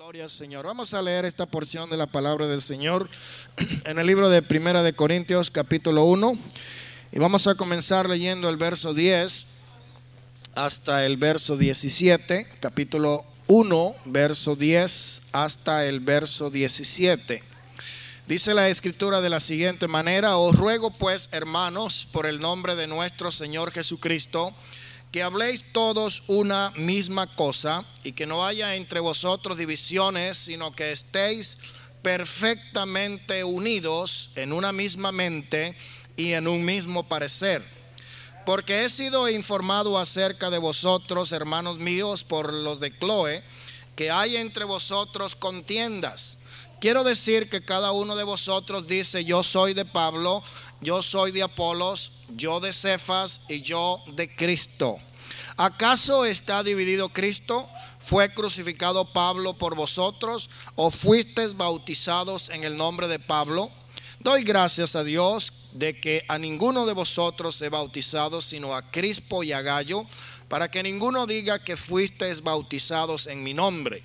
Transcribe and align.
Gloria 0.00 0.24
al 0.24 0.30
Señor. 0.30 0.64
Vamos 0.64 0.94
a 0.94 1.02
leer 1.02 1.26
esta 1.26 1.44
porción 1.44 1.90
de 1.90 1.98
la 1.98 2.06
palabra 2.06 2.46
del 2.46 2.62
Señor 2.62 3.10
en 3.84 3.98
el 3.98 4.06
libro 4.06 4.30
de 4.30 4.40
Primera 4.40 4.82
de 4.82 4.94
Corintios 4.94 5.50
capítulo 5.50 6.04
1 6.04 6.38
y 7.12 7.18
vamos 7.18 7.46
a 7.46 7.54
comenzar 7.54 8.08
leyendo 8.08 8.48
el 8.48 8.56
verso 8.56 8.94
10 8.94 9.44
hasta 10.54 11.04
el 11.04 11.18
verso 11.18 11.58
17, 11.58 12.46
capítulo 12.60 13.26
1, 13.48 13.94
verso 14.06 14.56
10 14.56 15.20
hasta 15.32 15.84
el 15.84 16.00
verso 16.00 16.48
17. 16.48 17.44
Dice 18.26 18.54
la 18.54 18.70
escritura 18.70 19.20
de 19.20 19.28
la 19.28 19.40
siguiente 19.40 19.86
manera, 19.86 20.38
os 20.38 20.56
ruego 20.56 20.90
pues, 20.90 21.28
hermanos, 21.30 22.08
por 22.10 22.24
el 22.24 22.40
nombre 22.40 22.74
de 22.74 22.86
nuestro 22.86 23.30
Señor 23.30 23.70
Jesucristo, 23.70 24.54
que 25.10 25.22
habléis 25.22 25.64
todos 25.72 26.22
una 26.28 26.72
misma 26.76 27.26
cosa 27.34 27.84
y 28.04 28.12
que 28.12 28.26
no 28.26 28.46
haya 28.46 28.76
entre 28.76 29.00
vosotros 29.00 29.58
divisiones, 29.58 30.38
sino 30.38 30.72
que 30.72 30.92
estéis 30.92 31.58
perfectamente 32.02 33.44
unidos 33.44 34.30
en 34.36 34.52
una 34.52 34.72
misma 34.72 35.10
mente 35.12 35.76
y 36.16 36.32
en 36.32 36.46
un 36.46 36.64
mismo 36.64 37.08
parecer. 37.08 37.62
Porque 38.46 38.84
he 38.84 38.88
sido 38.88 39.28
informado 39.28 39.98
acerca 39.98 40.48
de 40.48 40.58
vosotros, 40.58 41.32
hermanos 41.32 41.78
míos, 41.78 42.24
por 42.24 42.52
los 42.52 42.80
de 42.80 42.96
Chloe, 42.96 43.42
que 43.96 44.10
hay 44.10 44.36
entre 44.36 44.64
vosotros 44.64 45.36
contiendas. 45.36 46.38
Quiero 46.80 47.04
decir 47.04 47.50
que 47.50 47.62
cada 47.62 47.92
uno 47.92 48.16
de 48.16 48.24
vosotros 48.24 48.86
dice, 48.86 49.24
yo 49.24 49.42
soy 49.42 49.74
de 49.74 49.84
Pablo, 49.84 50.42
yo 50.80 51.02
soy 51.02 51.32
de 51.32 51.42
Apolos, 51.42 52.12
yo 52.36 52.60
de 52.60 52.72
Cefas 52.72 53.42
y 53.48 53.60
yo 53.60 54.02
de 54.14 54.34
Cristo. 54.34 54.96
¿Acaso 55.56 56.24
está 56.24 56.62
dividido 56.62 57.10
Cristo? 57.10 57.68
¿Fue 57.98 58.32
crucificado 58.32 59.12
Pablo 59.12 59.54
por 59.54 59.76
vosotros 59.76 60.48
o 60.74 60.90
fuisteis 60.90 61.56
bautizados 61.56 62.48
en 62.48 62.64
el 62.64 62.76
nombre 62.76 63.08
de 63.08 63.18
Pablo? 63.18 63.70
Doy 64.20 64.42
gracias 64.42 64.96
a 64.96 65.04
Dios 65.04 65.52
de 65.72 65.98
que 66.00 66.24
a 66.28 66.38
ninguno 66.38 66.86
de 66.86 66.92
vosotros 66.92 67.60
he 67.62 67.68
bautizado, 67.68 68.40
sino 68.40 68.74
a 68.74 68.90
Crispo 68.90 69.42
y 69.44 69.52
a 69.52 69.62
Gallo, 69.62 70.06
para 70.48 70.68
que 70.68 70.82
ninguno 70.82 71.26
diga 71.26 71.62
que 71.62 71.76
fuisteis 71.76 72.42
bautizados 72.42 73.26
en 73.26 73.42
mi 73.42 73.54
nombre. 73.54 74.02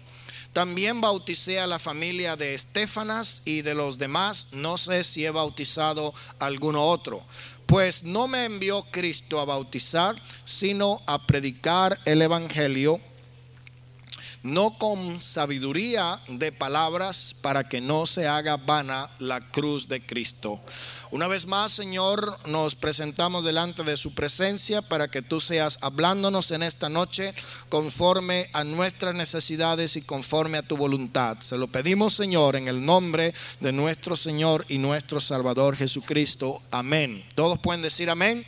También 0.55 1.01
bauticé 1.01 1.59
a 1.59 1.67
la 1.67 1.79
familia 1.79 2.37
de 2.37 2.53
Estefanas 2.53 3.41
y 3.43 3.61
de 3.61 3.75
los 3.75 3.97
demás, 3.97 4.47
no 4.53 4.77
sé 4.77 5.03
si 5.03 5.25
he 5.25 5.29
bautizado 5.29 6.13
a 6.39 6.45
alguno 6.45 6.81
otro. 6.81 7.25
Pues 7.65 8.03
no 8.03 8.29
me 8.29 8.45
envió 8.45 8.83
Cristo 8.83 9.41
a 9.41 9.43
bautizar, 9.43 10.15
sino 10.45 11.01
a 11.07 11.27
predicar 11.27 11.99
el 12.05 12.21
Evangelio, 12.21 13.01
no 14.43 14.77
con 14.77 15.21
sabiduría 15.21 16.21
de 16.29 16.53
palabras, 16.53 17.35
para 17.41 17.67
que 17.67 17.81
no 17.81 18.05
se 18.05 18.25
haga 18.25 18.55
vana 18.55 19.09
la 19.19 19.41
cruz 19.41 19.89
de 19.89 20.05
Cristo. 20.05 20.61
Una 21.15 21.27
vez 21.27 21.47
más, 21.47 21.71
Señor, 21.71 22.37
nos 22.45 22.75
presentamos 22.75 23.45
delante 23.45 23.83
de 23.83 23.95
su 23.95 24.13
presencia 24.13 24.81
para 24.81 25.07
que 25.07 25.21
tú 25.21 25.39
seas 25.39 25.77
hablándonos 25.79 26.51
en 26.51 26.61
esta 26.61 26.89
noche 26.89 27.33
conforme 27.69 28.49
a 28.51 28.65
nuestras 28.65 29.15
necesidades 29.15 29.95
y 29.95 30.01
conforme 30.01 30.57
a 30.57 30.61
tu 30.61 30.75
voluntad. 30.75 31.37
Se 31.39 31.57
lo 31.57 31.67
pedimos, 31.67 32.15
Señor, 32.15 32.57
en 32.57 32.67
el 32.67 32.85
nombre 32.85 33.33
de 33.61 33.71
nuestro 33.71 34.17
Señor 34.17 34.65
y 34.67 34.77
nuestro 34.77 35.21
Salvador 35.21 35.77
Jesucristo. 35.77 36.61
Amén. 36.69 37.23
Todos 37.33 37.59
pueden 37.59 37.81
decir 37.81 38.09
amén. 38.09 38.45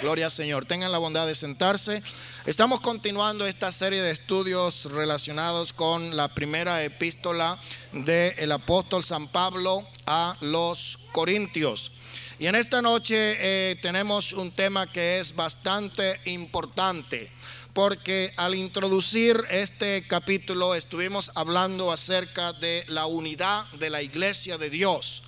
Gloria 0.00 0.26
al 0.26 0.30
Señor. 0.30 0.64
Tengan 0.64 0.92
la 0.92 0.98
bondad 0.98 1.26
de 1.26 1.34
sentarse. 1.34 2.02
Estamos 2.46 2.80
continuando 2.80 3.44
esta 3.44 3.72
serie 3.72 4.00
de 4.00 4.12
estudios 4.12 4.84
relacionados 4.84 5.72
con 5.72 6.16
la 6.16 6.28
primera 6.28 6.84
epístola 6.84 7.60
del 7.92 8.52
apóstol 8.52 9.02
San 9.02 9.26
Pablo 9.26 9.84
a 10.06 10.36
los 10.40 11.00
Corintios. 11.10 11.90
Y 12.38 12.46
en 12.46 12.54
esta 12.54 12.80
noche 12.80 13.16
eh, 13.40 13.76
tenemos 13.82 14.32
un 14.32 14.52
tema 14.52 14.86
que 14.86 15.18
es 15.18 15.34
bastante 15.34 16.20
importante, 16.26 17.32
porque 17.72 18.32
al 18.36 18.54
introducir 18.54 19.44
este 19.50 20.06
capítulo 20.06 20.76
estuvimos 20.76 21.32
hablando 21.34 21.90
acerca 21.90 22.52
de 22.52 22.84
la 22.86 23.06
unidad 23.06 23.66
de 23.72 23.90
la 23.90 24.00
iglesia 24.00 24.58
de 24.58 24.70
Dios. 24.70 25.24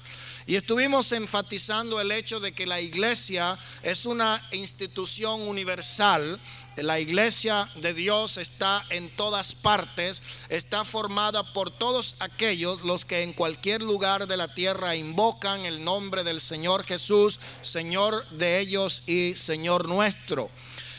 Y 0.51 0.57
estuvimos 0.57 1.13
enfatizando 1.13 2.01
el 2.01 2.11
hecho 2.11 2.41
de 2.41 2.51
que 2.51 2.67
la 2.67 2.81
iglesia 2.81 3.57
es 3.85 4.05
una 4.05 4.45
institución 4.51 5.43
universal 5.43 6.41
la 6.77 6.99
iglesia 6.99 7.69
de 7.77 7.95
Dios 7.95 8.37
está 8.37 8.85
en 8.91 9.15
todas 9.15 9.55
partes, 9.55 10.23
está 10.49 10.85
formada 10.85 11.53
por 11.53 11.71
todos 11.71 12.17
aquellos 12.21 12.83
los 12.83 13.05
que 13.05 13.23
en 13.23 13.33
cualquier 13.33 13.83
lugar 13.83 14.27
de 14.27 14.37
la 14.37 14.53
tierra 14.55 14.97
invocan 14.97 15.67
el 15.67 15.85
nombre 15.85 16.25
del 16.25 16.41
Señor 16.41 16.85
Jesús, 16.85 17.39
Señor 17.63 18.29
de 18.31 18.59
ellos 18.59 19.03
y 19.07 19.35
Señor 19.37 19.89
nuestro. 19.89 20.51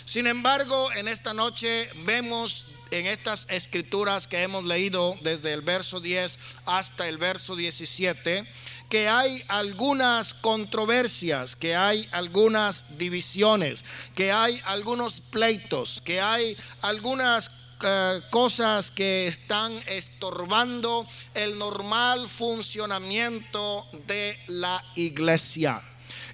Sin 0.06 0.28
embargo, 0.28 0.92
en 0.94 1.08
esta 1.08 1.34
noche 1.34 1.90
vemos 2.06 2.66
en 2.92 3.08
estas 3.08 3.48
escrituras 3.50 4.28
que 4.28 4.44
hemos 4.44 4.66
leído 4.66 5.18
desde 5.22 5.54
el 5.54 5.62
verso 5.62 6.00
10 6.00 6.38
hasta 6.66 7.08
el 7.08 7.18
verso 7.18 7.56
17, 7.56 8.46
que 8.92 9.08
hay 9.08 9.42
algunas 9.48 10.34
controversias, 10.34 11.56
que 11.56 11.78
hay 11.78 12.10
algunas 12.12 12.98
divisiones, 12.98 13.86
que 14.16 14.34
hay 14.34 14.62
algunos 14.66 15.22
pleitos, 15.22 16.02
que 16.04 16.20
hay 16.20 16.58
algunas 16.82 17.50
eh, 17.84 18.20
cosas 18.30 18.92
que 18.92 19.28
están 19.28 19.72
estorbando 19.88 21.08
el 21.34 21.58
normal 21.58 22.28
funcionamiento 22.28 23.88
de 24.08 24.38
la 24.48 24.84
iglesia. 24.96 25.82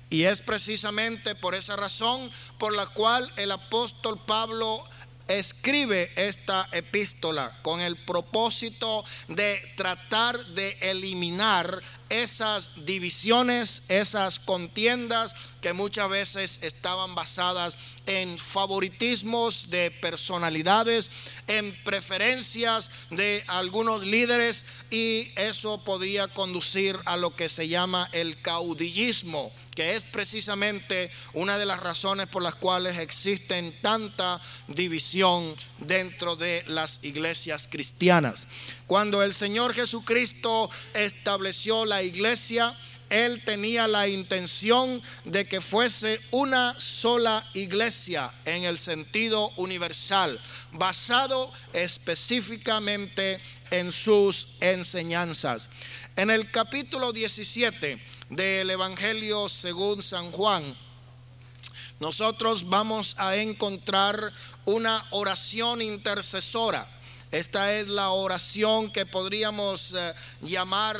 Y 0.10 0.24
es 0.24 0.42
precisamente 0.42 1.36
por 1.36 1.54
esa 1.54 1.76
razón 1.76 2.32
por 2.58 2.76
la 2.76 2.88
cual 2.88 3.32
el 3.36 3.52
apóstol 3.52 4.20
Pablo 4.26 4.84
escribe 5.28 6.12
esta 6.16 6.68
epístola 6.72 7.60
con 7.62 7.82
el 7.82 7.98
propósito 7.98 9.04
de 9.28 9.62
tratar 9.76 10.46
de 10.48 10.78
eliminar 10.82 11.82
esas 12.10 12.72
divisiones, 12.86 13.84
esas 13.88 14.40
contiendas 14.40 15.36
que 15.62 15.74
muchas 15.74 16.10
veces 16.10 16.60
estaban 16.62 17.16
basadas 17.16 17.78
en 18.08 18.38
favoritismos 18.40 19.70
de 19.70 19.92
personalidades, 19.92 21.12
en 21.48 21.76
preferencias 21.84 22.90
de 23.12 23.44
algunos 23.48 24.06
líderes 24.06 24.66
y 24.90 25.32
eso 25.36 25.84
podía 25.84 26.28
conducir 26.28 26.98
a 27.06 27.18
lo 27.18 27.36
que 27.36 27.50
se 27.50 27.68
llama 27.68 28.10
el 28.14 28.42
caudillismo, 28.42 29.52
que 29.76 29.96
es 29.96 30.06
precisamente 30.06 31.12
una 31.34 31.58
de 31.58 31.66
las 31.66 31.82
razones 31.82 32.28
por 32.28 32.42
las 32.42 32.56
cuales 32.56 32.98
existen 32.98 33.76
tanta 33.82 34.42
división 34.68 35.56
dentro 35.78 36.36
de 36.36 36.64
las 36.68 37.04
iglesias 37.04 37.68
cristianas. 37.70 38.48
Cuando 38.88 39.22
el 39.22 39.34
Señor 39.34 39.74
Jesucristo 39.74 40.70
estableció 40.94 41.86
la 41.86 42.04
iglesia, 42.04 42.78
Él 43.10 43.44
tenía 43.46 43.88
la 43.88 44.08
intención 44.08 45.02
de 45.24 45.48
que 45.48 45.62
fuese 45.62 46.20
una 46.32 46.78
sola 46.80 47.46
iglesia 47.54 48.34
en 48.46 48.64
el 48.64 48.78
sentido 48.78 49.50
universal, 49.56 50.40
basado 50.72 51.52
específicamente 51.74 53.40
en 53.72 53.92
sus 53.92 54.50
enseñanzas. 54.60 55.70
En 56.16 56.30
el 56.30 56.52
capítulo 56.52 57.14
17 57.14 58.02
del 58.30 58.70
Evangelio 58.70 59.48
según 59.48 60.02
San 60.02 60.32
Juan, 60.32 60.76
nosotros 62.00 62.68
vamos 62.68 63.16
a 63.18 63.36
encontrar 63.38 64.34
una 64.66 65.04
oración 65.12 65.82
intercesora 65.82 66.88
esta 67.32 67.74
es 67.74 67.90
la 67.90 68.12
oración 68.12 68.90
que 68.90 69.06
podríamos 69.06 69.94
eh, 69.94 70.14
llamar 70.42 70.98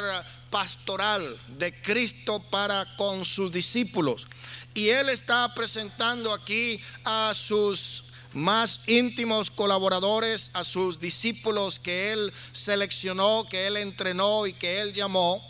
pastoral 0.50 1.40
de 1.58 1.74
Cristo 1.82 2.42
para 2.50 2.96
con 2.96 3.26
sus 3.26 3.52
discípulos. 3.52 4.28
Y 4.74 4.90
Él 4.90 5.10
está 5.10 5.54
presentando 5.54 6.34
aquí 6.34 6.80
a 7.04 7.34
sus 7.36 8.04
más 8.34 8.82
íntimos 8.88 9.50
colaboradores, 9.50 10.52
a 10.54 10.64
sus 10.64 11.00
discípulos 11.00 11.80
que 11.80 12.12
Él 12.12 12.34
seleccionó, 12.52 13.48
que 13.50 13.68
Él 13.68 13.78
entrenó 13.78 14.46
y 14.46 14.54
que 14.54 14.82
Él 14.82 14.94
llamó. 14.94 15.44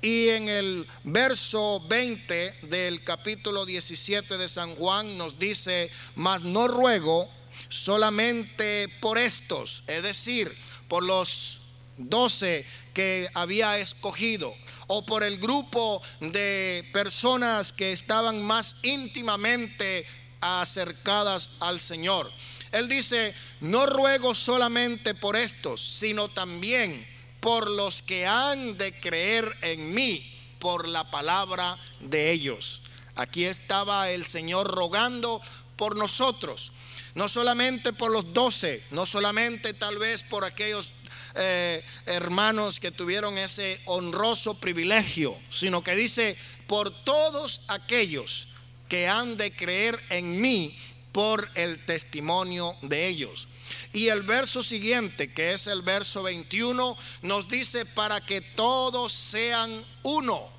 Y 0.00 0.30
en 0.30 0.48
el 0.48 0.88
verso 1.04 1.80
20 1.88 2.58
del 2.62 3.04
capítulo 3.04 3.64
17 3.64 4.36
de 4.36 4.48
San 4.48 4.74
Juan 4.74 5.16
nos 5.16 5.38
dice, 5.38 5.90
mas 6.16 6.42
no 6.42 6.66
ruego 6.66 7.30
solamente 7.68 8.88
por 9.00 9.16
estos, 9.16 9.84
es 9.86 10.02
decir, 10.02 10.52
por 10.88 11.04
los 11.04 11.61
doce 12.08 12.66
que 12.94 13.28
había 13.34 13.78
escogido 13.78 14.54
o 14.86 15.04
por 15.06 15.22
el 15.22 15.38
grupo 15.38 16.02
de 16.20 16.88
personas 16.92 17.72
que 17.72 17.92
estaban 17.92 18.42
más 18.42 18.76
íntimamente 18.82 20.06
acercadas 20.40 21.48
al 21.60 21.80
Señor. 21.80 22.30
Él 22.72 22.88
dice, 22.88 23.34
no 23.60 23.86
ruego 23.86 24.34
solamente 24.34 25.14
por 25.14 25.36
estos, 25.36 25.80
sino 25.80 26.28
también 26.28 27.06
por 27.40 27.70
los 27.70 28.02
que 28.02 28.26
han 28.26 28.78
de 28.78 28.98
creer 29.00 29.56
en 29.62 29.94
mí 29.94 30.28
por 30.58 30.88
la 30.88 31.10
palabra 31.10 31.78
de 32.00 32.30
ellos. 32.30 32.82
Aquí 33.14 33.44
estaba 33.44 34.10
el 34.10 34.24
Señor 34.24 34.68
rogando 34.68 35.42
por 35.76 35.98
nosotros, 35.98 36.72
no 37.14 37.28
solamente 37.28 37.92
por 37.92 38.10
los 38.10 38.32
doce, 38.32 38.84
no 38.90 39.04
solamente 39.04 39.74
tal 39.74 39.98
vez 39.98 40.22
por 40.22 40.44
aquellos 40.44 40.92
eh, 41.34 41.84
hermanos 42.06 42.80
que 42.80 42.90
tuvieron 42.90 43.38
ese 43.38 43.80
honroso 43.86 44.54
privilegio, 44.54 45.36
sino 45.50 45.82
que 45.82 45.94
dice, 45.94 46.36
por 46.66 46.90
todos 47.04 47.62
aquellos 47.68 48.48
que 48.88 49.08
han 49.08 49.36
de 49.36 49.52
creer 49.52 50.02
en 50.10 50.40
mí 50.40 50.76
por 51.12 51.50
el 51.54 51.84
testimonio 51.84 52.76
de 52.82 53.08
ellos. 53.08 53.48
Y 53.92 54.08
el 54.08 54.22
verso 54.22 54.62
siguiente, 54.62 55.32
que 55.32 55.52
es 55.52 55.66
el 55.66 55.82
verso 55.82 56.22
21, 56.22 56.96
nos 57.22 57.48
dice 57.48 57.86
para 57.86 58.20
que 58.20 58.40
todos 58.40 59.12
sean 59.12 59.84
uno. 60.02 60.50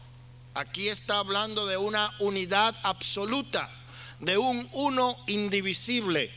Aquí 0.55 0.87
está 0.87 1.19
hablando 1.19 1.65
de 1.65 1.77
una 1.77 2.11
unidad 2.19 2.75
absoluta, 2.83 3.69
de 4.19 4.37
un 4.37 4.69
uno 4.73 5.17
indivisible. 5.27 6.31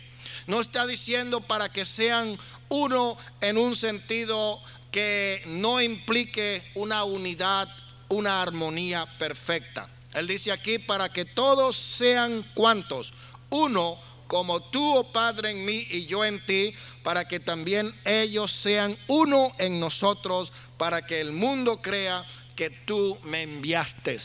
No 0.47 0.61
está 0.61 0.87
diciendo 0.87 1.41
para 1.41 1.69
que 1.71 1.85
sean 1.85 2.39
uno 2.69 3.17
en 3.41 3.59
un 3.59 3.77
sentido 3.77 4.61
que 4.91 5.43
no 5.47 5.81
implique 5.81 6.63
una 6.75 7.05
unidad, 7.05 7.69
una 8.09 8.43
armonía 8.43 9.07
perfecta. 9.19 9.89
Él 10.15 10.27
dice 10.27 10.53
aquí 10.53 10.79
para 10.79 11.11
que 11.11 11.25
todos 11.25 11.77
sean 11.77 12.43
cuantos, 12.55 13.13
uno 13.51 13.99
como 14.27 14.61
tú, 14.61 14.97
oh 14.97 15.13
Padre, 15.13 15.51
en 15.51 15.65
mí 15.65 15.87
y 15.91 16.07
yo 16.07 16.25
en 16.25 16.45
ti, 16.45 16.75
para 17.03 17.29
que 17.29 17.39
también 17.39 17.95
ellos 18.05 18.51
sean 18.51 18.97
uno 19.07 19.53
en 19.59 19.79
nosotros, 19.79 20.53
para 20.79 21.07
que 21.07 21.21
el 21.21 21.33
mundo 21.33 21.81
crea 21.81 22.25
que 22.57 22.71
tú 22.71 23.19
me 23.23 23.43
enviaste. 23.43 24.19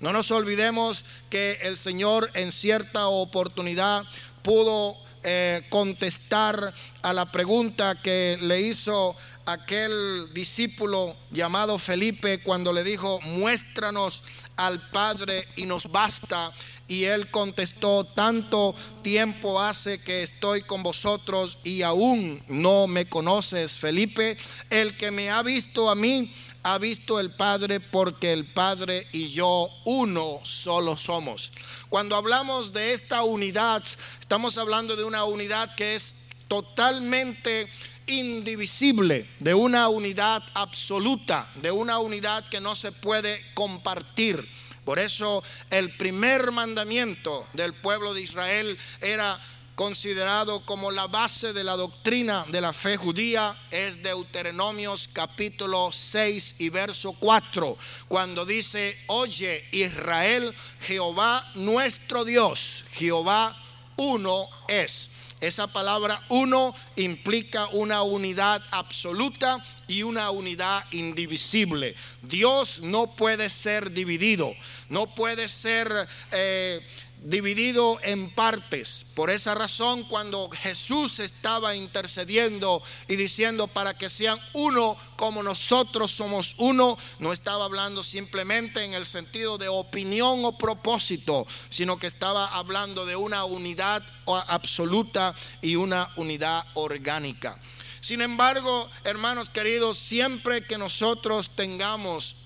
No 0.00 0.12
nos 0.12 0.30
olvidemos 0.30 1.04
que 1.30 1.58
el 1.62 1.76
Señor 1.76 2.30
en 2.34 2.52
cierta 2.52 3.08
oportunidad 3.08 4.04
pudo 4.42 4.96
eh, 5.28 5.62
contestar 5.70 6.72
a 7.02 7.12
la 7.12 7.32
pregunta 7.32 8.00
que 8.00 8.38
le 8.40 8.60
hizo 8.60 9.16
aquel 9.44 10.32
discípulo 10.32 11.16
llamado 11.32 11.80
Felipe 11.80 12.42
cuando 12.44 12.72
le 12.72 12.84
dijo, 12.84 13.20
muéstranos 13.22 14.22
al 14.56 14.88
Padre 14.90 15.48
y 15.56 15.64
nos 15.64 15.90
basta. 15.90 16.52
Y 16.86 17.04
él 17.04 17.28
contestó, 17.32 18.04
tanto 18.04 18.76
tiempo 19.02 19.60
hace 19.60 19.98
que 19.98 20.22
estoy 20.22 20.62
con 20.62 20.84
vosotros 20.84 21.58
y 21.64 21.82
aún 21.82 22.40
no 22.46 22.86
me 22.86 23.06
conoces, 23.06 23.72
Felipe. 23.72 24.36
El 24.70 24.96
que 24.96 25.10
me 25.10 25.30
ha 25.30 25.42
visto 25.42 25.90
a 25.90 25.96
mí, 25.96 26.32
ha 26.66 26.78
visto 26.78 27.20
el 27.20 27.30
Padre 27.30 27.78
porque 27.78 28.32
el 28.32 28.44
Padre 28.44 29.06
y 29.12 29.30
yo 29.30 29.70
uno 29.84 30.40
solo 30.42 30.96
somos. 30.96 31.52
Cuando 31.88 32.16
hablamos 32.16 32.72
de 32.72 32.92
esta 32.92 33.22
unidad, 33.22 33.84
estamos 34.18 34.58
hablando 34.58 34.96
de 34.96 35.04
una 35.04 35.22
unidad 35.22 35.76
que 35.76 35.94
es 35.94 36.16
totalmente 36.48 37.70
indivisible, 38.08 39.30
de 39.38 39.54
una 39.54 39.88
unidad 39.88 40.42
absoluta, 40.54 41.48
de 41.54 41.70
una 41.70 42.00
unidad 42.00 42.48
que 42.48 42.60
no 42.60 42.74
se 42.74 42.90
puede 42.90 43.44
compartir. 43.54 44.48
Por 44.84 44.98
eso 44.98 45.44
el 45.70 45.96
primer 45.96 46.50
mandamiento 46.50 47.46
del 47.52 47.74
pueblo 47.74 48.12
de 48.12 48.22
Israel 48.22 48.76
era 49.00 49.38
considerado 49.76 50.60
como 50.60 50.90
la 50.90 51.06
base 51.06 51.52
de 51.52 51.62
la 51.62 51.76
doctrina 51.76 52.46
de 52.48 52.62
la 52.62 52.72
fe 52.72 52.96
judía 52.96 53.54
es 53.70 54.02
Deuteronomios 54.02 55.08
capítulo 55.12 55.90
6 55.92 56.56
y 56.58 56.70
verso 56.70 57.14
4, 57.20 57.76
cuando 58.08 58.46
dice, 58.46 58.98
oye 59.06 59.64
Israel, 59.72 60.52
Jehová 60.80 61.48
nuestro 61.54 62.24
Dios, 62.24 62.84
Jehová 62.92 63.54
uno 63.96 64.48
es. 64.66 65.10
Esa 65.38 65.66
palabra 65.66 66.22
uno 66.30 66.74
implica 66.96 67.66
una 67.66 68.02
unidad 68.02 68.62
absoluta 68.70 69.62
y 69.86 70.02
una 70.02 70.30
unidad 70.30 70.84
indivisible. 70.92 71.94
Dios 72.22 72.80
no 72.80 73.14
puede 73.14 73.50
ser 73.50 73.90
dividido, 73.90 74.54
no 74.88 75.06
puede 75.14 75.48
ser... 75.48 76.08
Eh, 76.32 76.80
dividido 77.22 77.98
en 78.02 78.30
partes. 78.34 79.06
Por 79.14 79.30
esa 79.30 79.54
razón, 79.54 80.04
cuando 80.04 80.48
Jesús 80.50 81.18
estaba 81.18 81.74
intercediendo 81.74 82.82
y 83.08 83.16
diciendo 83.16 83.66
para 83.66 83.94
que 83.94 84.08
sean 84.08 84.38
uno 84.54 84.96
como 85.16 85.42
nosotros 85.42 86.10
somos 86.10 86.54
uno, 86.58 86.98
no 87.18 87.32
estaba 87.32 87.64
hablando 87.64 88.02
simplemente 88.02 88.84
en 88.84 88.94
el 88.94 89.06
sentido 89.06 89.58
de 89.58 89.68
opinión 89.68 90.44
o 90.44 90.56
propósito, 90.56 91.46
sino 91.68 91.98
que 91.98 92.06
estaba 92.06 92.46
hablando 92.46 93.06
de 93.06 93.16
una 93.16 93.44
unidad 93.44 94.02
absoluta 94.26 95.34
y 95.62 95.76
una 95.76 96.10
unidad 96.16 96.64
orgánica. 96.74 97.58
Sin 98.00 98.20
embargo, 98.20 98.88
hermanos 99.02 99.48
queridos, 99.48 99.98
siempre 99.98 100.64
que 100.64 100.78
nosotros 100.78 101.50
tengamos 101.56 102.36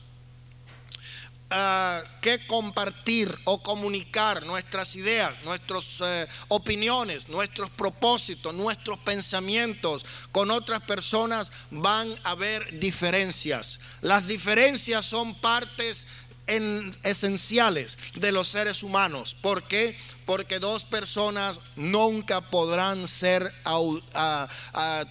Ah, 1.53 2.05
que 2.21 2.47
compartir 2.47 3.37
o 3.45 3.61
comunicar 3.61 4.47
nuestras 4.47 4.95
ideas, 4.95 5.33
nuestras 5.43 6.01
eh, 6.01 6.29
opiniones, 6.47 7.29
nuestros 7.29 7.69
propósitos, 7.71 8.55
nuestros 8.55 9.01
pensamientos 9.01 10.07
con 10.31 10.53
otras 10.53 10.81
personas, 10.83 11.51
van 11.73 12.15
a 12.23 12.31
haber 12.31 12.79
diferencias. 12.79 13.81
Las 14.01 14.29
diferencias 14.29 15.07
son 15.07 15.35
partes 15.35 16.07
esenciales 17.03 17.97
de 18.15 18.33
los 18.33 18.49
seres 18.49 18.83
humanos. 18.83 19.37
¿Por 19.41 19.69
qué? 19.69 19.97
Porque 20.27 20.59
dos 20.59 20.85
personas 20.85 21.61
nunca 21.77 22.41
podrán 22.41 23.09
ser 23.09 23.53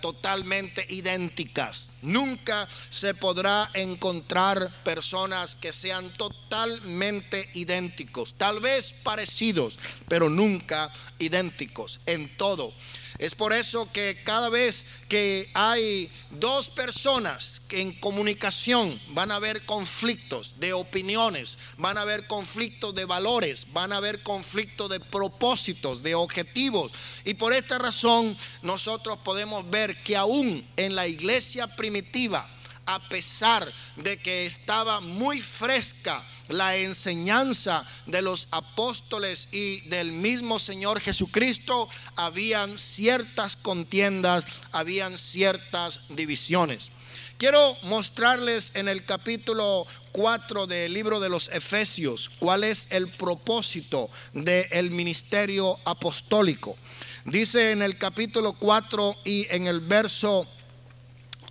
totalmente 0.02 0.86
idénticas. 0.90 1.92
Nunca 2.02 2.68
se 2.90 3.14
podrá 3.14 3.70
encontrar 3.74 4.72
personas 4.84 5.56
que 5.56 5.74
sean 5.74 6.12
totalmente 6.18 7.50
idénticos. 7.54 8.36
Tal 8.38 8.60
vez 8.60 8.94
parecidos, 8.94 9.80
pero 10.08 10.30
nunca 10.30 10.92
idénticos 11.20 12.00
en 12.06 12.36
todo. 12.38 12.74
Es 13.20 13.36
por 13.36 13.52
eso 13.52 13.92
que 13.92 14.22
cada 14.24 14.48
vez 14.48 14.86
que 15.10 15.50
hay 15.54 16.10
dos 16.32 16.70
personas 16.70 17.62
que 17.68 17.82
en 17.82 17.92
comunicación 17.92 18.98
van 19.10 19.30
a 19.32 19.36
haber 19.36 19.66
conflictos 19.66 20.58
de 20.58 20.72
opiniones, 20.72 21.58
van 21.78 21.98
a 21.98 22.02
haber 22.02 22.28
conflictos 22.28 22.96
de 22.96 23.04
valores, 23.04 23.68
van 23.74 23.92
a 23.92 23.98
haber 23.98 24.24
conflictos 24.24 24.90
de 24.90 25.02
propósitos, 25.02 26.02
de 26.02 26.16
objetivos. 26.16 26.94
Y 27.26 27.34
por 27.34 27.52
esta 27.52 27.78
razón 27.78 28.38
nosotros 28.62 29.20
podemos 29.26 29.70
ver 29.70 30.02
que 30.02 30.16
aún 30.16 30.66
en 30.78 30.96
la 30.96 31.06
iglesia 31.06 31.76
primitiva, 31.76 32.50
a 32.90 32.98
pesar 32.98 33.72
de 33.98 34.18
que 34.18 34.48
estaba 34.48 35.00
muy 35.00 35.42
fresca 35.42 36.26
la 36.48 36.76
enseñanza 36.76 37.86
de 38.08 38.24
los 38.24 38.48
apóstoles 38.50 39.48
y 39.52 39.82
del 39.82 40.12
mismo 40.12 40.58
Señor 40.58 41.00
Jesucristo, 41.00 41.88
habían 42.16 42.80
ciertas 42.80 43.56
contiendas, 43.56 44.44
habían 44.72 45.20
ciertas 45.20 46.00
divisiones. 46.10 46.90
Quiero 47.38 47.78
mostrarles 47.84 48.72
en 48.74 48.88
el 48.90 49.06
capítulo 49.06 49.86
4 50.12 50.66
del 50.66 50.92
libro 50.92 51.20
de 51.20 51.30
los 51.30 51.48
Efesios 51.50 52.32
cuál 52.40 52.64
es 52.64 52.88
el 52.90 53.08
propósito 53.08 54.10
del 54.34 54.90
ministerio 54.90 55.78
apostólico. 55.86 56.76
Dice 57.24 57.70
en 57.70 57.84
el 57.84 58.00
capítulo 58.00 58.54
4 58.54 59.16
y 59.26 59.46
en 59.52 59.68
el 59.68 59.80
verso 59.80 60.48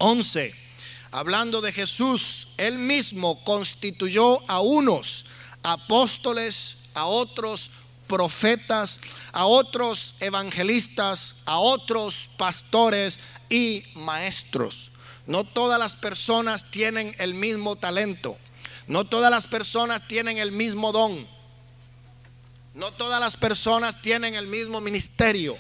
11 0.01 0.68
hablando 1.11 1.61
de 1.61 1.73
Jesús, 1.73 2.49
él 2.57 2.79
mismo 2.79 3.43
constituyó 3.45 4.41
a 4.51 4.61
unos 4.61 5.27
apóstoles, 5.63 6.77
a 6.95 7.07
otros 7.07 7.71
profetas, 8.07 9.01
a 9.33 9.47
otros 9.47 10.15
evangelistas, 10.21 11.37
a 11.45 11.59
otros 11.59 12.31
pastores 12.37 13.19
y 13.49 13.85
maestros. 13.95 14.91
No 15.27 15.45
todas 15.45 15.79
las 15.79 15.95
personas 15.95 16.71
tienen 16.71 17.15
el 17.19 17.35
mismo 17.35 17.77
talento. 17.77 18.39
No 18.87 19.05
todas 19.05 19.31
las 19.31 19.47
personas 19.47 20.09
tienen 20.09 20.39
el 20.39 20.51
mismo 20.51 20.93
don. 20.93 21.27
No 22.75 22.93
todas 22.93 23.21
las 23.21 23.37
personas 23.37 24.01
tienen 24.01 24.35
el 24.35 24.47
mismo 24.47 24.81
ministerio. 24.81 25.59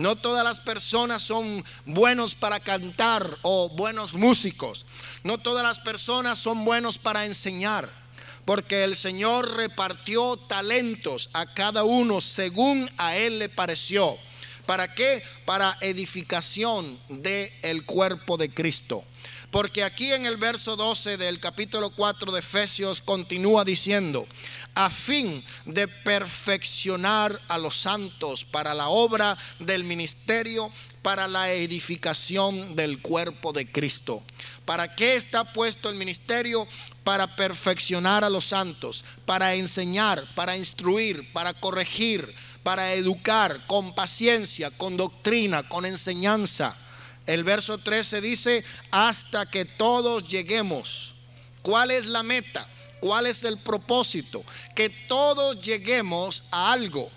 No 0.00 0.16
todas 0.16 0.42
las 0.42 0.60
personas 0.60 1.20
son 1.20 1.62
buenos 1.84 2.34
para 2.34 2.58
cantar 2.58 3.36
o 3.42 3.68
buenos 3.68 4.14
músicos. 4.14 4.86
No 5.24 5.36
todas 5.36 5.62
las 5.62 5.78
personas 5.78 6.38
son 6.38 6.64
buenos 6.64 6.96
para 6.96 7.26
enseñar. 7.26 7.90
Porque 8.46 8.84
el 8.84 8.96
Señor 8.96 9.56
repartió 9.56 10.38
talentos 10.38 11.28
a 11.34 11.52
cada 11.52 11.84
uno 11.84 12.22
según 12.22 12.90
a 12.96 13.18
Él 13.18 13.38
le 13.38 13.50
pareció. 13.50 14.16
¿Para 14.64 14.94
qué? 14.94 15.22
Para 15.44 15.76
edificación 15.82 16.98
del 17.10 17.50
el 17.60 17.84
cuerpo 17.84 18.38
de 18.38 18.54
Cristo 18.54 19.04
Porque 19.50 19.84
aquí 19.84 20.12
en 20.12 20.24
el 20.24 20.38
verso 20.38 20.76
12 20.76 21.18
del 21.18 21.40
capítulo 21.40 21.90
4 21.90 22.32
de 22.32 22.38
Efesios 22.38 23.02
continúa 23.02 23.64
diciendo, 23.66 24.26
a 24.74 24.90
fin 24.90 25.44
de 25.64 25.88
perfeccionar 25.88 27.40
a 27.48 27.58
los 27.58 27.76
santos 27.76 28.44
para 28.44 28.74
la 28.74 28.88
obra 28.88 29.36
del 29.58 29.84
ministerio, 29.84 30.70
para 31.02 31.28
la 31.28 31.52
edificación 31.52 32.76
del 32.76 33.00
cuerpo 33.00 33.52
de 33.52 33.70
Cristo. 33.70 34.22
¿Para 34.64 34.94
qué 34.94 35.16
está 35.16 35.52
puesto 35.52 35.88
el 35.88 35.96
ministerio? 35.96 36.66
Para 37.04 37.34
perfeccionar 37.36 38.24
a 38.24 38.30
los 38.30 38.46
santos, 38.46 39.04
para 39.24 39.54
enseñar, 39.54 40.24
para 40.34 40.56
instruir, 40.56 41.32
para 41.32 41.54
corregir, 41.54 42.32
para 42.62 42.92
educar 42.92 43.66
con 43.66 43.94
paciencia, 43.94 44.70
con 44.70 44.96
doctrina, 44.96 45.68
con 45.68 45.86
enseñanza. 45.86 46.76
El 47.26 47.44
verso 47.44 47.78
13 47.78 48.20
dice, 48.20 48.64
hasta 48.90 49.46
que 49.46 49.64
todos 49.64 50.28
lleguemos. 50.28 51.14
¿Cuál 51.62 51.90
es 51.90 52.06
la 52.06 52.22
meta? 52.22 52.66
¿Cuál 53.00 53.26
es 53.26 53.44
el 53.44 53.58
propósito? 53.58 54.44
Que 54.74 54.90
todos 54.90 55.60
lleguemos 55.60 56.44
a 56.50 56.72
algo, 56.72 57.10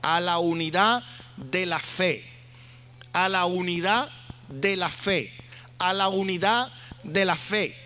a 0.00 0.20
la 0.20 0.38
unidad 0.38 1.02
de 1.36 1.66
la 1.66 1.80
fe, 1.80 2.24
a 3.12 3.28
la 3.28 3.46
unidad 3.46 4.10
de 4.48 4.76
la 4.76 4.90
fe, 4.90 5.32
a 5.78 5.92
la 5.92 6.08
unidad 6.08 6.72
de 7.02 7.24
la 7.24 7.36
fe. 7.36 7.76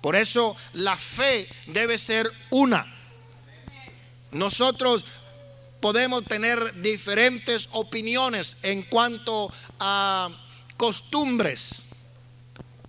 Por 0.00 0.16
eso 0.16 0.56
la 0.72 0.96
fe 0.96 1.48
debe 1.66 1.98
ser 1.98 2.30
una. 2.50 2.86
Nosotros 4.32 5.04
podemos 5.80 6.24
tener 6.24 6.80
diferentes 6.82 7.68
opiniones 7.72 8.56
en 8.62 8.82
cuanto 8.82 9.52
a 9.78 10.30
costumbres 10.76 11.87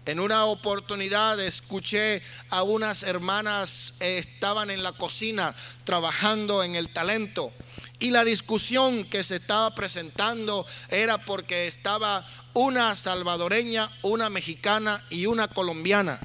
en 0.10 0.20
una 0.20 0.46
oportunidad 0.46 1.40
escuché 1.40 2.24
a 2.50 2.64
unas 2.64 3.04
hermanas, 3.04 3.94
eh, 4.00 4.18
estaban 4.18 4.72
en 4.72 4.82
la 4.82 4.92
cocina 4.94 5.54
trabajando 5.84 6.64
en 6.64 6.76
el 6.76 6.90
talento. 6.90 7.54
Y 8.00 8.10
la 8.10 8.24
discusión 8.24 9.04
que 9.06 9.24
se 9.24 9.36
estaba 9.36 9.76
presentando 9.76 10.66
era 10.90 11.20
porque 11.20 11.68
estaba 11.68 12.26
una 12.54 12.96
salvadoreña, 12.96 13.92
una 14.02 14.30
mexicana 14.30 15.06
y 15.12 15.28
una 15.28 15.48
colombiana. 15.48 16.20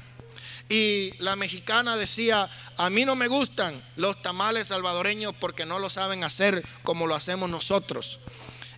Y 0.67 1.13
la 1.19 1.35
mexicana 1.35 1.95
decía, 1.95 2.49
a 2.77 2.89
mí 2.89 3.05
no 3.05 3.15
me 3.15 3.27
gustan 3.27 3.83
los 3.97 4.19
tamales 4.23 4.67
salvadoreños 4.67 5.33
porque 5.39 5.65
no 5.65 5.77
lo 5.77 5.91
saben 5.91 6.23
hacer 6.23 6.65
como 6.83 7.05
lo 7.05 7.13
hacemos 7.13 7.51
nosotros. 7.51 8.19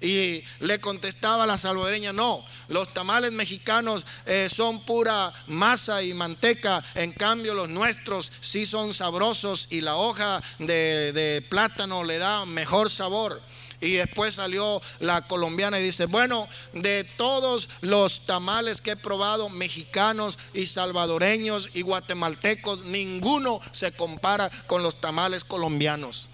Y 0.02 0.44
le 0.60 0.80
contestaba 0.80 1.46
la 1.46 1.58
salvadoreña, 1.58 2.14
no, 2.14 2.44
los 2.68 2.94
tamales 2.94 3.32
mexicanos 3.32 4.06
eh, 4.26 4.48
son 4.52 4.82
pura 4.82 5.34
masa 5.48 6.04
y 6.04 6.14
manteca, 6.14 6.84
en 6.96 7.12
cambio 7.12 7.54
los 7.54 7.70
nuestros 7.70 8.32
sí 8.42 8.66
son 8.66 8.94
sabrosos 8.94 9.68
y 9.70 9.82
la 9.82 9.96
hoja 9.96 10.42
de, 10.60 11.12
de 11.14 11.46
plátano 11.50 12.04
le 12.04 12.18
da 12.18 12.46
mejor 12.46 12.90
sabor. 12.90 13.42
Y 13.80 13.94
después 13.94 14.36
salió 14.36 14.82
la 15.00 15.22
colombiana 15.28 15.80
y 15.80 15.84
dice, 15.84 16.08
bueno, 16.08 16.48
de 16.74 17.04
todos 17.04 17.70
los 17.82 18.26
tamales 18.26 18.82
que 18.82 18.92
he 18.92 18.96
probado, 18.96 19.50
mexicanos 19.50 20.40
y 20.54 20.66
salvadoreños 20.66 21.70
y 21.74 21.82
guatemaltecos, 21.82 22.86
ninguno 22.86 23.62
se 23.72 23.92
compara 23.92 24.50
con 24.66 24.82
los 24.82 25.00
tamales 25.00 25.44
colombianos. 25.44 26.30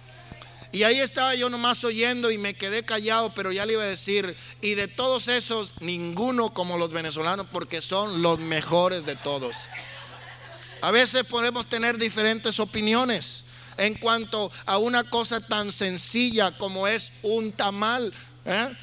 Y 0.74 0.82
ahí 0.82 0.98
estaba 0.98 1.36
yo 1.36 1.48
nomás 1.48 1.84
oyendo 1.84 2.32
y 2.32 2.36
me 2.36 2.54
quedé 2.54 2.82
callado, 2.82 3.32
pero 3.32 3.52
ya 3.52 3.64
le 3.64 3.74
iba 3.74 3.84
a 3.84 3.86
decir, 3.86 4.36
y 4.60 4.74
de 4.74 4.88
todos 4.88 5.28
esos, 5.28 5.72
ninguno 5.78 6.52
como 6.52 6.78
los 6.78 6.90
venezolanos, 6.90 7.46
porque 7.52 7.80
son 7.80 8.22
los 8.22 8.40
mejores 8.40 9.06
de 9.06 9.14
todos. 9.14 9.54
A 10.82 10.90
veces 10.90 11.22
podemos 11.26 11.68
tener 11.68 11.96
diferentes 11.96 12.58
opiniones 12.58 13.44
en 13.76 13.94
cuanto 13.94 14.50
a 14.66 14.78
una 14.78 15.04
cosa 15.04 15.40
tan 15.40 15.70
sencilla 15.70 16.58
como 16.58 16.88
es 16.88 17.12
un 17.22 17.52
tamal. 17.52 18.12
¿eh? 18.44 18.76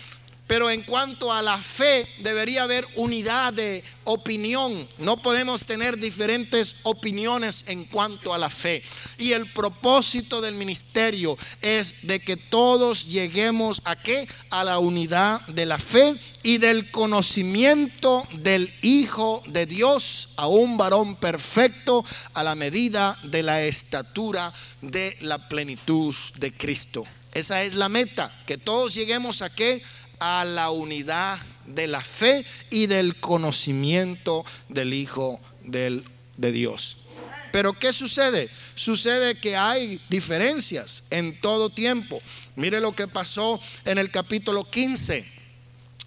Pero 0.52 0.70
en 0.70 0.84
cuanto 0.84 1.32
a 1.32 1.42
la 1.42 1.58
fe, 1.58 2.10
debería 2.18 2.64
haber 2.64 2.86
unidad 2.96 3.54
de 3.54 3.86
opinión. 4.04 4.86
No 4.98 5.16
podemos 5.16 5.66
tener 5.66 5.98
diferentes 5.98 6.76
opiniones 6.84 7.64
en 7.68 7.86
cuanto 7.86 8.34
a 8.34 8.38
la 8.38 8.50
fe. 8.50 8.84
Y 9.18 9.32
el 9.32 9.50
propósito 9.54 10.42
del 10.42 10.56
ministerio 10.56 11.38
es 11.62 11.94
de 12.02 12.20
que 12.20 12.36
todos 12.36 13.06
lleguemos 13.06 13.82
a 13.86 13.96
qué? 13.96 14.28
A 14.50 14.66
la 14.66 14.80
unidad 14.80 15.40
de 15.48 15.66
la 15.66 15.78
fe 15.78 16.20
y 16.44 16.58
del 16.58 16.92
conocimiento 16.92 18.28
del 18.34 18.74
Hijo 18.82 19.44
de 19.46 19.66
Dios, 19.66 20.28
a 20.36 20.48
un 20.48 20.78
varón 20.78 21.16
perfecto, 21.16 22.04
a 22.34 22.44
la 22.44 22.56
medida 22.56 23.18
de 23.24 23.42
la 23.42 23.64
estatura 23.64 24.52
de 24.82 25.16
la 25.22 25.48
plenitud 25.48 26.14
de 26.38 26.52
Cristo. 26.52 27.06
Esa 27.34 27.64
es 27.64 27.74
la 27.74 27.88
meta, 27.88 28.38
que 28.46 28.58
todos 28.58 28.94
lleguemos 28.94 29.42
a 29.42 29.50
qué? 29.50 29.82
A 30.22 30.46
la 30.46 30.70
unidad 30.70 31.40
de 31.66 31.88
la 31.88 32.02
fe 32.02 32.46
y 32.70 32.86
del 32.86 33.18
conocimiento 33.18 34.46
del 34.70 34.94
Hijo 34.94 35.42
del, 35.64 36.06
de 36.38 36.52
Dios. 36.52 36.98
Pero 37.52 37.74
¿qué 37.74 37.92
sucede? 37.92 38.50
Sucede 38.76 39.36
que 39.36 39.58
hay 39.58 40.00
diferencias 40.10 41.04
en 41.10 41.42
todo 41.42 41.70
tiempo. 41.70 42.22
Mire 42.56 42.80
lo 42.80 42.96
que 42.96 43.08
pasó 43.08 43.60
en 43.84 43.98
el 43.98 44.10
capítulo 44.10 44.70
15 44.70 45.26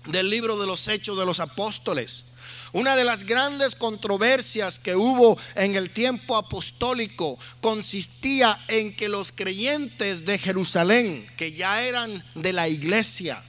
del 0.07 0.31
libro 0.31 0.59
de 0.59 0.67
los 0.67 0.89
Hechos 0.89 1.19
de 1.19 1.27
los 1.27 1.41
Apóstoles. 1.41 2.25
Una 2.73 2.97
de 2.97 3.05
las 3.05 3.25
grandes 3.25 3.75
controversias 3.75 4.79
que 4.79 4.97
hubo 4.97 5.39
en 5.55 5.77
el 5.77 5.91
tiempo 5.91 6.37
apostólico 6.37 7.39
consistía 7.61 8.59
en 8.69 8.95
que 8.95 9.09
los 9.09 9.33
creyentes 9.33 10.25
de 10.25 10.39
Jerusalén, 10.39 11.27
que 11.37 11.53
ya 11.53 11.83
eran 11.83 12.25
de 12.35 12.53
la 12.53 12.69
iglesia, 12.69 13.43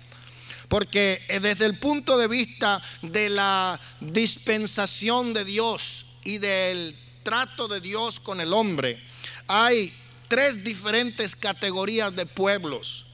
porque 0.67 1.21
eh, 1.27 1.39
desde 1.39 1.65
el 1.65 1.77
punto 1.77 2.17
de 2.17 2.27
vista 2.27 2.81
de 3.01 3.29
la 3.29 3.79
dispensación 3.99 5.33
de 5.33 5.45
Dios 5.45 6.05
y 6.23 6.37
del 6.37 6.95
trato 7.23 7.67
de 7.67 7.81
Dios 7.81 8.19
con 8.19 8.41
el 8.41 8.53
hombre, 8.53 9.01
hay 9.47 9.93
tres 10.27 10.63
diferentes 10.63 11.35
categorías 11.35 12.15
de 12.15 12.25
pueblos. 12.25 13.05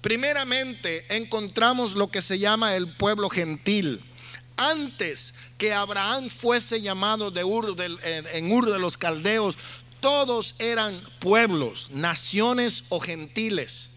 Primeramente 0.00 1.06
encontramos 1.14 1.94
lo 1.94 2.08
que 2.10 2.22
se 2.22 2.38
llama 2.38 2.74
el 2.74 2.88
pueblo 2.88 3.28
gentil. 3.28 4.00
Antes 4.56 5.34
que 5.58 5.72
Abraham 5.72 6.28
fuese 6.28 6.80
llamado 6.80 7.30
de 7.30 7.44
Ur 7.44 7.76
en 7.80 8.52
Ur 8.52 8.70
de 8.70 8.78
los 8.78 8.96
Caldeos, 8.96 9.56
todos 10.00 10.54
eran 10.58 11.00
pueblos, 11.18 11.90
naciones 11.90 12.84
o 12.88 13.00
gentiles. 13.00 13.89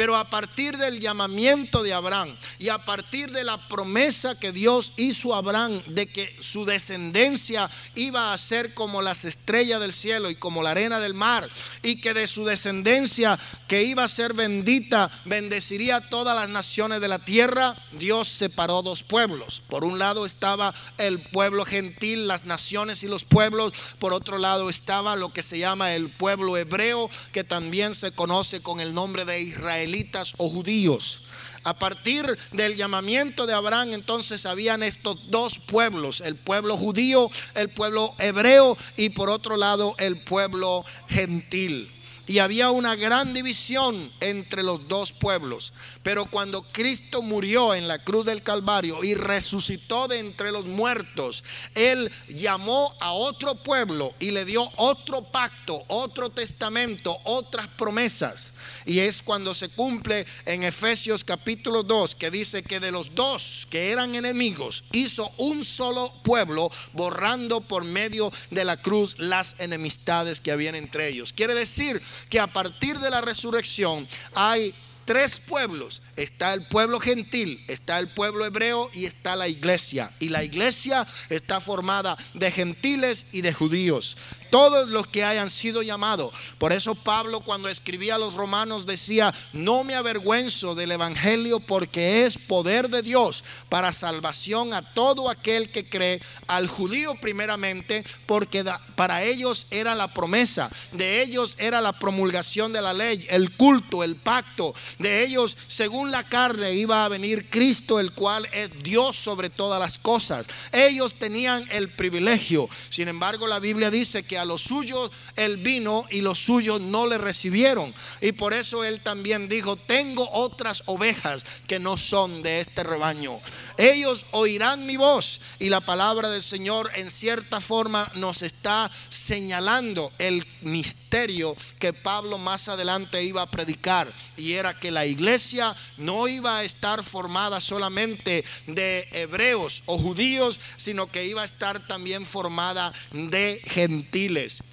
Pero 0.00 0.16
a 0.16 0.30
partir 0.30 0.78
del 0.78 0.98
llamamiento 0.98 1.82
de 1.82 1.92
Abraham 1.92 2.34
y 2.58 2.70
a 2.70 2.78
partir 2.78 3.30
de 3.32 3.44
la 3.44 3.68
promesa 3.68 4.40
que 4.40 4.50
Dios 4.50 4.92
hizo 4.96 5.34
a 5.34 5.38
Abraham 5.40 5.82
de 5.88 6.06
que 6.06 6.34
su 6.40 6.64
descendencia 6.64 7.68
iba 7.94 8.32
a 8.32 8.38
ser 8.38 8.72
como 8.72 9.02
las 9.02 9.26
estrellas 9.26 9.78
del 9.78 9.92
cielo 9.92 10.30
y 10.30 10.36
como 10.36 10.62
la 10.62 10.70
arena 10.70 11.00
del 11.00 11.12
mar 11.12 11.50
y 11.82 12.00
que 12.00 12.14
de 12.14 12.28
su 12.28 12.46
descendencia 12.46 13.38
que 13.68 13.82
iba 13.82 14.02
a 14.02 14.08
ser 14.08 14.32
bendita 14.32 15.10
bendeciría 15.26 15.96
a 15.96 16.08
todas 16.08 16.34
las 16.34 16.48
naciones 16.48 17.02
de 17.02 17.08
la 17.08 17.18
tierra, 17.18 17.76
Dios 17.92 18.28
separó 18.28 18.80
dos 18.80 19.02
pueblos. 19.02 19.62
Por 19.68 19.84
un 19.84 19.98
lado 19.98 20.24
estaba 20.24 20.72
el 20.96 21.20
pueblo 21.20 21.66
gentil, 21.66 22.26
las 22.26 22.46
naciones 22.46 23.02
y 23.02 23.08
los 23.08 23.24
pueblos. 23.24 23.74
Por 23.98 24.14
otro 24.14 24.38
lado 24.38 24.70
estaba 24.70 25.14
lo 25.14 25.34
que 25.34 25.42
se 25.42 25.58
llama 25.58 25.92
el 25.94 26.08
pueblo 26.08 26.56
hebreo, 26.56 27.10
que 27.32 27.44
también 27.44 27.94
se 27.94 28.12
conoce 28.12 28.62
con 28.62 28.80
el 28.80 28.94
nombre 28.94 29.26
de 29.26 29.42
Israel 29.42 29.89
o 30.36 30.48
judíos. 30.48 31.22
A 31.62 31.74
partir 31.78 32.24
del 32.52 32.76
llamamiento 32.76 33.46
de 33.46 33.52
Abraham, 33.52 33.92
entonces 33.92 34.46
habían 34.46 34.82
estos 34.82 35.30
dos 35.30 35.58
pueblos, 35.58 36.22
el 36.22 36.36
pueblo 36.36 36.76
judío, 36.76 37.30
el 37.54 37.68
pueblo 37.68 38.14
hebreo 38.18 38.78
y 38.96 39.10
por 39.10 39.28
otro 39.28 39.56
lado 39.56 39.94
el 39.98 40.22
pueblo 40.22 40.84
gentil 41.08 41.90
y 42.30 42.38
había 42.38 42.70
una 42.70 42.94
gran 42.94 43.34
división 43.34 44.12
entre 44.20 44.62
los 44.62 44.86
dos 44.86 45.10
pueblos. 45.10 45.72
Pero 46.04 46.26
cuando 46.26 46.62
Cristo 46.62 47.22
murió 47.22 47.74
en 47.74 47.88
la 47.88 48.04
cruz 48.04 48.24
del 48.24 48.44
Calvario 48.44 49.02
y 49.02 49.14
resucitó 49.14 50.06
de 50.06 50.20
entre 50.20 50.52
los 50.52 50.64
muertos, 50.64 51.42
Él 51.74 52.08
llamó 52.28 52.94
a 53.00 53.10
otro 53.10 53.56
pueblo 53.56 54.14
y 54.20 54.30
le 54.30 54.44
dio 54.44 54.70
otro 54.76 55.22
pacto, 55.22 55.82
otro 55.88 56.30
testamento, 56.30 57.18
otras 57.24 57.66
promesas. 57.66 58.52
Y 58.86 59.00
es 59.00 59.22
cuando 59.22 59.52
se 59.52 59.68
cumple 59.68 60.24
en 60.46 60.62
Efesios 60.62 61.24
capítulo 61.24 61.82
2 61.82 62.14
que 62.14 62.30
dice 62.30 62.62
que 62.62 62.80
de 62.80 62.92
los 62.92 63.14
dos 63.14 63.66
que 63.70 63.90
eran 63.90 64.14
enemigos 64.14 64.84
hizo 64.92 65.32
un 65.38 65.64
solo 65.64 66.12
pueblo 66.22 66.70
borrando 66.92 67.60
por 67.60 67.84
medio 67.84 68.32
de 68.50 68.64
la 68.64 68.76
cruz 68.76 69.18
las 69.18 69.56
enemistades 69.58 70.40
que 70.40 70.52
habían 70.52 70.74
entre 70.76 71.08
ellos. 71.08 71.32
Quiere 71.32 71.54
decir 71.54 72.00
que 72.28 72.40
a 72.40 72.46
partir 72.46 72.98
de 72.98 73.10
la 73.10 73.20
resurrección 73.20 74.08
hay 74.34 74.74
tres 75.04 75.40
pueblos. 75.40 76.02
Está 76.16 76.54
el 76.54 76.66
pueblo 76.66 77.00
gentil, 77.00 77.64
está 77.66 77.98
el 77.98 78.08
pueblo 78.08 78.44
hebreo 78.44 78.90
y 78.94 79.06
está 79.06 79.34
la 79.34 79.48
iglesia. 79.48 80.12
Y 80.20 80.28
la 80.28 80.44
iglesia 80.44 81.06
está 81.28 81.60
formada 81.60 82.16
de 82.34 82.52
gentiles 82.52 83.26
y 83.32 83.40
de 83.40 83.52
judíos 83.52 84.16
todos 84.50 84.88
los 84.88 85.06
que 85.06 85.24
hayan 85.24 85.50
sido 85.50 85.82
llamados. 85.82 86.32
Por 86.58 86.72
eso 86.72 86.94
Pablo 86.94 87.40
cuando 87.40 87.68
escribía 87.68 88.16
a 88.16 88.18
los 88.18 88.34
romanos 88.34 88.86
decía, 88.86 89.32
no 89.52 89.84
me 89.84 89.94
avergüenzo 89.94 90.74
del 90.74 90.92
Evangelio 90.92 91.60
porque 91.60 92.26
es 92.26 92.36
poder 92.36 92.88
de 92.88 93.02
Dios 93.02 93.44
para 93.68 93.92
salvación 93.92 94.74
a 94.74 94.82
todo 94.94 95.30
aquel 95.30 95.70
que 95.70 95.88
cree, 95.88 96.20
al 96.46 96.68
judío 96.68 97.14
primeramente, 97.20 98.04
porque 98.26 98.64
para 98.96 99.22
ellos 99.22 99.66
era 99.70 99.94
la 99.94 100.12
promesa, 100.12 100.70
de 100.92 101.22
ellos 101.22 101.54
era 101.58 101.80
la 101.80 101.98
promulgación 101.98 102.72
de 102.72 102.82
la 102.82 102.92
ley, 102.92 103.26
el 103.30 103.56
culto, 103.56 104.02
el 104.02 104.16
pacto, 104.16 104.74
de 104.98 105.24
ellos 105.24 105.56
según 105.66 106.10
la 106.10 106.24
carne 106.24 106.74
iba 106.74 107.04
a 107.04 107.08
venir 107.08 107.48
Cristo, 107.48 108.00
el 108.00 108.12
cual 108.12 108.48
es 108.52 108.70
Dios 108.82 109.16
sobre 109.16 109.50
todas 109.50 109.80
las 109.80 109.98
cosas. 109.98 110.46
Ellos 110.72 111.14
tenían 111.14 111.64
el 111.70 111.88
privilegio, 111.90 112.68
sin 112.88 113.08
embargo 113.08 113.46
la 113.46 113.58
Biblia 113.58 113.90
dice 113.90 114.22
que 114.22 114.38
a 114.40 114.44
los 114.44 114.62
suyos 114.62 115.10
él 115.36 115.58
vino 115.58 116.04
y 116.10 116.20
los 116.20 116.38
suyos 116.38 116.80
no 116.80 117.06
le 117.06 117.18
recibieron. 117.18 117.94
Y 118.20 118.32
por 118.32 118.52
eso 118.52 118.84
él 118.84 119.00
también 119.00 119.48
dijo, 119.48 119.76
tengo 119.76 120.28
otras 120.32 120.82
ovejas 120.86 121.44
que 121.66 121.78
no 121.78 121.96
son 121.96 122.42
de 122.42 122.60
este 122.60 122.82
rebaño. 122.82 123.40
Ellos 123.80 124.26
oirán 124.32 124.84
mi 124.84 124.98
voz 124.98 125.40
y 125.58 125.70
la 125.70 125.80
palabra 125.80 126.28
del 126.28 126.42
Señor 126.42 126.90
en 126.96 127.10
cierta 127.10 127.62
forma 127.62 128.12
nos 128.14 128.42
está 128.42 128.90
señalando 129.08 130.12
el 130.18 130.46
misterio 130.60 131.56
que 131.78 131.94
Pablo 131.94 132.36
más 132.36 132.68
adelante 132.68 133.24
iba 133.24 133.40
a 133.40 133.50
predicar. 133.50 134.12
Y 134.36 134.52
era 134.52 134.78
que 134.78 134.90
la 134.90 135.06
iglesia 135.06 135.74
no 135.96 136.28
iba 136.28 136.58
a 136.58 136.64
estar 136.64 137.02
formada 137.02 137.58
solamente 137.60 138.44
de 138.66 139.08
hebreos 139.12 139.82
o 139.86 139.96
judíos, 139.96 140.60
sino 140.76 141.10
que 141.10 141.24
iba 141.24 141.40
a 141.40 141.46
estar 141.46 141.86
también 141.86 142.26
formada 142.26 142.92
de 143.12 143.62
gentiles 143.64 144.10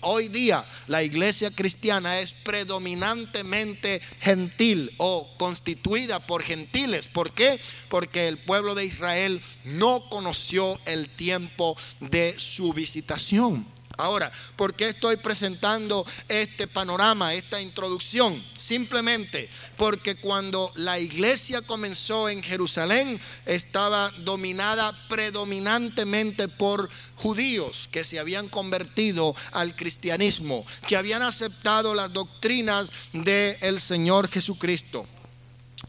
Hoy 0.02 0.28
día 0.28 0.66
la 0.88 1.04
iglesia 1.04 1.52
cristiana 1.52 2.20
es 2.20 2.34
predominantemente 2.34 4.02
gentil 4.20 4.94
o 4.98 5.36
constituida 5.38 6.20
por 6.20 6.44
gentiles. 6.44 7.08
¿Por 7.08 7.34
qué? 7.34 7.60
Porque 7.90 8.28
el 8.28 8.38
pueblo 8.38 8.76
de 8.76 8.86
Israel 8.98 9.42
no 9.63 10.10
conoció 10.10 10.80
el 10.86 11.08
tiempo 11.10 11.77
de 12.00 12.34
su 12.39 12.74
visitación. 12.74 13.68
Ahora, 14.00 14.32
¿por 14.56 14.75
qué 14.75 14.89
estoy 14.89 15.18
presentando 15.18 16.06
este 16.27 16.68
panorama, 16.68 17.34
esta 17.34 17.60
introducción? 17.60 18.44
Simplemente 18.56 19.50
porque 19.75 20.16
cuando 20.16 20.72
la 20.75 21.00
iglesia 21.00 21.63
comenzó 21.63 22.30
en 22.30 22.44
Jerusalén 22.44 23.20
estaba 23.48 24.12
dominada 24.20 24.94
predominantemente 25.10 26.48
por 26.48 26.89
judíos 27.16 27.89
que 27.92 28.04
se 28.04 28.20
habían 28.20 28.50
convertido 28.50 29.36
al 29.51 29.75
cristianismo, 29.75 30.63
que 30.88 30.96
habían 30.96 31.24
aceptado 31.24 31.96
las 31.96 32.13
doctrinas 32.13 32.92
del 33.13 33.80
Señor 33.80 34.30
Jesucristo. 34.30 35.08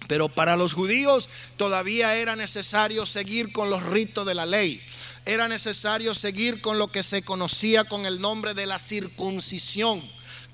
Pero 0.07 0.29
para 0.29 0.57
los 0.57 0.73
judíos 0.73 1.29
todavía 1.57 2.17
era 2.17 2.37
necesario 2.37 3.05
seguir 3.05 3.53
con 3.53 3.71
los 3.71 3.83
ritos 3.83 4.27
de 4.27 4.35
la 4.35 4.47
ley. 4.47 4.83
Era 5.27 5.49
necesario 5.49 6.15
seguir 6.15 6.61
con 6.61 6.79
lo 6.79 6.89
que 6.89 7.03
se 7.03 7.23
conocía 7.23 7.85
con 7.85 8.07
el 8.07 8.21
nombre 8.21 8.55
de 8.55 8.67
la 8.67 8.79
circuncisión 8.79 10.03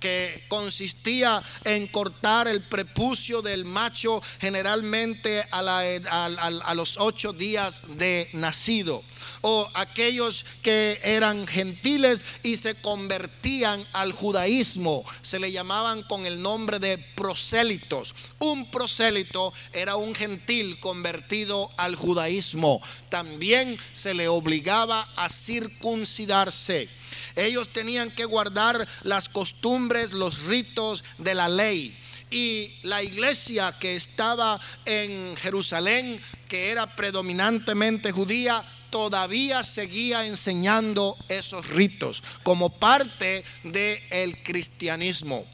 que 0.01 0.45
consistía 0.49 1.43
en 1.65 1.87
cortar 1.87 2.47
el 2.47 2.63
prepucio 2.63 3.41
del 3.41 3.65
macho 3.65 4.21
generalmente 4.39 5.47
a, 5.51 6.75
los 6.75 6.97
ocho 6.99 7.33
días 7.33 7.81
de 7.97 8.29
nacido 8.35 9.03
o 9.47 9.69
aquellos 9.75 10.47
que 10.63 10.99
eran 11.05 11.47
gentiles 11.47 12.25
y 12.43 12.57
se 12.57 12.77
convertían 12.77 13.87
al 13.93 14.13
judaísmo. 14.13 15.05
Se 15.21 15.39
le 15.39 15.53
llamaban 15.53 16.03
con 16.05 16.25
el 16.25 16.41
nombre 16.41 16.79
de 16.79 16.97
prosélitos. 16.97 18.15
Un 18.39 18.71
prosélito 18.71 19.53
era 19.75 19.97
un 19.97 20.15
gentil 20.15 20.81
convertido 20.81 21.71
al 21.77 21.95
judaísmo. 21.95 22.81
También 23.11 23.79
se 23.93 24.15
le 24.15 24.29
obligaba 24.29 25.07
a 25.15 25.29
circuncidarse. 25.29 26.89
Ellos 27.37 27.69
tenían 27.69 28.13
que 28.13 28.25
guardar 28.25 28.89
las 29.03 29.29
costumbres, 29.29 30.15
los 30.15 30.45
ritos 30.45 31.05
de 31.19 31.35
la 31.35 31.51
ley 31.51 31.95
y 32.31 32.75
la 32.83 33.03
iglesia 33.03 33.77
que 33.79 33.95
estaba 33.95 34.59
en 34.85 35.37
Jerusalén, 35.37 36.21
que 36.49 36.71
era 36.71 36.97
predominantemente 36.97 38.11
judía, 38.11 38.65
todavía 38.95 39.65
seguía 39.65 40.25
enseñando 40.25 41.17
esos 41.29 41.67
ritos 41.67 42.23
como 42.45 42.71
parte 42.79 43.43
del 43.65 44.41
cristianismo. 44.45 45.45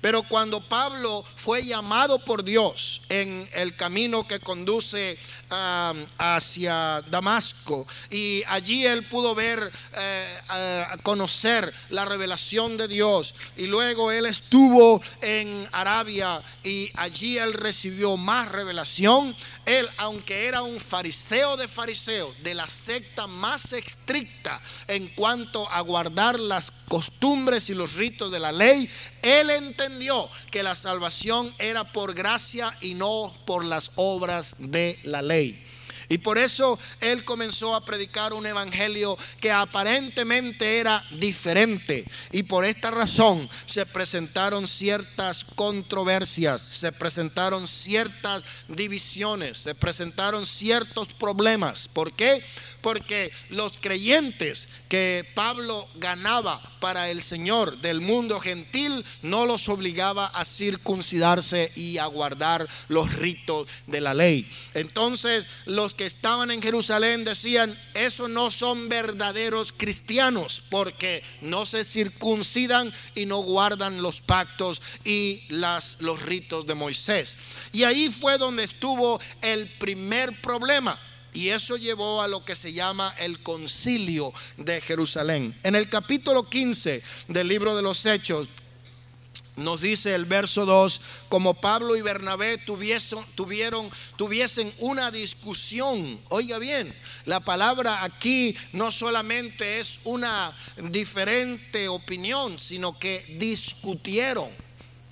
Pero 0.00 0.22
cuando 0.22 0.60
Pablo 0.60 1.24
fue 1.36 1.64
llamado 1.64 2.18
por 2.18 2.42
Dios 2.42 3.02
en 3.08 3.48
el 3.52 3.76
camino 3.76 4.26
que 4.26 4.40
conduce 4.40 5.18
hacia 6.18 7.02
Damasco 7.10 7.84
y 8.08 8.42
allí 8.46 8.86
él 8.86 9.04
pudo 9.08 9.34
ver, 9.34 9.72
eh, 9.96 10.86
conocer 11.02 11.74
la 11.90 12.04
revelación 12.04 12.76
de 12.76 12.86
Dios 12.86 13.34
y 13.56 13.66
luego 13.66 14.12
él 14.12 14.26
estuvo 14.26 15.02
en 15.20 15.68
Arabia 15.72 16.40
y 16.62 16.90
allí 16.94 17.36
él 17.36 17.52
recibió 17.54 18.16
más 18.16 18.48
revelación. 18.50 19.36
Él, 19.66 19.88
aunque 19.96 20.46
era 20.46 20.62
un 20.62 20.78
fariseo 20.78 21.56
de 21.56 21.66
fariseos, 21.68 22.40
de 22.42 22.54
la 22.54 22.68
secta 22.68 23.26
más 23.26 23.72
estricta 23.72 24.60
en 24.86 25.08
cuanto 25.08 25.68
a 25.70 25.80
guardar 25.80 26.38
las 26.38 26.72
costumbres 26.88 27.70
y 27.70 27.74
los 27.74 27.94
ritos 27.94 28.30
de 28.30 28.38
la 28.40 28.52
ley, 28.52 28.88
él 29.22 29.50
entendió 29.50 29.89
que 30.50 30.62
la 30.62 30.74
salvación 30.74 31.52
era 31.58 31.84
por 31.84 32.14
gracia 32.14 32.76
y 32.80 32.94
no 32.94 33.32
por 33.44 33.64
las 33.64 33.90
obras 33.96 34.54
de 34.58 34.98
la 35.02 35.22
ley. 35.22 35.66
Y 36.10 36.18
por 36.18 36.38
eso 36.38 36.78
él 37.00 37.24
comenzó 37.24 37.74
a 37.74 37.84
predicar 37.84 38.32
un 38.32 38.44
evangelio 38.44 39.16
que 39.40 39.52
aparentemente 39.52 40.78
era 40.78 41.04
diferente. 41.12 42.04
Y 42.32 42.42
por 42.42 42.64
esta 42.64 42.90
razón 42.90 43.48
se 43.66 43.86
presentaron 43.86 44.66
ciertas 44.66 45.44
controversias, 45.54 46.60
se 46.60 46.90
presentaron 46.90 47.68
ciertas 47.68 48.42
divisiones, 48.66 49.56
se 49.56 49.74
presentaron 49.76 50.44
ciertos 50.44 51.14
problemas. 51.14 51.86
¿Por 51.86 52.12
qué? 52.12 52.44
porque 52.80 53.32
los 53.48 53.72
creyentes 53.78 54.68
que 54.88 55.26
Pablo 55.34 55.88
ganaba 55.96 56.60
para 56.80 57.10
el 57.10 57.22
Señor 57.22 57.78
del 57.78 58.00
mundo 58.00 58.40
gentil 58.40 59.04
no 59.22 59.46
los 59.46 59.68
obligaba 59.68 60.26
a 60.26 60.44
circuncidarse 60.44 61.72
y 61.76 61.98
a 61.98 62.06
guardar 62.06 62.66
los 62.88 63.12
ritos 63.14 63.68
de 63.86 64.00
la 64.00 64.14
ley. 64.14 64.50
Entonces 64.74 65.46
los 65.66 65.94
que 66.00 66.06
estaban 66.06 66.50
en 66.50 66.62
Jerusalén 66.62 67.26
decían, 67.26 67.78
esos 67.92 68.30
no 68.30 68.50
son 68.50 68.88
verdaderos 68.88 69.70
cristianos 69.70 70.62
porque 70.70 71.22
no 71.42 71.66
se 71.66 71.84
circuncidan 71.84 72.90
y 73.14 73.26
no 73.26 73.40
guardan 73.40 74.00
los 74.00 74.22
pactos 74.22 74.80
y 75.04 75.42
las, 75.50 76.00
los 76.00 76.22
ritos 76.22 76.66
de 76.66 76.74
Moisés. 76.74 77.36
Y 77.72 77.82
ahí 77.82 78.08
fue 78.08 78.38
donde 78.38 78.64
estuvo 78.64 79.20
el 79.42 79.68
primer 79.74 80.40
problema 80.40 80.98
y 81.34 81.50
eso 81.50 81.76
llevó 81.76 82.22
a 82.22 82.28
lo 82.28 82.46
que 82.46 82.56
se 82.56 82.72
llama 82.72 83.14
el 83.18 83.42
concilio 83.42 84.32
de 84.56 84.80
Jerusalén. 84.80 85.54
En 85.62 85.74
el 85.74 85.90
capítulo 85.90 86.48
15 86.48 87.02
del 87.28 87.46
libro 87.46 87.76
de 87.76 87.82
los 87.82 88.06
Hechos, 88.06 88.48
nos 89.60 89.80
dice 89.80 90.14
el 90.14 90.24
verso 90.24 90.66
2, 90.66 91.00
como 91.28 91.54
Pablo 91.54 91.96
y 91.96 92.02
Bernabé 92.02 92.58
tuviesen, 92.58 93.18
tuvieron, 93.34 93.90
tuviesen 94.16 94.72
una 94.78 95.10
discusión. 95.10 96.20
Oiga 96.28 96.58
bien, 96.58 96.94
la 97.26 97.40
palabra 97.40 98.02
aquí 98.02 98.56
no 98.72 98.90
solamente 98.90 99.80
es 99.80 100.00
una 100.04 100.52
diferente 100.90 101.88
opinión, 101.88 102.58
sino 102.58 102.98
que 102.98 103.36
discutieron. 103.38 104.50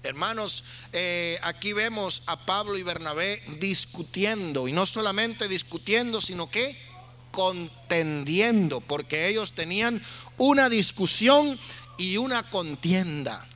Hermanos, 0.03 0.65
eh, 0.93 1.39
aquí 1.43 1.73
vemos 1.73 2.23
a 2.27 2.47
Pablo 2.47 2.79
y 2.79 2.83
Bernabé 2.83 3.43
discutiendo, 3.59 4.69
y 4.69 4.73
no 4.73 4.87
solamente 4.87 5.49
discutiendo, 5.49 6.21
sino 6.21 6.51
que 6.51 6.77
contendiendo, 7.31 8.81
porque 8.81 9.29
ellos 9.29 9.53
tenían 9.53 10.03
una 10.39 10.69
discusión 10.69 11.59
y 11.99 12.17
una 12.17 12.49
contienda. 12.49 13.47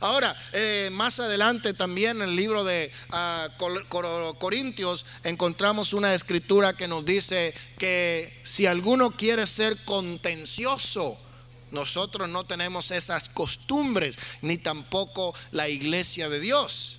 Ahora, 0.00 0.36
eh, 0.52 0.90
más 0.92 1.18
adelante 1.18 1.74
también 1.74 2.22
en 2.22 2.28
el 2.28 2.36
libro 2.36 2.64
de 2.64 2.92
ah, 3.10 3.48
Corintios 4.38 5.04
encontramos 5.24 5.92
una 5.92 6.14
escritura 6.14 6.74
que 6.74 6.86
nos 6.86 7.04
dice 7.04 7.54
que 7.78 8.40
si 8.44 8.66
alguno 8.66 9.10
quiere 9.10 9.46
ser 9.46 9.84
contencioso, 9.84 11.18
nosotros 11.70 12.28
no 12.28 12.44
tenemos 12.44 12.90
esas 12.90 13.28
costumbres, 13.28 14.16
ni 14.40 14.56
tampoco 14.58 15.34
la 15.50 15.68
iglesia 15.68 16.28
de 16.28 16.40
Dios. 16.40 16.98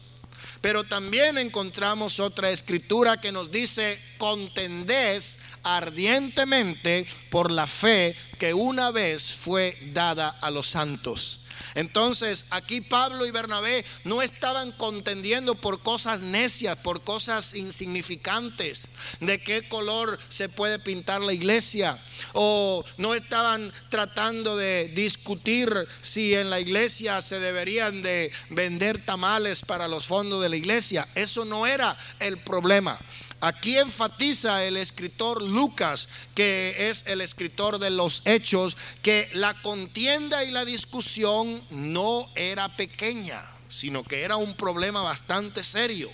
Pero 0.62 0.84
también 0.84 1.38
encontramos 1.38 2.20
otra 2.20 2.52
escritura 2.52 3.22
que 3.22 3.32
nos 3.32 3.50
dice, 3.50 4.00
contendés 4.18 5.40
ardientemente 5.64 7.08
por 7.30 7.50
la 7.50 7.66
fe 7.66 8.16
que 8.38 8.54
una 8.54 8.92
vez 8.92 9.34
fue 9.34 9.78
dada 9.94 10.30
a 10.30 10.52
los 10.52 10.70
santos. 10.70 11.40
Entonces, 11.76 12.46
aquí 12.50 12.82
Pablo 12.82 13.26
y 13.26 13.32
Bernabé 13.32 13.86
no 14.04 14.22
estaban 14.22 14.72
contendiendo 14.72 15.56
por 15.56 15.82
cosas 15.82 16.22
necias, 16.22 16.78
por 16.78 17.04
cosas 17.04 17.54
insignificantes, 17.54 18.88
de 19.20 19.42
qué 19.42 19.68
color 19.68 20.20
se 20.30 20.50
puede 20.50 20.80
pintar 20.80 21.22
la 21.22 21.34
iglesia, 21.34 21.98
o 22.34 22.84
no 22.98 23.16
estaban 23.16 23.72
tratando 23.90 24.58
de 24.58 24.90
discutir 24.90 25.74
si 26.02 26.36
en 26.36 26.50
la 26.50 26.60
iglesia 26.60 27.22
se 27.22 27.40
deberían 27.40 28.02
de 28.02 28.32
vender 28.50 29.04
tamales 29.06 29.62
para 29.62 29.88
los 29.88 30.06
fondos 30.06 30.42
de 30.42 30.50
la 30.50 30.56
iglesia. 30.58 31.08
Eso 31.16 31.46
no 31.46 31.68
era 31.68 31.98
el 32.20 32.38
problema. 32.38 33.00
Aquí 33.42 33.78
enfatiza 33.78 34.66
el 34.66 34.76
escritor 34.76 35.42
Lucas, 35.42 36.10
que 36.36 36.90
es 36.90 37.04
el 37.08 37.22
escritor 37.22 37.80
de 37.80 37.90
los 37.90 38.22
hechos, 38.26 38.76
que 39.02 39.30
la 39.34 39.62
contienda 39.62 40.44
y 40.44 40.52
la 40.52 40.66
discusión 40.66 41.64
no 41.70 42.28
era 42.36 42.76
pequeña, 42.76 43.42
sino 43.70 44.04
que 44.04 44.24
era 44.24 44.36
un 44.36 44.56
problema 44.56 45.02
bastante 45.02 45.64
serio. 45.64 46.12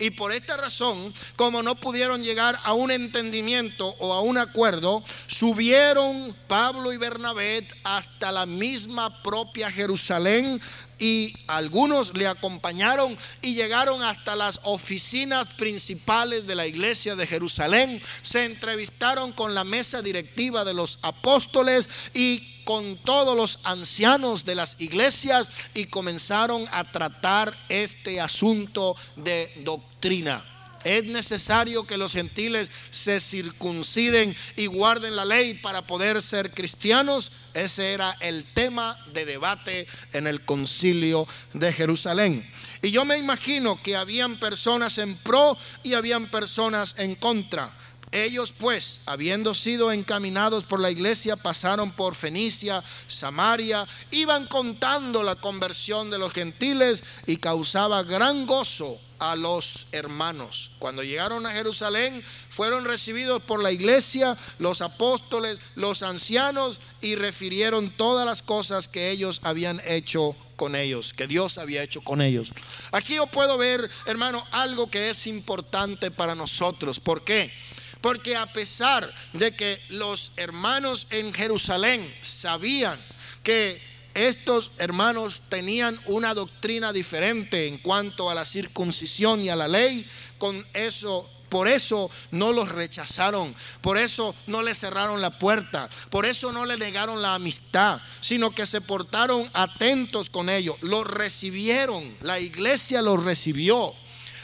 Y 0.00 0.10
por 0.10 0.32
esta 0.32 0.56
razón, 0.56 1.14
como 1.36 1.62
no 1.62 1.74
pudieron 1.74 2.22
llegar 2.22 2.58
a 2.64 2.72
un 2.72 2.90
entendimiento 2.90 3.94
o 3.98 4.12
a 4.12 4.20
un 4.20 4.38
acuerdo, 4.38 5.02
subieron 5.26 6.36
Pablo 6.46 6.92
y 6.92 6.96
Bernabé 6.96 7.66
hasta 7.84 8.32
la 8.32 8.46
misma 8.46 9.22
propia 9.22 9.70
Jerusalén 9.70 10.60
y 10.98 11.34
algunos 11.46 12.16
le 12.16 12.26
acompañaron 12.26 13.16
y 13.42 13.54
llegaron 13.54 14.02
hasta 14.02 14.36
las 14.36 14.60
oficinas 14.64 15.46
principales 15.54 16.46
de 16.46 16.54
la 16.54 16.66
iglesia 16.66 17.16
de 17.16 17.26
Jerusalén. 17.26 18.00
Se 18.22 18.44
entrevistaron 18.44 19.32
con 19.32 19.54
la 19.54 19.64
mesa 19.64 20.02
directiva 20.02 20.64
de 20.64 20.74
los 20.74 20.98
apóstoles 21.02 21.88
y 22.14 22.62
con 22.64 22.98
todos 22.98 23.36
los 23.36 23.60
ancianos 23.64 24.44
de 24.44 24.54
las 24.54 24.80
iglesias 24.80 25.50
y 25.72 25.86
comenzaron 25.86 26.66
a 26.70 26.84
tratar 26.90 27.56
este 27.68 28.20
asunto 28.20 28.94
de 29.16 29.52
doctrina. 29.64 30.44
Es 30.84 31.04
necesario 31.04 31.86
que 31.86 31.96
los 31.96 32.12
gentiles 32.12 32.70
se 32.90 33.20
circunciden 33.20 34.36
y 34.56 34.66
guarden 34.66 35.16
la 35.16 35.24
ley 35.24 35.54
para 35.54 35.86
poder 35.86 36.22
ser 36.22 36.52
cristianos. 36.52 37.32
Ese 37.54 37.92
era 37.92 38.16
el 38.20 38.44
tema 38.44 38.96
de 39.12 39.24
debate 39.24 39.86
en 40.12 40.26
el 40.26 40.44
concilio 40.44 41.26
de 41.52 41.72
Jerusalén. 41.72 42.48
Y 42.82 42.90
yo 42.90 43.04
me 43.04 43.18
imagino 43.18 43.82
que 43.82 43.96
habían 43.96 44.38
personas 44.38 44.98
en 44.98 45.16
pro 45.16 45.58
y 45.82 45.94
habían 45.94 46.26
personas 46.26 46.94
en 46.98 47.16
contra. 47.16 47.76
Ellos 48.12 48.52
pues, 48.52 49.00
habiendo 49.06 49.54
sido 49.54 49.92
encaminados 49.92 50.64
por 50.64 50.80
la 50.80 50.90
iglesia, 50.90 51.36
pasaron 51.36 51.92
por 51.92 52.14
Fenicia, 52.14 52.82
Samaria, 53.06 53.86
iban 54.10 54.46
contando 54.46 55.22
la 55.22 55.34
conversión 55.34 56.10
de 56.10 56.18
los 56.18 56.32
gentiles 56.32 57.04
y 57.26 57.36
causaba 57.36 58.02
gran 58.02 58.46
gozo 58.46 58.98
a 59.18 59.36
los 59.36 59.86
hermanos. 59.92 60.70
Cuando 60.78 61.02
llegaron 61.02 61.44
a 61.46 61.52
Jerusalén, 61.52 62.22
fueron 62.48 62.84
recibidos 62.84 63.42
por 63.42 63.62
la 63.62 63.72
iglesia, 63.72 64.36
los 64.58 64.80
apóstoles, 64.80 65.58
los 65.74 66.02
ancianos 66.02 66.80
y 67.00 67.14
refirieron 67.14 67.90
todas 67.90 68.24
las 68.24 68.42
cosas 68.42 68.88
que 68.88 69.10
ellos 69.10 69.40
habían 69.42 69.82
hecho 69.84 70.36
con 70.56 70.74
ellos, 70.74 71.14
que 71.14 71.26
Dios 71.26 71.56
había 71.56 71.82
hecho 71.82 72.00
con 72.00 72.20
ellos. 72.20 72.52
Aquí 72.90 73.14
yo 73.14 73.26
puedo 73.26 73.56
ver, 73.58 73.88
hermano, 74.06 74.44
algo 74.50 74.90
que 74.90 75.10
es 75.10 75.26
importante 75.26 76.10
para 76.10 76.34
nosotros. 76.34 76.98
¿Por 76.98 77.22
qué? 77.22 77.52
Porque 78.00 78.36
a 78.36 78.46
pesar 78.52 79.12
de 79.32 79.54
que 79.54 79.80
los 79.88 80.32
hermanos 80.36 81.06
en 81.10 81.32
Jerusalén 81.32 82.14
sabían 82.22 82.98
que 83.42 83.80
estos 84.14 84.72
hermanos 84.78 85.42
tenían 85.48 86.00
una 86.06 86.34
doctrina 86.34 86.92
diferente 86.92 87.66
en 87.66 87.78
cuanto 87.78 88.30
a 88.30 88.34
la 88.34 88.44
circuncisión 88.44 89.40
y 89.40 89.48
a 89.48 89.56
la 89.56 89.68
ley, 89.68 90.08
con 90.38 90.66
eso 90.74 91.28
por 91.48 91.68
eso 91.68 92.10
no 92.30 92.52
los 92.52 92.68
rechazaron, 92.68 93.54
por 93.80 93.96
eso 93.96 94.34
no 94.46 94.62
le 94.62 94.74
cerraron 94.74 95.22
la 95.22 95.38
puerta, 95.38 95.88
por 96.10 96.26
eso 96.26 96.52
no 96.52 96.66
le 96.66 96.76
negaron 96.76 97.22
la 97.22 97.34
amistad, 97.34 98.00
sino 98.20 98.54
que 98.54 98.66
se 98.66 98.80
portaron 98.80 99.48
atentos 99.54 100.30
con 100.30 100.48
ellos, 100.48 100.76
los 100.82 101.06
recibieron, 101.06 102.16
la 102.20 102.38
iglesia 102.38 103.02
los 103.02 103.22
recibió. 103.22 103.94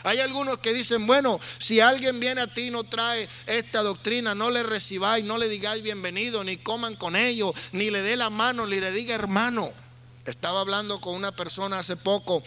Hay 0.04 0.20
algunos 0.20 0.58
que 0.58 0.74
dicen, 0.74 1.06
bueno, 1.06 1.40
si 1.58 1.80
alguien 1.80 2.20
viene 2.20 2.42
a 2.42 2.46
ti 2.46 2.66
y 2.66 2.70
no 2.70 2.84
trae 2.84 3.26
esta 3.46 3.82
doctrina, 3.82 4.34
no 4.34 4.50
le 4.50 4.62
recibáis, 4.62 5.24
no 5.24 5.38
le 5.38 5.48
digáis 5.48 5.82
bienvenido, 5.82 6.44
ni 6.44 6.58
coman 6.58 6.94
con 6.94 7.16
ellos, 7.16 7.52
ni 7.72 7.88
le 7.88 8.02
dé 8.02 8.14
la 8.14 8.28
mano, 8.28 8.66
ni 8.66 8.80
le 8.80 8.92
diga 8.92 9.14
hermano. 9.14 9.72
Estaba 10.26 10.60
hablando 10.60 11.00
con 11.00 11.14
una 11.14 11.32
persona 11.32 11.78
hace 11.78 11.96
poco 11.96 12.42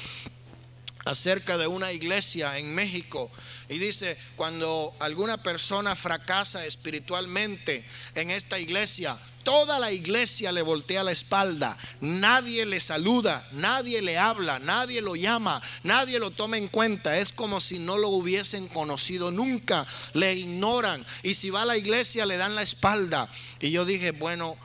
acerca 1.08 1.58
de 1.58 1.68
una 1.68 1.92
iglesia 1.92 2.58
en 2.58 2.74
México. 2.74 3.32
Y 3.70 3.80
dice, 3.80 4.18
cuando 4.36 4.96
alguna 5.00 5.38
persona 5.38 5.96
fracasa 5.96 6.66
espiritualmente 6.66 7.86
en 8.16 8.32
esta 8.32 8.60
iglesia, 8.60 9.18
toda 9.44 9.80
la 9.80 9.92
iglesia 9.92 10.52
le 10.52 10.62
voltea 10.62 11.04
la 11.04 11.12
espalda, 11.12 11.78
nadie 12.00 12.66
le 12.66 12.80
saluda, 12.80 13.48
nadie 13.52 14.02
le 14.02 14.18
habla, 14.18 14.60
nadie 14.60 15.02
lo 15.02 15.16
llama, 15.16 15.62
nadie 15.84 16.20
lo 16.20 16.32
toma 16.32 16.58
en 16.58 16.68
cuenta, 16.68 17.18
es 17.18 17.32
como 17.32 17.60
si 17.60 17.80
no 17.80 17.98
lo 17.98 18.10
hubiesen 18.10 18.68
conocido 18.68 19.32
nunca, 19.32 19.86
le 20.14 20.36
ignoran. 20.36 21.06
Y 21.24 21.34
si 21.34 21.50
va 21.50 21.64
a 21.64 21.66
la 21.66 21.78
iglesia 21.78 22.26
le 22.26 22.38
dan 22.38 22.56
la 22.56 22.62
espalda. 22.62 23.30
Y 23.60 23.72
yo 23.72 23.86
dije, 23.86 24.12
bueno, 24.12 24.58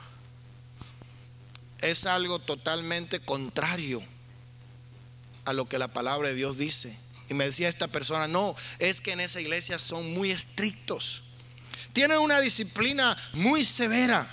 es 1.81 2.05
algo 2.05 2.39
totalmente 2.39 3.19
contrario 3.19 4.12
a 5.45 5.53
lo 5.53 5.67
que 5.67 5.79
la 5.79 5.89
palabra 5.89 6.29
de 6.29 6.35
Dios 6.35 6.57
dice. 6.57 6.97
Y 7.29 7.33
me 7.33 7.45
decía 7.45 7.69
esta 7.69 7.87
persona, 7.87 8.27
no, 8.27 8.55
es 8.79 9.01
que 9.01 9.13
en 9.13 9.19
esa 9.19 9.41
iglesia 9.41 9.79
son 9.79 10.13
muy 10.13 10.31
estrictos. 10.31 11.23
Tienen 11.93 12.19
una 12.19 12.39
disciplina 12.39 13.15
muy 13.33 13.63
severa. 13.63 14.29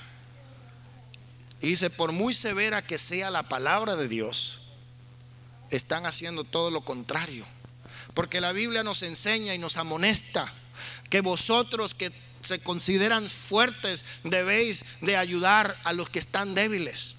Y 1.61 1.68
dice, 1.68 1.90
por 1.90 2.12
muy 2.12 2.35
severa 2.35 2.83
que 2.83 2.99
sea 2.99 3.31
la 3.31 3.44
palabra 3.44 3.96
de 3.96 4.09
Dios, 4.09 4.59
están 5.70 6.07
haciendo 6.07 6.44
todo 6.44 6.70
lo 6.70 6.81
contrario. 6.81 7.44
Porque 8.14 8.40
la 8.40 8.53
Biblia 8.53 8.83
nos 8.83 9.03
enseña 9.03 9.55
y 9.55 9.59
nos 9.59 9.77
amonesta 9.77 10.53
que 11.11 11.20
vosotros 11.20 11.94
que 11.94 12.12
se 12.42 12.61
consideran 12.61 13.29
fuertes 13.29 14.05
debéis 14.25 14.85
de 15.01 15.16
ayudar 15.16 15.77
a 15.85 15.92
los 15.92 16.09
que 16.09 16.18
están 16.18 16.55
débiles. 16.55 17.16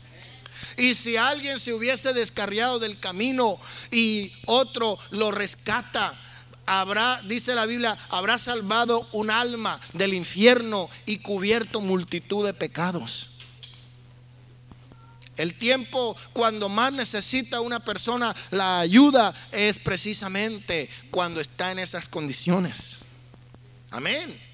Y 0.78 0.96
si 0.96 1.18
alguien 1.18 1.60
se 1.60 1.74
hubiese 1.74 2.14
descarriado 2.14 2.80
del 2.80 3.00
camino 3.00 3.60
y 3.92 4.32
otro 4.46 4.98
lo 5.12 5.32
rescata, 5.32 6.20
habrá, 6.66 7.22
dice 7.24 7.56
la 7.56 7.66
Biblia, 7.66 7.98
habrá 8.10 8.38
salvado 8.38 9.08
un 9.12 9.30
alma 9.30 9.80
del 9.94 10.14
infierno 10.14 10.90
y 11.06 11.18
cubierto 11.18 11.82
multitud 11.82 12.46
de 12.46 12.54
pecados. 12.54 13.30
El 15.38 15.56
tiempo 15.56 16.16
cuando 16.34 16.70
más 16.70 16.94
necesita 16.94 17.62
una 17.62 17.80
persona 17.80 18.36
la 18.52 18.80
ayuda 18.80 19.34
es 19.52 19.80
precisamente 19.80 20.90
cuando 21.10 21.40
está 21.42 21.72
en 21.72 21.80
esas 21.80 22.08
condiciones. 22.08 23.00
Amén. 23.90 24.51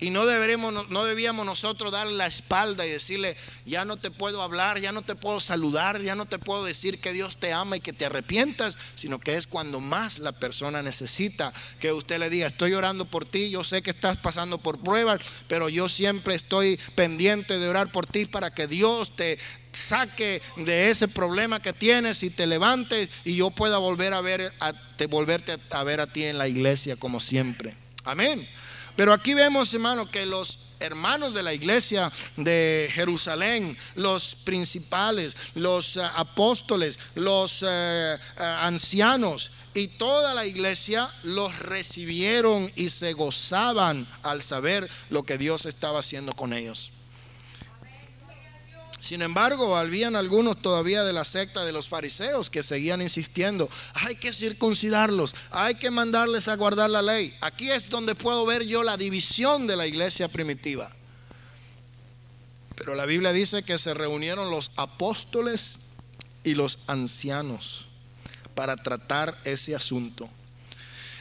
Y 0.00 0.10
no, 0.10 0.26
deberemos, 0.26 0.88
no 0.90 1.04
debíamos 1.04 1.46
nosotros 1.46 1.92
darle 1.92 2.14
la 2.14 2.26
espalda 2.26 2.84
y 2.84 2.90
decirle, 2.90 3.36
ya 3.64 3.84
no 3.84 3.96
te 3.96 4.10
puedo 4.10 4.42
hablar, 4.42 4.80
ya 4.80 4.90
no 4.90 5.02
te 5.02 5.14
puedo 5.14 5.38
saludar, 5.38 6.02
ya 6.02 6.16
no 6.16 6.26
te 6.26 6.38
puedo 6.38 6.64
decir 6.64 7.00
que 7.00 7.12
Dios 7.12 7.36
te 7.36 7.52
ama 7.52 7.76
y 7.76 7.80
que 7.80 7.92
te 7.92 8.06
arrepientas, 8.06 8.76
sino 8.96 9.20
que 9.20 9.36
es 9.36 9.46
cuando 9.46 9.80
más 9.80 10.18
la 10.18 10.32
persona 10.32 10.82
necesita 10.82 11.52
que 11.78 11.92
usted 11.92 12.18
le 12.18 12.28
diga, 12.28 12.48
estoy 12.48 12.74
orando 12.74 13.04
por 13.04 13.24
ti, 13.24 13.50
yo 13.50 13.62
sé 13.62 13.82
que 13.82 13.90
estás 13.90 14.18
pasando 14.18 14.58
por 14.58 14.80
pruebas, 14.80 15.20
pero 15.46 15.68
yo 15.68 15.88
siempre 15.88 16.34
estoy 16.34 16.78
pendiente 16.96 17.58
de 17.58 17.68
orar 17.68 17.92
por 17.92 18.06
ti 18.06 18.26
para 18.26 18.52
que 18.52 18.66
Dios 18.66 19.14
te, 19.14 19.38
saque 19.74 20.40
de 20.56 20.90
ese 20.90 21.08
problema 21.08 21.60
que 21.60 21.72
tienes 21.72 22.22
y 22.22 22.30
te 22.30 22.46
levantes 22.46 23.08
y 23.24 23.36
yo 23.36 23.50
pueda 23.50 23.78
volver 23.78 24.14
a 24.14 24.20
ver 24.20 24.52
a, 24.60 24.72
te, 24.96 25.06
volverte 25.06 25.58
a 25.70 25.82
ver 25.82 26.00
a 26.00 26.06
ti 26.06 26.24
en 26.24 26.38
la 26.38 26.48
iglesia 26.48 26.96
como 26.96 27.20
siempre. 27.20 27.74
Amén. 28.04 28.48
Pero 28.96 29.12
aquí 29.12 29.34
vemos, 29.34 29.72
hermano, 29.74 30.10
que 30.10 30.24
los 30.26 30.58
hermanos 30.80 31.34
de 31.34 31.42
la 31.42 31.54
iglesia 31.54 32.12
de 32.36 32.88
Jerusalén, 32.92 33.76
los 33.94 34.36
principales, 34.44 35.36
los 35.54 35.96
eh, 35.96 36.02
apóstoles, 36.16 36.98
los 37.14 37.62
eh, 37.62 37.66
eh, 37.66 38.18
ancianos 38.38 39.50
y 39.72 39.88
toda 39.88 40.34
la 40.34 40.46
iglesia 40.46 41.10
los 41.22 41.58
recibieron 41.58 42.70
y 42.76 42.90
se 42.90 43.12
gozaban 43.12 44.06
al 44.22 44.42
saber 44.42 44.88
lo 45.10 45.24
que 45.24 45.38
Dios 45.38 45.66
estaba 45.66 46.00
haciendo 46.00 46.32
con 46.34 46.52
ellos. 46.52 46.92
Sin 49.04 49.20
embargo, 49.20 49.76
habían 49.76 50.16
algunos 50.16 50.62
todavía 50.62 51.04
de 51.04 51.12
la 51.12 51.26
secta 51.26 51.62
de 51.62 51.72
los 51.72 51.88
fariseos 51.88 52.48
que 52.48 52.62
seguían 52.62 53.02
insistiendo, 53.02 53.68
hay 53.92 54.16
que 54.16 54.32
circuncidarlos, 54.32 55.34
hay 55.50 55.74
que 55.74 55.90
mandarles 55.90 56.48
a 56.48 56.56
guardar 56.56 56.88
la 56.88 57.02
ley. 57.02 57.36
Aquí 57.42 57.70
es 57.70 57.90
donde 57.90 58.14
puedo 58.14 58.46
ver 58.46 58.64
yo 58.64 58.82
la 58.82 58.96
división 58.96 59.66
de 59.66 59.76
la 59.76 59.86
iglesia 59.86 60.28
primitiva. 60.28 60.90
Pero 62.76 62.94
la 62.94 63.04
Biblia 63.04 63.34
dice 63.34 63.62
que 63.62 63.78
se 63.78 63.92
reunieron 63.92 64.50
los 64.50 64.70
apóstoles 64.74 65.80
y 66.42 66.54
los 66.54 66.78
ancianos 66.86 67.88
para 68.54 68.74
tratar 68.74 69.38
ese 69.44 69.76
asunto. 69.76 70.30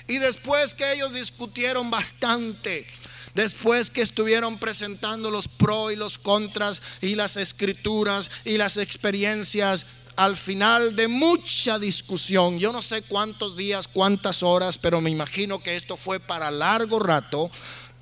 Y 0.08 0.20
después 0.20 0.74
que 0.74 0.94
ellos 0.94 1.14
discutieron 1.14 1.92
bastante, 1.92 2.88
después 3.34 3.90
que 3.90 4.02
estuvieron 4.02 4.58
presentando 4.58 5.32
los 5.32 5.48
pros 5.48 5.94
y 5.94 5.96
los 5.96 6.18
contras 6.18 6.82
y 7.02 7.16
las 7.16 7.38
escrituras 7.38 8.30
y 8.46 8.58
las 8.58 8.78
experiencias, 8.78 9.86
al 10.16 10.38
final 10.38 10.96
de 10.96 11.08
mucha 11.08 11.80
discusión, 11.80 12.60
yo 12.60 12.72
no 12.72 12.82
sé 12.82 13.02
cuántos 13.02 13.58
días, 13.58 13.88
cuántas 13.88 14.44
horas, 14.44 14.78
pero 14.78 15.02
me 15.02 15.10
imagino 15.10 15.60
que 15.60 15.76
esto 15.76 15.98
fue 15.98 16.20
para 16.20 16.52
largo 16.52 17.00
rato, 17.00 17.50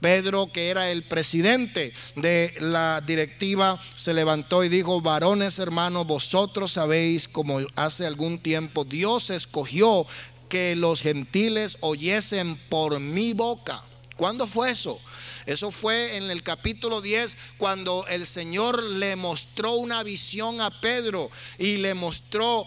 Pedro, 0.02 0.48
que 0.52 0.70
era 0.70 0.90
el 0.90 1.04
presidente 1.04 1.94
de 2.16 2.54
la 2.60 3.02
directiva, 3.06 3.80
se 3.96 4.14
levantó 4.14 4.64
y 4.64 4.70
dijo, 4.70 5.00
varones 5.00 5.60
hermanos, 5.60 6.08
vosotros 6.08 6.74
sabéis 6.74 7.28
como 7.28 7.60
hace 7.76 8.08
algún 8.08 8.40
tiempo 8.40 8.84
Dios 8.84 9.30
escogió 9.30 10.08
que 10.50 10.76
los 10.76 11.02
gentiles 11.02 11.78
oyesen 11.82 12.58
por 12.68 13.00
mi 13.00 13.34
boca. 13.34 13.84
¿Cuándo 14.18 14.48
fue 14.48 14.72
eso? 14.72 15.00
Eso 15.46 15.72
fue 15.72 16.18
en 16.18 16.30
el 16.30 16.44
capítulo 16.44 17.02
10 17.02 17.38
cuando 17.58 18.06
el 18.08 18.26
Señor 18.26 18.84
le 18.84 19.16
mostró 19.16 19.74
una 19.74 20.04
visión 20.04 20.62
a 20.62 20.82
Pedro 20.82 21.30
y 21.58 21.78
le 21.78 21.94
mostró 21.94 22.66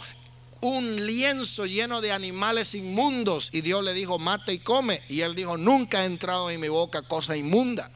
un 0.60 1.06
lienzo 1.06 1.66
lleno 1.66 2.00
de 2.00 2.10
animales 2.12 2.74
inmundos 2.74 3.50
y 3.52 3.60
Dios 3.60 3.84
le 3.84 3.92
dijo, 3.92 4.18
mata 4.18 4.52
y 4.52 4.58
come. 4.58 5.02
Y 5.08 5.20
él 5.20 5.34
dijo, 5.34 5.58
nunca 5.58 6.00
ha 6.00 6.04
entrado 6.06 6.50
en 6.50 6.60
mi 6.60 6.68
boca 6.68 7.02
cosa 7.02 7.37
inmunda. 7.37 7.90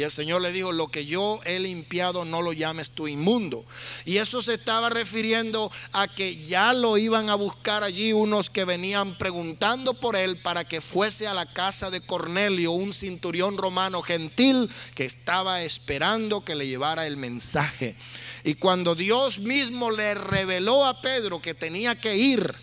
Y 0.00 0.02
el 0.02 0.10
Señor 0.10 0.40
le 0.40 0.50
dijo, 0.50 0.72
lo 0.72 0.88
que 0.88 1.04
yo 1.04 1.40
he 1.44 1.58
limpiado 1.58 2.24
no 2.24 2.40
lo 2.40 2.54
llames 2.54 2.90
tú 2.90 3.06
inmundo. 3.06 3.66
Y 4.06 4.16
eso 4.16 4.40
se 4.40 4.54
estaba 4.54 4.88
refiriendo 4.88 5.70
a 5.92 6.08
que 6.08 6.38
ya 6.38 6.72
lo 6.72 6.96
iban 6.96 7.28
a 7.28 7.34
buscar 7.34 7.84
allí 7.84 8.14
unos 8.14 8.48
que 8.48 8.64
venían 8.64 9.18
preguntando 9.18 9.92
por 9.92 10.16
él 10.16 10.38
para 10.38 10.64
que 10.64 10.80
fuese 10.80 11.26
a 11.28 11.34
la 11.34 11.44
casa 11.44 11.90
de 11.90 12.00
Cornelio, 12.00 12.72
un 12.72 12.94
cinturión 12.94 13.58
romano 13.58 14.00
gentil 14.00 14.70
que 14.94 15.04
estaba 15.04 15.60
esperando 15.64 16.46
que 16.46 16.54
le 16.54 16.66
llevara 16.66 17.06
el 17.06 17.18
mensaje. 17.18 17.94
Y 18.42 18.54
cuando 18.54 18.94
Dios 18.94 19.38
mismo 19.38 19.90
le 19.90 20.14
reveló 20.14 20.86
a 20.86 21.02
Pedro 21.02 21.42
que 21.42 21.52
tenía 21.52 21.94
que 21.94 22.16
ir, 22.16 22.54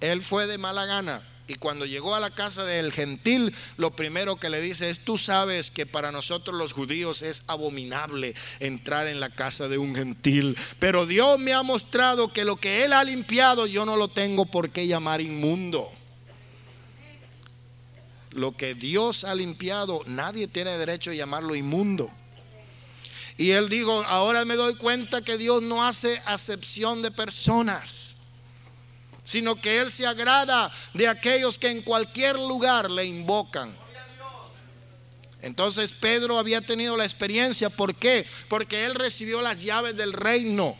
él 0.00 0.20
fue 0.20 0.46
de 0.46 0.58
mala 0.58 0.84
gana 0.84 1.22
y 1.50 1.56
cuando 1.56 1.84
llegó 1.84 2.14
a 2.14 2.20
la 2.20 2.30
casa 2.30 2.64
del 2.64 2.92
gentil, 2.92 3.54
lo 3.76 3.90
primero 3.90 4.36
que 4.36 4.48
le 4.48 4.60
dice 4.60 4.88
es, 4.88 5.00
tú 5.00 5.18
sabes 5.18 5.70
que 5.70 5.84
para 5.84 6.12
nosotros 6.12 6.56
los 6.56 6.72
judíos 6.72 7.22
es 7.22 7.42
abominable 7.48 8.34
entrar 8.60 9.08
en 9.08 9.18
la 9.18 9.30
casa 9.30 9.66
de 9.66 9.76
un 9.76 9.94
gentil, 9.94 10.56
pero 10.78 11.06
Dios 11.06 11.38
me 11.40 11.52
ha 11.52 11.62
mostrado 11.62 12.32
que 12.32 12.44
lo 12.44 12.56
que 12.56 12.84
Él 12.84 12.92
ha 12.92 13.02
limpiado 13.02 13.66
yo 13.66 13.84
no 13.84 13.96
lo 13.96 14.08
tengo 14.08 14.46
por 14.46 14.70
qué 14.70 14.86
llamar 14.86 15.20
inmundo. 15.20 15.90
Lo 18.30 18.56
que 18.56 18.76
Dios 18.76 19.24
ha 19.24 19.34
limpiado, 19.34 20.02
nadie 20.06 20.46
tiene 20.46 20.78
derecho 20.78 21.10
a 21.10 21.14
llamarlo 21.14 21.56
inmundo. 21.56 22.12
Y 23.36 23.50
él 23.50 23.68
dijo, 23.68 24.04
ahora 24.04 24.44
me 24.44 24.54
doy 24.54 24.76
cuenta 24.76 25.22
que 25.22 25.36
Dios 25.36 25.62
no 25.62 25.84
hace 25.84 26.22
acepción 26.26 27.02
de 27.02 27.10
personas 27.10 28.19
sino 29.30 29.54
que 29.54 29.78
Él 29.78 29.92
se 29.92 30.08
agrada 30.08 30.72
de 30.92 31.06
aquellos 31.06 31.56
que 31.56 31.68
en 31.68 31.82
cualquier 31.82 32.36
lugar 32.36 32.90
le 32.90 33.04
invocan. 33.04 33.72
Entonces 35.40 35.92
Pedro 35.92 36.36
había 36.36 36.60
tenido 36.62 36.96
la 36.96 37.04
experiencia, 37.04 37.70
¿por 37.70 37.94
qué? 37.94 38.26
Porque 38.48 38.84
él 38.84 38.96
recibió 38.96 39.40
las 39.40 39.62
llaves 39.62 39.96
del 39.96 40.14
reino. 40.14 40.76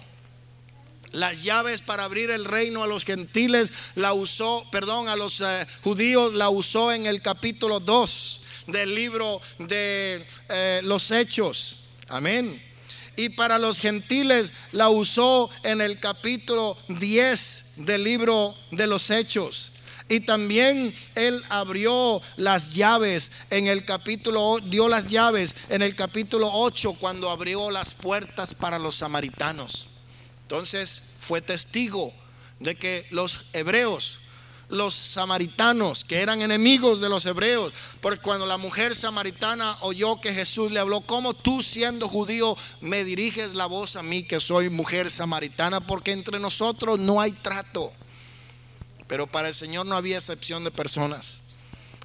Las 1.12 1.44
llaves 1.44 1.80
para 1.80 2.02
abrir 2.02 2.30
el 2.30 2.44
reino 2.44 2.82
a 2.82 2.88
los 2.88 3.04
gentiles 3.04 3.70
la 3.94 4.14
usó, 4.14 4.66
perdón, 4.72 5.08
a 5.08 5.14
los 5.14 5.40
eh, 5.40 5.66
judíos 5.84 6.34
la 6.34 6.50
usó 6.50 6.90
en 6.90 7.06
el 7.06 7.22
capítulo 7.22 7.78
2 7.78 8.40
del 8.66 8.96
libro 8.96 9.40
de 9.58 10.26
eh, 10.48 10.80
los 10.82 11.08
Hechos. 11.12 11.76
Amén 12.08 12.69
y 13.16 13.30
para 13.30 13.58
los 13.58 13.78
gentiles 13.78 14.52
la 14.72 14.88
usó 14.88 15.50
en 15.62 15.80
el 15.80 15.98
capítulo 15.98 16.76
10 16.88 17.64
del 17.76 18.04
libro 18.04 18.54
de 18.70 18.86
los 18.86 19.10
Hechos. 19.10 19.72
Y 20.08 20.20
también 20.20 20.92
él 21.14 21.44
abrió 21.48 22.20
las 22.36 22.74
llaves 22.74 23.30
en 23.48 23.68
el 23.68 23.84
capítulo, 23.84 24.58
dio 24.58 24.88
las 24.88 25.06
llaves 25.06 25.54
en 25.68 25.82
el 25.82 25.94
capítulo 25.94 26.50
8 26.52 26.94
cuando 26.94 27.30
abrió 27.30 27.70
las 27.70 27.94
puertas 27.94 28.52
para 28.52 28.80
los 28.80 28.96
samaritanos. 28.96 29.86
Entonces 30.42 31.04
fue 31.20 31.40
testigo 31.40 32.12
de 32.58 32.74
que 32.74 33.06
los 33.10 33.44
hebreos 33.52 34.18
los 34.70 34.94
samaritanos, 34.94 36.04
que 36.04 36.20
eran 36.20 36.42
enemigos 36.42 37.00
de 37.00 37.08
los 37.08 37.26
hebreos, 37.26 37.72
porque 38.00 38.22
cuando 38.22 38.46
la 38.46 38.56
mujer 38.56 38.94
samaritana 38.94 39.76
oyó 39.80 40.20
que 40.20 40.32
Jesús 40.32 40.72
le 40.72 40.80
habló, 40.80 41.02
¿cómo 41.02 41.34
tú 41.34 41.62
siendo 41.62 42.08
judío 42.08 42.56
me 42.80 43.04
diriges 43.04 43.54
la 43.54 43.66
voz 43.66 43.96
a 43.96 44.02
mí 44.02 44.22
que 44.22 44.40
soy 44.40 44.70
mujer 44.70 45.10
samaritana? 45.10 45.80
Porque 45.80 46.12
entre 46.12 46.38
nosotros 46.38 46.98
no 46.98 47.20
hay 47.20 47.32
trato. 47.32 47.92
Pero 49.06 49.26
para 49.26 49.48
el 49.48 49.54
Señor 49.54 49.86
no 49.86 49.96
había 49.96 50.16
excepción 50.16 50.64
de 50.64 50.70
personas. 50.70 51.42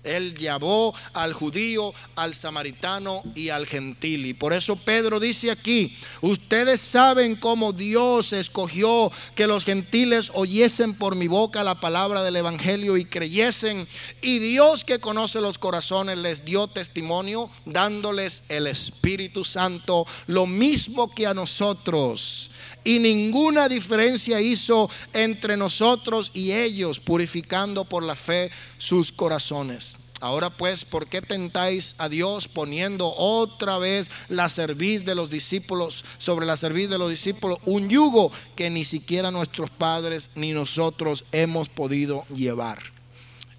Él 0.05 0.35
llamó 0.35 0.93
al 1.13 1.33
judío, 1.33 1.93
al 2.15 2.33
samaritano 2.33 3.23
y 3.35 3.49
al 3.49 3.65
gentil. 3.65 4.25
Y 4.25 4.33
por 4.33 4.53
eso 4.53 4.75
Pedro 4.75 5.19
dice 5.19 5.51
aquí, 5.51 5.97
ustedes 6.21 6.79
saben 6.81 7.35
cómo 7.35 7.73
Dios 7.73 8.33
escogió 8.33 9.11
que 9.35 9.47
los 9.47 9.65
gentiles 9.65 10.31
oyesen 10.33 10.93
por 10.93 11.15
mi 11.15 11.27
boca 11.27 11.63
la 11.63 11.79
palabra 11.79 12.23
del 12.23 12.35
Evangelio 12.35 12.97
y 12.97 13.05
creyesen. 13.05 13.87
Y 14.21 14.39
Dios 14.39 14.85
que 14.85 14.99
conoce 14.99 15.41
los 15.41 15.57
corazones 15.57 16.17
les 16.17 16.45
dio 16.45 16.67
testimonio 16.67 17.49
dándoles 17.65 18.43
el 18.49 18.67
Espíritu 18.67 19.43
Santo, 19.43 20.05
lo 20.27 20.45
mismo 20.45 21.13
que 21.13 21.27
a 21.27 21.33
nosotros 21.33 22.51
y 22.85 22.99
ninguna 22.99 23.67
diferencia 23.67 24.39
hizo 24.39 24.89
entre 25.11 25.57
nosotros 25.57 26.31
y 26.33 26.53
ellos, 26.53 27.01
purificando 27.01 27.83
por 27.83 28.03
la 28.03 28.15
fe 28.15 28.51
sus 28.77 29.11
corazones. 29.11 29.97
Ahora 30.21 30.49
pues, 30.49 30.85
¿por 30.85 31.07
qué 31.07 31.21
tentáis 31.21 31.95
a 31.97 32.07
Dios 32.07 32.47
poniendo 32.47 33.13
otra 33.17 33.77
vez 33.77 34.09
la 34.29 34.49
cerviz 34.49 35.03
de 35.03 35.13
los 35.13 35.29
discípulos 35.29 36.05
sobre 36.19 36.45
la 36.45 36.55
cerviz 36.55 36.89
de 36.89 36.97
los 36.97 37.09
discípulos 37.09 37.59
un 37.65 37.89
yugo 37.89 38.31
que 38.55 38.69
ni 38.69 38.85
siquiera 38.85 39.29
nuestros 39.29 39.69
padres 39.69 40.29
ni 40.35 40.53
nosotros 40.53 41.25
hemos 41.33 41.67
podido 41.67 42.25
llevar? 42.27 42.79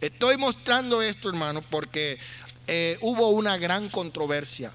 Estoy 0.01 0.39
mostrando 0.39 1.03
esto, 1.03 1.29
hermano, 1.29 1.63
porque 1.69 2.19
eh, 2.67 2.97
hubo 3.01 3.29
una 3.29 3.59
gran 3.59 3.89
controversia 3.89 4.73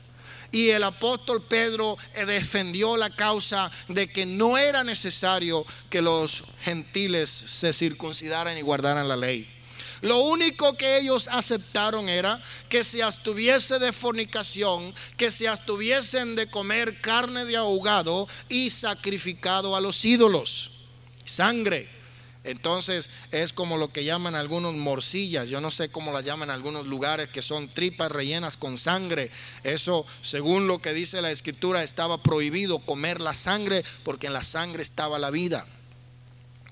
y 0.51 0.69
el 0.69 0.83
apóstol 0.83 1.41
Pedro 1.41 1.97
eh, 2.13 2.25
defendió 2.25 2.97
la 2.97 3.09
causa 3.09 3.71
de 3.87 4.09
que 4.09 4.25
no 4.25 4.57
era 4.57 4.83
necesario 4.83 5.65
que 5.89 6.01
los 6.01 6.43
gentiles 6.63 7.29
se 7.29 7.73
circuncidaran 7.73 8.57
y 8.57 8.61
guardaran 8.61 9.07
la 9.07 9.15
ley. 9.15 9.47
Lo 10.01 10.19
único 10.21 10.75
que 10.75 10.97
ellos 10.97 11.27
aceptaron 11.31 12.09
era 12.09 12.41
que 12.69 12.83
se 12.83 13.03
abstuviese 13.03 13.77
de 13.77 13.93
fornicación, 13.93 14.95
que 15.15 15.29
se 15.29 15.47
abstuviesen 15.47 16.35
de 16.35 16.49
comer 16.49 16.99
carne 17.01 17.45
de 17.45 17.55
ahogado 17.55 18.27
y 18.49 18.71
sacrificado 18.71 19.75
a 19.75 19.81
los 19.81 20.03
ídolos. 20.03 20.71
Sangre. 21.23 22.00
Entonces 22.43 23.10
es 23.32 23.54
como 23.54 23.77
lo 23.77 23.89
que 23.89 24.04
llaman 24.04 24.34
algunos 24.34 24.73
morcillas, 24.73 25.47
yo 25.47 25.62
no 25.62 25.69
sé 25.69 25.89
cómo 25.89 26.12
la 26.12 26.21
llaman 26.21 26.49
en 26.49 26.56
algunos 26.56 26.88
lugares, 26.88 27.30
que 27.30 27.43
son 27.43 27.67
tripas 27.67 28.12
rellenas 28.12 28.58
con 28.58 28.77
sangre. 28.77 29.30
Eso, 29.63 30.06
según 30.23 30.67
lo 30.67 30.82
que 30.82 30.93
dice 30.93 31.21
la 31.21 31.30
escritura, 31.30 31.84
estaba 31.84 32.23
prohibido 32.23 32.80
comer 32.80 33.21
la 33.21 33.36
sangre 33.36 33.84
porque 34.04 34.27
en 34.27 34.34
la 34.34 34.43
sangre 34.43 34.82
estaba 34.82 35.19
la 35.19 35.30
vida. 35.30 35.67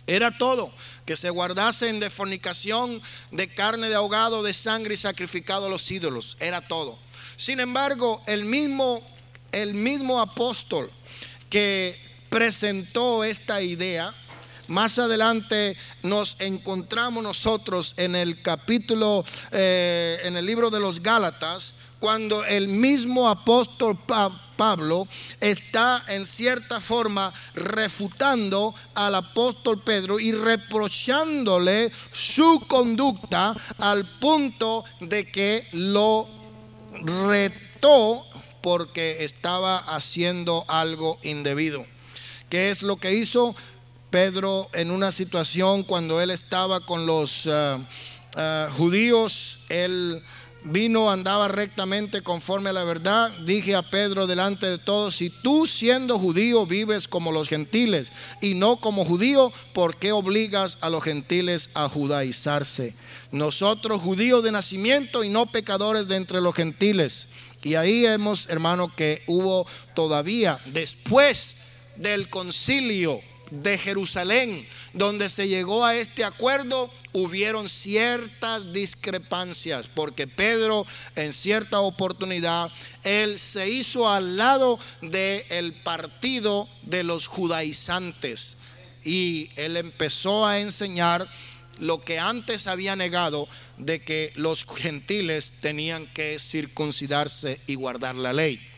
Era 0.07 0.35
todo, 0.35 0.73
que 1.05 1.15
se 1.15 1.29
guardasen 1.29 1.99
de 1.99 2.09
fornicación, 2.09 2.99
de 3.29 3.47
carne 3.47 3.89
de 3.89 3.95
ahogado, 3.95 4.41
de 4.41 4.53
sangre 4.53 4.95
y 4.95 4.97
sacrificado 4.97 5.67
a 5.67 5.69
los 5.69 5.91
ídolos. 5.91 6.35
Era 6.39 6.67
todo. 6.67 6.97
Sin 7.37 7.59
embargo, 7.59 8.23
el 8.25 8.43
mismo, 8.43 9.03
el 9.51 9.75
mismo 9.75 10.19
apóstol 10.19 10.91
que 11.51 11.95
presentó 12.29 13.23
esta 13.23 13.61
idea, 13.61 14.15
más 14.69 14.97
adelante 14.97 15.75
nos 16.03 16.37
encontramos 16.39 17.23
nosotros 17.23 17.93
en 17.97 18.15
el 18.15 18.41
capítulo, 18.41 19.25
eh, 19.51 20.19
en 20.23 20.37
el 20.37 20.45
libro 20.45 20.69
de 20.69 20.79
los 20.79 21.01
Gálatas, 21.01 21.73
cuando 21.99 22.45
el 22.45 22.67
mismo 22.67 23.27
apóstol 23.27 23.97
Pablo, 24.55 25.07
está 25.39 26.03
en 26.07 26.25
cierta 26.25 26.81
forma 26.81 27.33
refutando 27.53 28.75
al 28.93 29.15
apóstol 29.15 29.81
Pedro 29.83 30.19
y 30.19 30.31
reprochándole 30.31 31.91
su 32.11 32.65
conducta 32.67 33.55
al 33.77 34.05
punto 34.19 34.83
de 34.99 35.29
que 35.31 35.67
lo 35.71 36.27
retó 36.91 38.25
porque 38.61 39.23
estaba 39.23 39.77
haciendo 39.77 40.65
algo 40.67 41.19
indebido. 41.23 41.85
¿Qué 42.49 42.71
es 42.71 42.81
lo 42.81 42.97
que 42.97 43.13
hizo 43.13 43.55
Pedro 44.09 44.69
en 44.73 44.91
una 44.91 45.11
situación 45.11 45.83
cuando 45.83 46.21
él 46.21 46.31
estaba 46.31 46.79
con 46.79 47.05
los 47.05 47.45
eh, 47.45 47.77
eh, 48.37 48.67
judíos? 48.75 49.59
Él 49.69 50.23
vino, 50.63 51.09
andaba 51.09 51.47
rectamente 51.47 52.21
conforme 52.21 52.69
a 52.69 52.73
la 52.73 52.83
verdad. 52.83 53.31
Dije 53.45 53.75
a 53.75 53.83
Pedro 53.83 54.27
delante 54.27 54.65
de 54.67 54.77
todos, 54.77 55.15
si 55.15 55.29
tú 55.29 55.67
siendo 55.67 56.19
judío 56.19 56.65
vives 56.65 57.07
como 57.07 57.31
los 57.31 57.47
gentiles 57.47 58.11
y 58.41 58.55
no 58.55 58.77
como 58.77 59.05
judío, 59.05 59.53
¿por 59.73 59.97
qué 59.97 60.11
obligas 60.11 60.77
a 60.81 60.89
los 60.89 61.03
gentiles 61.03 61.69
a 61.73 61.87
judaizarse? 61.87 62.95
Nosotros 63.31 64.01
judíos 64.01 64.43
de 64.43 64.51
nacimiento 64.51 65.23
y 65.23 65.29
no 65.29 65.45
pecadores 65.45 66.07
de 66.07 66.15
entre 66.15 66.41
los 66.41 66.55
gentiles. 66.55 67.27
Y 67.61 67.75
ahí 67.75 68.05
hemos, 68.05 68.47
hermano, 68.49 68.93
que 68.95 69.23
hubo 69.27 69.67
todavía, 69.93 70.59
después 70.65 71.57
del 71.97 72.29
concilio 72.29 73.21
de 73.51 73.77
Jerusalén, 73.77 74.67
donde 74.93 75.29
se 75.29 75.47
llegó 75.47 75.85
a 75.85 75.95
este 75.95 76.23
acuerdo, 76.23 76.91
hubieron 77.13 77.69
ciertas 77.69 78.71
discrepancias, 78.73 79.87
porque 79.87 80.27
Pedro 80.27 80.85
en 81.15 81.33
cierta 81.33 81.79
oportunidad, 81.79 82.71
él 83.03 83.39
se 83.39 83.69
hizo 83.69 84.09
al 84.09 84.37
lado 84.37 84.79
del 85.01 85.73
partido 85.73 86.67
de 86.83 87.03
los 87.03 87.27
judaizantes 87.27 88.57
y 89.03 89.49
él 89.55 89.77
empezó 89.77 90.45
a 90.45 90.59
enseñar 90.59 91.27
lo 91.79 92.01
que 92.01 92.19
antes 92.19 92.67
había 92.67 92.95
negado 92.95 93.47
de 93.77 94.01
que 94.01 94.31
los 94.35 94.65
gentiles 94.65 95.53
tenían 95.61 96.07
que 96.07 96.37
circuncidarse 96.37 97.61
y 97.67 97.75
guardar 97.75 98.15
la 98.15 98.33
ley. 98.33 98.68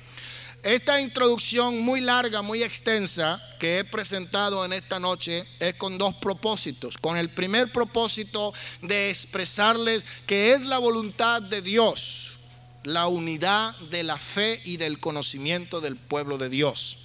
Esta 0.64 1.02
introducción 1.02 1.80
muy 1.82 2.02
larga, 2.02 2.44
muy 2.44 2.62
extensa 2.62 3.42
que 3.58 3.80
he 3.80 3.84
presentado 3.84 4.64
en 4.64 4.74
esta 4.74 5.00
noche 5.00 5.44
es 5.60 5.74
con 5.74 5.98
dos 5.98 6.14
propósitos. 6.16 6.98
Con 7.00 7.18
el 7.18 7.32
primer 7.32 7.72
propósito 7.72 8.54
de 8.84 9.10
expresarles 9.10 10.06
que 10.28 10.54
es 10.54 10.62
la 10.62 10.78
voluntad 10.78 11.42
de 11.42 11.64
Dios, 11.64 12.38
la 12.84 13.08
unidad 13.08 13.76
de 13.90 14.04
la 14.04 14.18
fe 14.18 14.62
y 14.64 14.78
del 14.78 15.00
conocimiento 15.00 15.82
del 15.82 15.96
pueblo 15.96 16.38
de 16.38 16.50
Dios. 16.50 16.98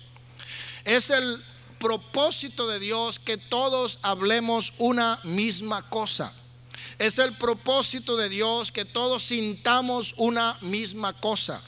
Es 0.85 1.09
el 1.09 1.43
propósito 1.79 2.69
de 2.69 2.79
Dios 2.79 3.19
que 3.19 3.39
todos 3.39 4.01
hablemos 4.03 4.75
una 4.77 5.19
misma 5.25 5.89
cosa. 5.89 6.35
Es 6.99 7.19
el 7.19 7.33
propósito 7.33 8.19
de 8.19 8.29
Dios 8.29 8.71
que 8.71 8.85
todos 8.85 9.23
sintamos 9.23 10.13
una 10.19 10.59
misma 10.61 11.15
cosa. 11.15 11.63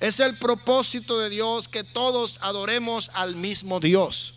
Es 0.00 0.18
el 0.18 0.36
propósito 0.38 1.18
de 1.18 1.28
Dios 1.28 1.68
que 1.68 1.84
todos 1.84 2.38
adoremos 2.40 3.10
al 3.12 3.36
mismo 3.36 3.80
Dios. 3.80 4.34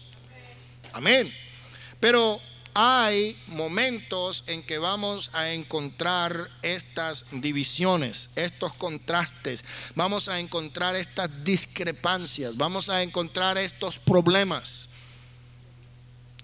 Amén. 0.92 1.34
Pero 2.02 2.42
hay 2.74 3.38
momentos 3.48 4.44
en 4.48 4.62
que 4.62 4.78
vamos 4.78 5.30
a 5.34 5.52
encontrar 5.52 6.50
estas 6.64 7.26
divisiones, 7.32 8.30
estos 8.36 8.74
contrastes, 8.74 9.64
vamos 9.96 10.28
a 10.28 10.40
encontrar 10.40 10.96
estas 10.96 11.30
discrepancias, 11.46 12.58
vamos 12.58 12.90
a 12.90 13.02
encontrar 13.02 13.58
estos 13.58 14.00
problemas. 14.00 14.90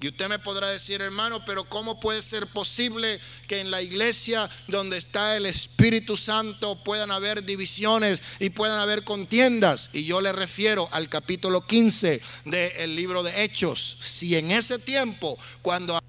Y 0.02 0.08
usted 0.08 0.30
me 0.30 0.40
podrá 0.40 0.70
decir, 0.70 1.02
hermano, 1.02 1.44
pero 1.44 1.66
¿cómo 1.66 2.00
puede 2.00 2.22
ser 2.22 2.48
posible 2.48 3.20
que 3.48 3.60
en 3.60 3.70
la 3.70 3.82
iglesia 3.82 4.50
donde 4.68 4.98
está 4.98 5.36
el 5.36 5.46
Espíritu 5.46 6.16
Santo 6.16 6.82
puedan 6.84 7.12
haber 7.12 7.44
divisiones 7.44 8.22
y 8.40 8.50
puedan 8.50 8.80
haber 8.80 9.04
contiendas? 9.04 9.90
Y 9.92 10.06
yo 10.06 10.22
le 10.22 10.32
refiero 10.32 10.88
al 10.94 11.10
capítulo 11.10 11.68
15 11.68 12.22
del 12.46 12.96
libro 12.96 13.24
de 13.24 13.44
Hechos. 13.44 13.98
Si 14.00 14.38
en 14.38 14.52
ese 14.52 14.80
tiempo, 14.80 15.38
cuando... 15.62 16.00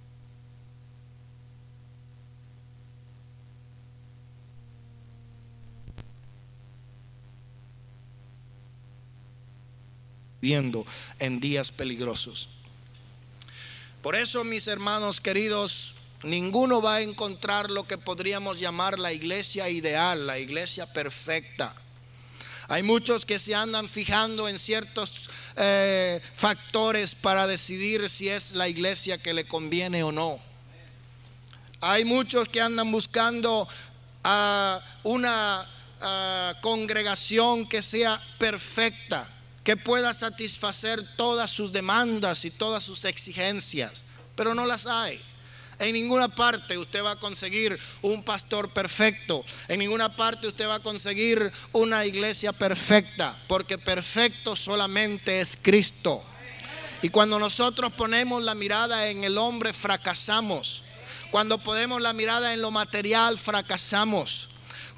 viendo 10.41 10.87
en 11.19 11.39
días 11.39 11.71
peligrosos. 11.71 12.49
Por 14.03 14.17
eso, 14.17 14.45
mis 14.45 14.67
hermanos 14.67 15.21
queridos, 15.21 15.95
ninguno 16.23 16.81
va 16.81 16.97
a 16.97 17.01
encontrar 17.03 17.71
lo 17.71 17.87
que 17.87 17.99
podríamos 17.99 18.59
llamar 18.59 18.99
la 18.99 19.13
iglesia 19.13 19.69
ideal, 19.69 20.27
la 20.27 20.39
iglesia 20.39 20.91
perfecta. 20.91 21.75
Hay 22.69 22.83
muchos 22.83 23.27
que 23.27 23.39
se 23.39 23.55
andan 23.55 23.91
fijando 23.91 24.49
en 24.49 24.59
ciertos 24.59 25.29
eh, 25.57 26.23
factores 26.35 27.15
para 27.15 27.47
decidir 27.47 28.09
si 28.09 28.31
es 28.31 28.53
la 28.53 28.69
iglesia 28.69 29.19
que 29.19 29.35
le 29.35 29.47
conviene 29.47 30.03
o 30.03 30.13
no. 30.13 30.41
Hay 31.83 32.07
muchos 32.07 32.49
que 32.49 32.63
andan 32.63 32.91
buscando 32.91 33.69
a 34.25 34.81
una 35.03 35.69
congregación 36.63 37.69
que 37.69 37.83
sea 37.83 38.19
perfecta 38.39 39.29
que 39.65 39.77
pueda 39.77 40.15
satisfacer 40.15 41.05
todas 41.17 41.51
sus 41.51 41.73
demandas 41.73 42.45
y 42.45 42.51
todas 42.51 42.83
sus 42.83 43.05
exigencias, 43.05 44.05
pero 44.35 44.55
no 44.55 44.67
las 44.67 44.87
hay. 44.87 45.21
En 45.79 45.95
ninguna 45.95 46.29
parte 46.29 46.77
usted 46.77 47.03
va 47.03 47.13
a 47.13 47.17
conseguir 47.17 47.79
un 48.03 48.23
pastor 48.23 48.69
perfecto. 48.69 49.45
En 49.67 49.79
ninguna 49.79 50.15
parte 50.15 50.47
usted 50.47 50.69
va 50.69 50.75
a 50.75 50.81
conseguir 50.81 51.51
una 51.73 52.05
iglesia 52.05 52.53
perfecta, 52.53 53.39
porque 53.49 53.79
perfecto 53.79 54.55
solamente 54.57 55.41
es 55.41 55.59
Cristo. 55.61 56.23
Y 57.01 57.09
cuando 57.09 57.39
nosotros 57.39 57.93
ponemos 57.95 58.43
la 58.43 58.55
mirada 58.55 59.09
en 59.09 59.25
el 59.25 59.39
hombre, 59.39 59.73
fracasamos. 59.73 60.85
Cuando 61.31 61.57
ponemos 61.57 62.03
la 62.03 62.13
mirada 62.13 62.53
en 62.53 62.61
lo 62.61 62.71
material, 62.71 63.39
fracasamos. 63.39 64.50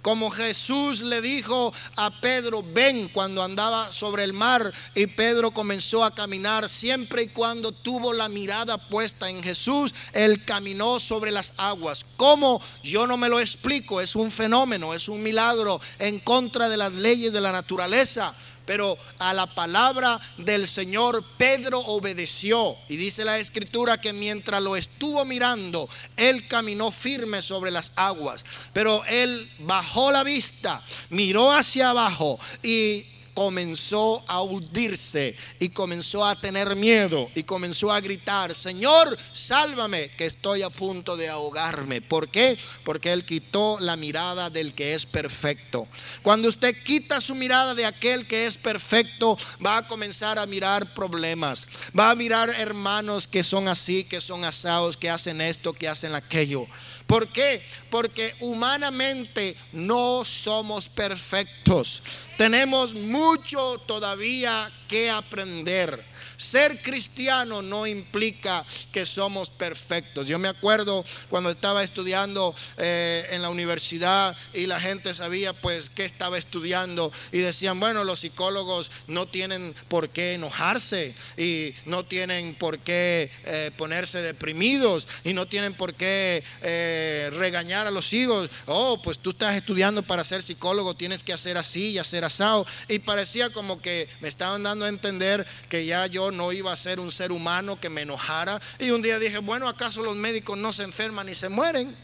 Como 0.03 0.31
Jesús 0.31 1.01
le 1.01 1.21
dijo 1.21 1.73
a 1.97 2.11
Pedro, 2.21 2.65
ven 2.65 3.09
cuando 3.09 3.41
andaba 3.41 3.93
sobre 3.93 4.25
el 4.25 4.33
mar 4.33 4.73
y 4.97 5.07
Pedro 5.07 5.53
comenzó 5.53 6.05
a 6.05 6.13
caminar, 6.13 6.69
siempre 6.69 7.23
y 7.23 7.29
cuando 7.29 7.71
tuvo 7.71 8.13
la 8.13 8.29
mirada 8.29 8.79
puesta 8.79 9.31
en 9.31 9.41
Jesús, 9.43 9.95
él 10.13 10.45
caminó 10.45 10.99
sobre 10.99 11.31
las 11.31 11.55
aguas. 11.57 12.05
¿Cómo? 12.17 12.61
Yo 12.83 13.07
no 13.07 13.17
me 13.17 13.29
lo 13.29 13.39
explico, 13.39 14.01
es 14.01 14.17
un 14.17 14.33
fenómeno, 14.33 14.93
es 14.93 15.09
un 15.09 15.23
milagro 15.23 15.81
en 16.01 16.19
contra 16.19 16.69
de 16.69 16.77
las 16.77 16.93
leyes 16.93 17.33
de 17.33 17.41
la 17.41 17.53
naturaleza. 17.53 18.35
Pero 18.65 18.97
a 19.19 19.33
la 19.35 19.47
palabra 19.47 20.21
del 20.37 20.69
Señor 20.69 21.25
Pedro 21.37 21.81
obedeció. 21.81 22.77
Y 22.89 22.97
dice 22.97 23.25
la 23.25 23.39
escritura 23.39 24.01
que 24.01 24.13
mientras 24.13 24.63
lo 24.63 24.77
estuvo 24.77 25.25
mirando, 25.25 25.89
él 26.17 26.47
caminó 26.49 26.91
firme 26.91 27.43
sobre 27.43 27.71
las 27.71 27.93
aguas. 27.97 28.45
Pero 28.73 29.05
él 29.07 29.51
bajó 29.61 30.13
la 30.13 30.23
vista, 30.23 30.83
miró 31.11 31.53
hacia 31.53 31.91
abajo 31.91 32.39
y 32.63 33.07
comenzó 33.35 34.23
a 34.29 34.43
hundirse 34.43 35.35
y 35.59 35.71
comenzó 35.71 36.25
a 36.25 36.41
tener 36.41 36.77
miedo 36.77 37.31
y 37.35 37.43
comenzó 37.43 37.93
a 37.93 38.01
gritar, 38.01 38.55
Señor, 38.55 39.17
sálvame, 39.33 40.11
que 40.17 40.27
estoy 40.27 40.63
a 40.63 40.71
punto 40.71 41.17
de 41.17 41.29
ahogarme. 41.29 42.01
¿Por 42.01 42.29
qué? 42.29 42.59
Porque 42.85 43.13
Él 43.13 43.25
quitó 43.25 43.79
la 43.81 43.97
mirada 43.97 44.51
del 44.51 44.75
que 44.75 44.95
es 44.95 45.07
perfecto. 45.07 45.87
Cuando 46.23 46.49
usted 46.49 46.77
quita 46.83 47.21
su 47.21 47.35
mirada 47.35 47.75
de 47.75 47.87
aquel 47.87 48.27
que 48.27 48.47
es 48.47 48.57
perfecto, 48.57 49.39
va 49.65 49.79
a 49.79 49.89
comenzar 49.89 50.39
a 50.39 50.47
mirar 50.47 50.95
problemas, 50.95 51.67
va 51.99 52.11
a 52.11 52.15
mirar 52.15 52.51
hermanos 52.51 53.27
que 53.27 53.43
son 53.43 53.69
así, 53.69 54.05
que 54.05 54.21
son 54.21 54.45
asados, 54.45 54.97
que 54.97 55.11
hacen 55.11 55.41
esto, 55.41 55.73
que 55.73 55.89
hacen 55.89 56.15
aquello. 56.15 56.67
¿Por 57.07 57.29
qué? 57.29 57.63
Porque 57.91 58.35
humanamente 58.41 59.57
no 59.73 60.25
somos 60.25 60.89
perfectos. 60.89 62.03
Tenemos 62.39 62.95
mucho 62.95 63.79
todavía 63.87 64.71
que 64.89 65.11
aprender. 65.11 66.12
Ser 66.43 66.83
cristiano 66.83 67.63
no 67.63 67.87
implica 67.87 68.65
que 68.91 69.07
somos 69.07 69.49
perfectos. 69.49 70.27
Yo 70.27 70.41
me 70.41 70.49
acuerdo 70.49 71.05
cuando 71.31 71.51
estaba 71.51 71.85
estudiando 71.85 72.53
eh, 72.79 73.29
en 73.31 73.43
la 73.43 73.49
universidad 73.49 74.37
y 74.53 74.67
la 74.67 74.81
gente 74.81 75.15
sabía 75.15 75.53
pues 75.53 75.89
qué 75.89 76.05
estaba 76.05 76.37
estudiando 76.37 77.13
y 77.31 77.39
decían, 77.39 77.79
bueno, 77.79 78.03
los 78.03 78.19
psicólogos 78.19 78.91
no 79.07 79.29
tienen 79.29 79.73
por 79.87 80.09
qué 80.09 80.35
enojarse 80.35 81.15
y 81.37 81.75
no 81.87 82.05
tienen 82.05 82.57
por 82.57 82.81
qué 82.81 83.31
eh, 83.45 83.71
ponerse 83.77 84.21
deprimidos 84.21 85.07
y 85.23 85.35
no 85.35 85.47
tienen 85.47 85.75
por 85.75 85.95
qué 85.95 86.43
eh, 86.63 87.31
regañar 87.35 87.87
a 87.87 87.93
los 87.93 88.13
hijos. 88.13 88.51
Oh, 88.67 89.01
pues 89.01 89.21
tú 89.21 89.31
estás 89.31 89.55
estudiando 89.55 90.03
para 90.03 90.25
ser 90.25 90.43
psicólogo, 90.43 90.95
tienes 90.97 91.23
que 91.23 91.33
hacer 91.33 91.57
así 91.57 91.91
y 91.91 91.99
hacer 91.99 92.25
asado. 92.25 92.67
Y 92.89 92.99
parecía 92.99 93.51
como 93.51 93.81
que 93.81 94.09
me 94.21 94.27
estaban 94.27 94.65
dando 94.65 94.87
a 94.87 94.89
entender 94.89 95.47
que 95.69 95.87
ya 95.87 96.07
yo 96.07 96.32
no 96.33 96.53
iba 96.53 96.73
a 96.73 96.77
ser 96.77 96.99
un 96.99 97.13
ser 97.13 97.31
humano 97.31 97.79
que 97.79 97.89
me 97.89 98.03
enojara. 98.03 98.61
Y 98.79 98.91
un 98.91 99.03
día 99.03 99.19
dije, 99.19 99.39
bueno, 99.39 99.69
¿acaso 99.69 100.03
los 100.03 100.17
médicos 100.17 100.59
no 100.59 100.73
se 100.73 100.83
enferman 100.83 101.29
y 101.29 101.35
se 101.35 101.49
mueren? 101.49 101.97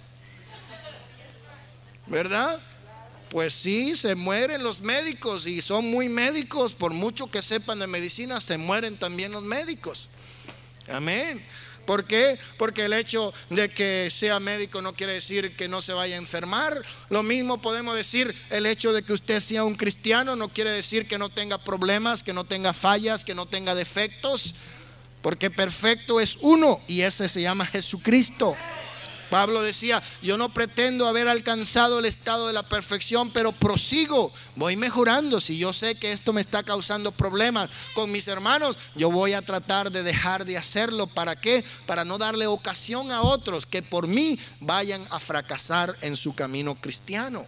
¿Verdad? 2.07 2.61
Pues 3.31 3.53
sí, 3.53 3.97
se 3.97 4.15
mueren 4.15 4.63
los 4.63 4.81
médicos 4.81 5.47
y 5.47 5.61
son 5.61 5.91
muy 5.91 6.09
médicos, 6.09 6.73
por 6.73 6.95
mucho 6.95 7.27
que 7.27 7.43
sepan 7.43 7.79
de 7.79 7.87
medicina, 7.87 8.41
se 8.41 8.57
mueren 8.57 8.97
también 8.97 9.33
los 9.33 9.43
médicos. 9.43 10.09
Amén. 10.89 11.45
¿Por 11.89 12.05
qué? 12.05 12.39
Porque 12.59 12.85
el 12.85 12.93
hecho 12.93 13.33
de 13.49 13.71
que 13.71 14.11
sea 14.11 14.39
médico 14.41 14.83
no 14.83 14.93
quiere 14.93 15.15
decir 15.15 15.57
que 15.57 15.69
no 15.69 15.81
se 15.81 15.95
vaya 15.95 16.17
a 16.17 16.19
enfermar. 16.19 16.83
Lo 17.09 17.23
mismo 17.23 17.63
podemos 17.63 17.97
decir, 17.97 18.35
el 18.51 18.67
hecho 18.67 18.93
de 18.93 19.03
que 19.03 19.15
usted 19.15 19.41
sea 19.41 19.65
un 19.65 19.75
cristiano 19.75 20.37
no 20.37 20.51
quiere 20.51 20.71
decir 20.71 21.09
que 21.09 21.17
no 21.17 21.31
tenga 21.31 21.57
problemas, 21.57 22.23
que 22.23 22.35
no 22.35 22.45
tenga 22.45 22.75
fallas, 22.75 23.25
que 23.25 23.35
no 23.35 23.47
tenga 23.47 23.75
defectos. 23.75 24.55
Porque 25.23 25.51
perfecto 25.51 26.21
es 26.21 26.37
uno 26.43 26.79
y 26.89 27.01
ese 27.01 27.27
se 27.27 27.41
llama 27.41 27.65
Jesucristo. 27.65 28.55
Pablo 29.31 29.63
decía, 29.63 30.03
yo 30.23 30.39
no 30.39 30.49
pretendo 30.49 31.07
haber 31.07 31.29
alcanzado 31.29 31.99
el 31.99 32.05
estado 32.05 32.47
de 32.47 32.53
la 32.53 32.63
perfección, 32.63 33.31
pero 33.31 33.53
prosigo, 33.53 34.33
voy 34.57 34.77
mejorando. 34.77 35.41
Si 35.41 35.59
yo 35.59 35.73
sé 35.73 35.95
que 35.95 36.13
esto 36.13 36.33
me 36.33 36.41
está 36.41 36.63
causando 36.63 37.13
problemas 37.13 37.71
con 37.95 38.11
mis 38.11 38.29
hermanos, 38.29 38.79
yo 38.95 39.11
voy 39.11 39.33
a 39.33 39.43
tratar 39.43 39.91
de 39.91 40.03
dejar 40.03 40.45
de 40.45 40.57
hacerlo. 40.57 41.07
¿Para 41.07 41.37
qué? 41.37 41.65
Para 41.87 42.05
no 42.05 42.19
darle 42.19 42.47
ocasión 42.47 43.13
a 43.13 43.23
otros 43.23 43.67
que 43.67 43.83
por 43.83 44.07
mí 44.07 44.39
vayan 44.61 45.07
a 45.11 45.21
fracasar 45.21 45.97
en 46.01 46.17
su 46.17 46.35
camino 46.35 46.75
cristiano. 46.75 47.47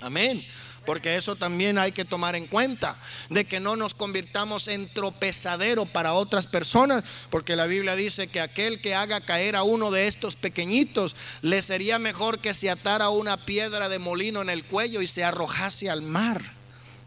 Amén. 0.00 0.46
Porque 0.86 1.16
eso 1.16 1.36
también 1.36 1.76
hay 1.78 1.92
que 1.92 2.04
tomar 2.04 2.36
en 2.36 2.46
cuenta, 2.46 2.96
de 3.28 3.44
que 3.44 3.60
no 3.60 3.76
nos 3.76 3.92
convirtamos 3.92 4.68
en 4.68 4.88
tropezadero 4.88 5.84
para 5.84 6.14
otras 6.14 6.46
personas, 6.46 7.04
porque 7.28 7.56
la 7.56 7.66
Biblia 7.66 7.96
dice 7.96 8.28
que 8.28 8.40
aquel 8.40 8.80
que 8.80 8.94
haga 8.94 9.20
caer 9.20 9.56
a 9.56 9.64
uno 9.64 9.90
de 9.90 10.06
estos 10.06 10.36
pequeñitos, 10.36 11.16
le 11.42 11.60
sería 11.60 11.98
mejor 11.98 12.38
que 12.38 12.54
se 12.54 12.70
atara 12.70 13.08
una 13.08 13.44
piedra 13.44 13.88
de 13.88 13.98
molino 13.98 14.40
en 14.40 14.48
el 14.48 14.64
cuello 14.64 15.02
y 15.02 15.06
se 15.06 15.24
arrojase 15.24 15.90
al 15.90 16.02
mar. 16.02 16.40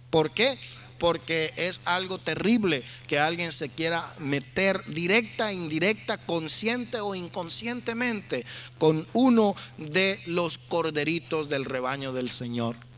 ¿Por 0.10 0.32
qué? 0.32 0.58
Porque 0.98 1.54
es 1.56 1.80
algo 1.86 2.18
terrible 2.18 2.84
que 3.08 3.20
alguien 3.20 3.54
se 3.54 3.70
quiera 3.70 4.14
meter 4.20 4.84
directa, 4.88 5.54
indirecta, 5.54 6.18
consciente 6.18 7.00
o 7.00 7.16
inconscientemente 7.16 8.46
con 8.78 9.08
uno 9.14 9.56
de 9.78 10.20
los 10.26 10.58
corderitos 10.58 11.48
del 11.48 11.64
rebaño 11.64 12.12
del 12.12 12.30
Señor. 12.30 12.89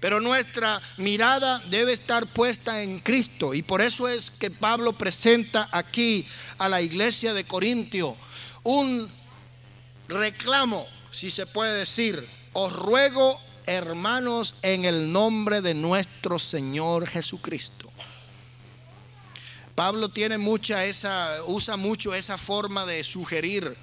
Pero 0.00 0.20
nuestra 0.20 0.80
mirada 0.98 1.60
debe 1.70 1.92
estar 1.92 2.26
puesta 2.26 2.82
en 2.82 3.00
Cristo. 3.00 3.54
Y 3.54 3.62
por 3.62 3.80
eso 3.80 4.08
es 4.08 4.30
que 4.30 4.50
Pablo 4.50 4.92
presenta 4.92 5.68
aquí 5.72 6.26
a 6.58 6.68
la 6.68 6.82
iglesia 6.82 7.32
de 7.32 7.44
Corintio 7.44 8.16
un 8.62 9.10
reclamo, 10.08 10.86
si 11.10 11.30
se 11.30 11.46
puede 11.46 11.78
decir. 11.78 12.26
Os 12.52 12.72
ruego, 12.72 13.40
hermanos, 13.66 14.54
en 14.62 14.84
el 14.84 15.12
nombre 15.12 15.60
de 15.60 15.74
nuestro 15.74 16.38
Señor 16.38 17.06
Jesucristo. 17.06 17.90
Pablo 19.74 20.08
tiene 20.08 20.38
mucha 20.38 20.86
esa, 20.86 21.36
usa 21.46 21.76
mucho 21.76 22.14
esa 22.14 22.38
forma 22.38 22.86
de 22.86 23.04
sugerir 23.04 23.76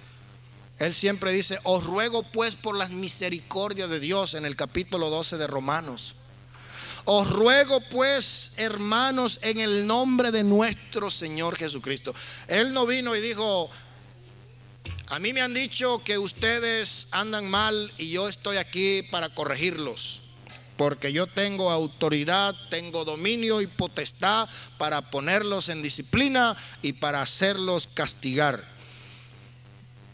él 0.80 0.94
siempre 0.94 1.32
dice, 1.32 1.60
os 1.64 1.84
ruego 1.84 2.24
pues 2.24 2.56
por 2.56 2.76
las 2.76 2.90
misericordias 2.90 3.90
de 3.90 4.00
Dios 4.00 4.34
en 4.34 4.46
el 4.46 4.56
capítulo 4.56 5.10
12 5.10 5.38
de 5.38 5.48
Romanos. 5.48 6.16
Os 7.06 7.30
ruego 7.30 7.82
pues, 7.82 8.54
hermanos, 8.56 9.40
en 9.42 9.60
el 9.60 9.86
nombre 9.86 10.32
de 10.32 10.44
nuestro 10.44 11.10
Señor 11.10 11.58
Jesucristo. 11.58 12.16
Él 12.48 12.74
no 12.74 12.86
vino 12.86 13.16
y 13.16 13.22
dijo, 13.22 13.70
a 15.08 15.20
mí 15.20 15.34
me 15.34 15.42
han 15.42 15.54
dicho 15.54 16.02
que 16.04 16.18
ustedes 16.18 17.08
andan 17.12 17.50
mal 17.50 17.92
y 17.98 18.10
yo 18.12 18.30
estoy 18.30 18.58
aquí 18.58 19.04
para 19.04 19.30
corregirlos. 19.30 20.22
Porque 20.78 21.14
yo 21.14 21.28
tengo 21.28 21.70
autoridad, 21.70 22.56
tengo 22.72 23.06
dominio 23.06 23.62
y 23.62 23.68
potestad 23.68 24.50
para 24.78 25.12
ponerlos 25.12 25.70
en 25.70 25.84
disciplina 25.84 26.58
y 26.82 26.94
para 26.94 27.22
hacerlos 27.22 27.88
castigar. 27.94 28.73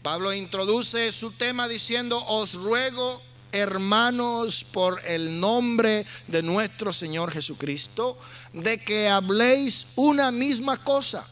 Pablo 0.02 0.32
introduce 0.32 1.12
su 1.12 1.32
tema 1.32 1.68
diciendo, 1.68 2.24
os 2.26 2.54
ruego 2.54 3.20
hermanos 3.52 4.64
por 4.64 5.04
el 5.06 5.38
nombre 5.38 6.06
de 6.26 6.42
nuestro 6.42 6.92
Señor 6.92 7.32
Jesucristo, 7.32 8.18
de 8.54 8.78
que 8.78 9.08
habléis 9.08 9.86
una 9.96 10.30
misma 10.30 10.82
cosa, 10.82 11.26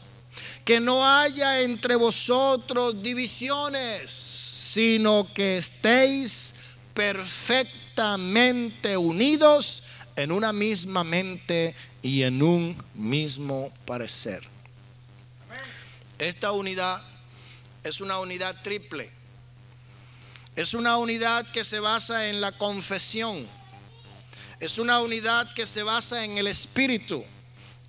que 0.63 0.79
no 0.79 1.03
haya 1.03 1.61
entre 1.61 1.95
vosotros 1.95 3.01
divisiones, 3.01 4.11
sino 4.11 5.27
que 5.33 5.57
estéis 5.57 6.53
perfectamente 6.93 8.97
unidos 8.97 9.81
en 10.15 10.31
una 10.31 10.53
misma 10.53 11.03
mente 11.03 11.73
y 12.03 12.21
en 12.21 12.43
un 12.43 12.77
mismo 12.93 13.71
parecer. 13.85 14.43
Esta 16.19 16.51
unidad 16.51 17.01
es 17.83 18.01
una 18.01 18.19
unidad 18.19 18.61
triple. 18.63 19.11
Es 20.55 20.73
una 20.73 20.97
unidad 20.97 21.47
que 21.47 21.63
se 21.63 21.79
basa 21.79 22.27
en 22.27 22.41
la 22.41 22.51
confesión. 22.51 23.47
Es 24.59 24.77
una 24.77 24.99
unidad 24.99 25.53
que 25.53 25.65
se 25.65 25.83
basa 25.83 26.25
en 26.25 26.37
el 26.37 26.47
espíritu. 26.47 27.23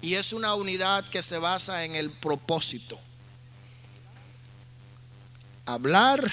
Y 0.00 0.14
es 0.14 0.32
una 0.32 0.54
unidad 0.54 1.08
que 1.08 1.22
se 1.22 1.38
basa 1.38 1.84
en 1.84 1.94
el 1.94 2.10
propósito. 2.10 2.98
Hablar, 5.66 6.30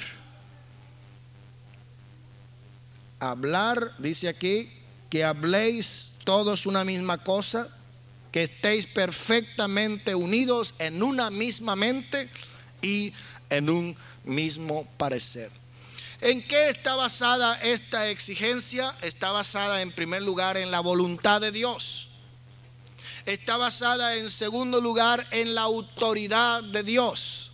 hablar, 3.20 3.94
dice 3.98 4.30
aquí, 4.30 4.72
que 5.10 5.24
habléis 5.24 6.12
todos 6.24 6.66
una 6.66 6.84
misma 6.84 7.18
cosa, 7.18 7.70
que 8.32 8.44
estéis 8.44 8.86
perfectamente 8.86 10.16
unidos 10.16 10.76
en 10.80 11.02
una 11.02 11.30
misma 11.30 11.76
mente 11.76 12.30
y 12.82 13.14
en 13.50 13.70
un 13.70 13.98
mismo 14.24 14.88
parecer. 14.98 15.52
¿En 16.20 16.42
qué 16.42 16.70
está 16.70 16.96
basada 16.96 17.60
esta 17.62 18.10
exigencia? 18.10 18.96
Está 19.02 19.32
basada 19.32 19.82
en 19.82 19.92
primer 19.92 20.24
lugar 20.24 20.58
en 20.58 20.72
la 20.72 20.80
voluntad 20.80 21.42
de 21.42 21.52
Dios. 21.52 22.10
Está 23.26 23.58
basada 23.58 24.16
en 24.16 24.30
segundo 24.30 24.82
lugar 24.82 25.28
en 25.32 25.54
la 25.54 25.62
autoridad 25.62 26.64
de 26.64 26.82
Dios. 26.84 27.52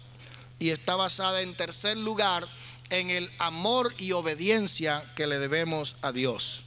Y 0.60 0.70
está 0.70 0.96
basada 0.96 1.42
en 1.42 1.56
tercer 1.56 1.98
lugar 1.98 2.48
en 2.90 3.10
el 3.10 3.30
amor 3.40 3.94
y 3.98 4.12
obediencia 4.12 5.04
que 5.16 5.28
le 5.28 5.40
debemos 5.40 5.98
a 6.02 6.12
Dios. 6.12 6.64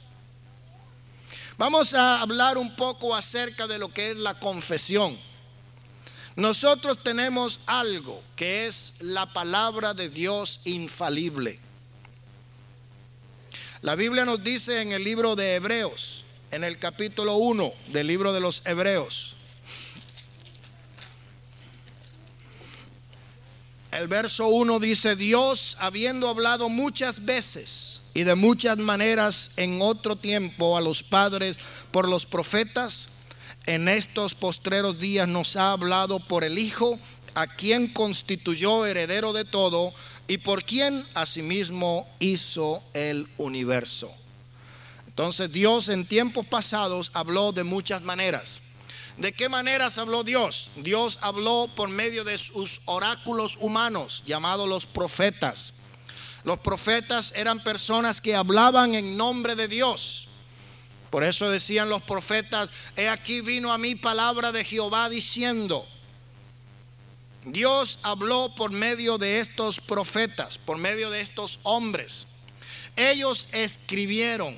Vamos 1.57 1.95
a 1.95 2.21
hablar 2.21 2.57
un 2.57 2.75
poco 2.75 3.15
acerca 3.15 3.65
de 3.65 3.79
lo 3.79 3.91
que 3.91 4.11
es 4.11 4.17
la 4.17 4.37
confesión. 4.39 5.17
Nosotros 6.37 6.99
tenemos 7.03 7.59
algo 7.65 8.21
que 8.35 8.67
es 8.67 8.93
la 8.99 9.33
palabra 9.33 9.95
de 9.95 10.07
Dios 10.07 10.59
infalible. 10.65 11.59
La 13.81 13.95
Biblia 13.95 14.23
nos 14.23 14.43
dice 14.43 14.83
en 14.83 14.91
el 14.91 15.03
libro 15.03 15.35
de 15.35 15.55
Hebreos, 15.55 16.23
en 16.51 16.63
el 16.63 16.77
capítulo 16.77 17.37
1 17.37 17.73
del 17.87 18.05
libro 18.05 18.33
de 18.33 18.39
los 18.39 18.61
Hebreos, 18.65 19.35
el 23.91 24.07
verso 24.07 24.47
1 24.47 24.79
dice, 24.79 25.15
Dios 25.15 25.75
habiendo 25.79 26.29
hablado 26.29 26.69
muchas 26.69 27.25
veces 27.25 28.03
y 28.13 28.25
de 28.25 28.35
muchas 28.35 28.77
maneras 28.77 29.49
en 29.55 29.81
otro 29.81 30.15
tiempo 30.15 30.77
a 30.77 30.81
los 30.81 31.01
padres 31.01 31.57
por 31.89 32.07
los 32.07 32.27
profetas, 32.27 33.09
en 33.67 33.89
estos 33.89 34.33
postreros 34.33 34.97
días 34.97 35.27
nos 35.27 35.55
ha 35.55 35.73
hablado 35.73 36.19
por 36.19 36.43
el 36.43 36.57
Hijo, 36.57 36.97
a 37.35 37.45
quien 37.45 37.93
constituyó 37.93 38.85
heredero 38.85 39.33
de 39.33 39.45
todo 39.45 39.93
y 40.27 40.39
por 40.39 40.63
quien 40.63 41.05
asimismo 41.13 42.09
hizo 42.19 42.81
el 42.93 43.27
universo. 43.37 44.11
Entonces 45.05 45.51
Dios 45.51 45.89
en 45.89 46.07
tiempos 46.07 46.45
pasados 46.45 47.11
habló 47.13 47.51
de 47.51 47.63
muchas 47.63 48.01
maneras. 48.01 48.61
¿De 49.17 49.33
qué 49.33 49.49
maneras 49.49 49.97
habló 49.97 50.23
Dios? 50.23 50.69
Dios 50.77 51.19
habló 51.21 51.69
por 51.75 51.89
medio 51.89 52.23
de 52.23 52.37
sus 52.37 52.81
oráculos 52.85 53.57
humanos, 53.59 54.23
llamados 54.25 54.69
los 54.69 54.85
profetas. 54.85 55.73
Los 56.43 56.59
profetas 56.59 57.33
eran 57.35 57.63
personas 57.63 58.21
que 58.21 58.35
hablaban 58.35 58.95
en 58.95 59.17
nombre 59.17 59.55
de 59.55 59.67
Dios. 59.67 60.26
Por 61.09 61.23
eso 61.23 61.49
decían 61.49 61.89
los 61.89 62.01
profetas, 62.01 62.69
he 62.95 63.07
aquí 63.07 63.41
vino 63.41 63.71
a 63.71 63.77
mí 63.77 63.95
palabra 63.95 64.51
de 64.51 64.63
Jehová 64.63 65.09
diciendo, 65.09 65.87
Dios 67.45 67.99
habló 68.03 68.53
por 68.55 68.71
medio 68.71 69.17
de 69.17 69.39
estos 69.39 69.79
profetas, 69.79 70.57
por 70.57 70.77
medio 70.77 71.09
de 71.09 71.21
estos 71.21 71.59
hombres. 71.63 72.27
Ellos 72.97 73.47
escribieron, 73.53 74.57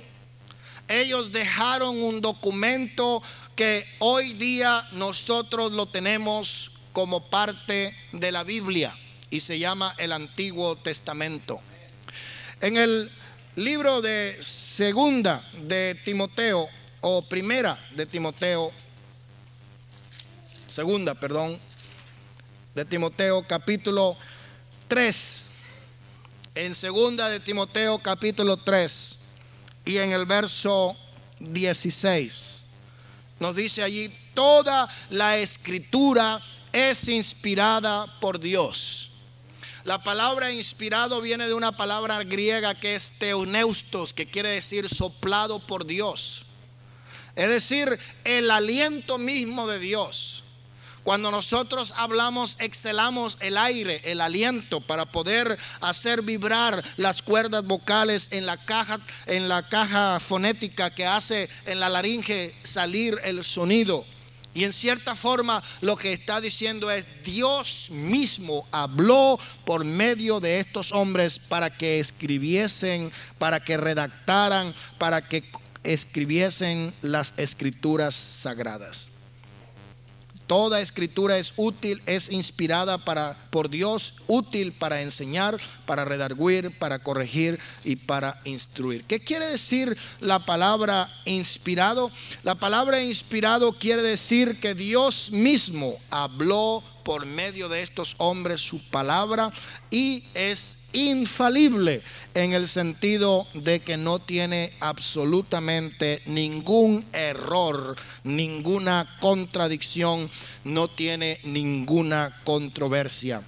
ellos 0.87 1.31
dejaron 1.31 2.01
un 2.01 2.19
documento 2.19 3.21
que 3.55 3.85
hoy 3.99 4.33
día 4.33 4.87
nosotros 4.93 5.71
lo 5.71 5.85
tenemos 5.85 6.71
como 6.93 7.29
parte 7.29 7.95
de 8.11 8.31
la 8.31 8.43
Biblia 8.43 8.97
y 9.29 9.41
se 9.41 9.59
llama 9.59 9.93
el 9.97 10.11
Antiguo 10.11 10.75
Testamento. 10.77 11.61
En 12.61 12.77
el 12.77 13.11
libro 13.63 14.01
de 14.01 14.37
segunda 14.41 15.43
de 15.63 15.95
Timoteo 16.03 16.67
o 17.01 17.21
primera 17.21 17.77
de 17.95 18.05
Timoteo, 18.05 18.71
segunda, 20.67 21.15
perdón, 21.15 21.59
de 22.75 22.85
Timoteo 22.85 23.45
capítulo 23.47 24.17
3, 24.87 25.45
en 26.55 26.75
segunda 26.75 27.29
de 27.29 27.39
Timoteo 27.39 27.99
capítulo 27.99 28.57
3 28.57 29.17
y 29.85 29.97
en 29.97 30.11
el 30.11 30.25
verso 30.25 30.97
16 31.39 32.59
nos 33.39 33.55
dice 33.55 33.81
allí, 33.83 34.13
toda 34.33 34.89
la 35.09 35.37
escritura 35.37 36.41
es 36.73 37.07
inspirada 37.07 38.19
por 38.19 38.39
Dios. 38.39 39.11
La 39.89 40.03
palabra 40.03 40.51
inspirado 40.51 41.19
viene 41.19 41.47
de 41.47 41.55
una 41.55 41.71
palabra 41.71 42.23
griega 42.23 42.75
que 42.75 42.93
es 42.93 43.09
teoneustos, 43.17 44.13
que 44.13 44.27
quiere 44.27 44.49
decir 44.49 44.87
soplado 44.87 45.65
por 45.65 45.87
Dios. 45.87 46.45
Es 47.35 47.49
decir, 47.49 47.97
el 48.23 48.51
aliento 48.51 49.17
mismo 49.17 49.67
de 49.67 49.79
Dios. 49.79 50.43
Cuando 51.03 51.31
nosotros 51.31 51.95
hablamos, 51.97 52.55
exhalamos 52.59 53.39
el 53.39 53.57
aire, 53.57 53.99
el 54.03 54.21
aliento 54.21 54.79
para 54.79 55.07
poder 55.07 55.57
hacer 55.81 56.21
vibrar 56.21 56.83
las 56.97 57.23
cuerdas 57.23 57.65
vocales 57.65 58.27
en 58.29 58.45
la 58.45 58.63
caja, 58.63 58.99
en 59.25 59.49
la 59.49 59.69
caja 59.69 60.19
fonética 60.19 60.91
que 60.91 61.07
hace 61.07 61.49
en 61.65 61.79
la 61.79 61.89
laringe 61.89 62.53
salir 62.61 63.19
el 63.23 63.43
sonido. 63.43 64.05
Y 64.53 64.63
en 64.63 64.73
cierta 64.73 65.15
forma 65.15 65.61
lo 65.81 65.95
que 65.95 66.11
está 66.11 66.41
diciendo 66.41 66.89
es, 66.89 67.05
Dios 67.23 67.89
mismo 67.91 68.67
habló 68.71 69.39
por 69.65 69.83
medio 69.83 70.39
de 70.39 70.59
estos 70.59 70.91
hombres 70.91 71.37
para 71.39 71.69
que 71.69 71.99
escribiesen, 71.99 73.11
para 73.37 73.59
que 73.59 73.77
redactaran, 73.77 74.73
para 74.97 75.21
que 75.21 75.43
escribiesen 75.83 76.93
las 77.01 77.33
escrituras 77.37 78.15
sagradas. 78.15 79.09
Toda 80.49 80.81
escritura 80.81 81.37
es 81.37 81.53
útil, 81.57 82.01
es 82.07 82.31
inspirada 82.31 82.97
para, 82.97 83.37
por 83.51 83.69
Dios, 83.69 84.15
útil 84.25 84.73
para 84.73 85.03
enseñar, 85.03 85.59
para 85.85 86.05
redarguir, 86.05 86.75
para 86.79 86.97
corregir 86.97 87.59
y 87.83 87.97
para 87.97 88.41
instruir. 88.45 89.03
¿Qué 89.03 89.19
quiere 89.19 89.45
decir 89.45 89.95
la 90.19 90.47
palabra 90.47 91.07
inspirado? 91.25 92.09
La 92.41 92.55
palabra 92.55 92.99
inspirado 93.03 93.73
quiere 93.73 94.01
decir 94.01 94.59
que 94.59 94.73
Dios 94.73 95.29
mismo 95.31 95.99
habló 96.09 96.83
por 97.03 97.25
medio 97.25 97.69
de 97.69 97.81
estos 97.81 98.15
hombres 98.17 98.61
su 98.61 98.81
palabra 98.89 99.51
y 99.91 100.23
es 100.33 100.77
infalible 100.93 102.01
en 102.33 102.53
el 102.53 102.67
sentido 102.67 103.47
de 103.53 103.79
que 103.79 103.97
no 103.97 104.19
tiene 104.19 104.73
absolutamente 104.79 106.21
ningún 106.25 107.05
error, 107.13 107.95
ninguna 108.23 109.17
contradicción, 109.19 110.29
no 110.63 110.87
tiene 110.87 111.39
ninguna 111.43 112.39
controversia. 112.43 113.43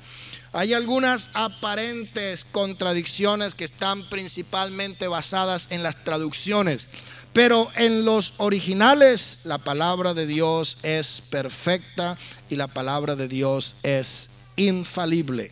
Hay 0.54 0.74
algunas 0.74 1.30
aparentes 1.34 2.44
contradicciones 2.44 3.56
que 3.56 3.64
están 3.64 4.10
principalmente 4.10 5.08
basadas 5.08 5.68
en 5.70 5.82
las 5.82 6.04
traducciones, 6.04 6.90
pero 7.34 7.70
en 7.76 8.04
los 8.04 8.34
originales 8.38 9.40
la 9.44 9.58
palabra 9.58 10.14
de 10.14 10.28
Dios 10.28 10.78
es 10.84 11.22
perfecta 11.30 12.18
y 12.50 12.56
la 12.58 12.68
palabra 12.68 13.16
de 13.16 13.28
Dios 13.28 13.76
es 13.84 14.30
infalible. 14.58 15.52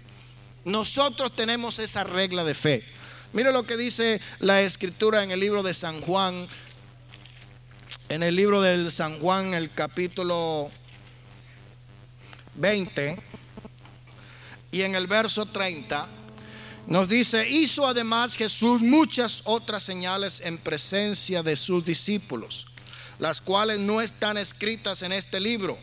Nosotros 0.66 1.36
tenemos 1.36 1.80
esa 1.80 2.04
regla 2.04 2.44
de 2.44 2.54
fe. 2.54 2.84
Mire 3.32 3.54
lo 3.54 3.66
que 3.66 3.78
dice 3.78 4.20
la 4.40 4.62
escritura 4.62 5.24
en 5.24 5.32
el 5.32 5.40
libro 5.40 5.64
de 5.64 5.74
San 5.74 6.02
Juan, 6.02 6.48
en 8.10 8.24
el 8.24 8.36
libro 8.36 8.62
del 8.62 8.92
San 8.92 9.20
Juan, 9.20 9.54
el 9.54 9.72
capítulo 9.72 10.70
20 12.56 13.18
y 14.72 14.82
en 14.82 14.96
el 14.96 15.08
verso 15.08 15.46
30. 15.46 16.19
Nos 16.88 17.08
dice, 17.08 17.48
hizo 17.48 17.88
además 17.88 18.36
Jesús 18.36 18.82
muchas 18.82 19.42
otras 19.46 19.84
señales 19.84 20.42
en 20.42 20.58
presencia 20.58 21.44
de 21.44 21.56
sus 21.56 21.86
discípulos, 21.86 22.66
las 23.20 23.42
cuales 23.42 23.80
no 23.80 24.02
están 24.02 24.38
escritas 24.38 25.04
en 25.04 25.12
este 25.12 25.40
libro 25.40 25.78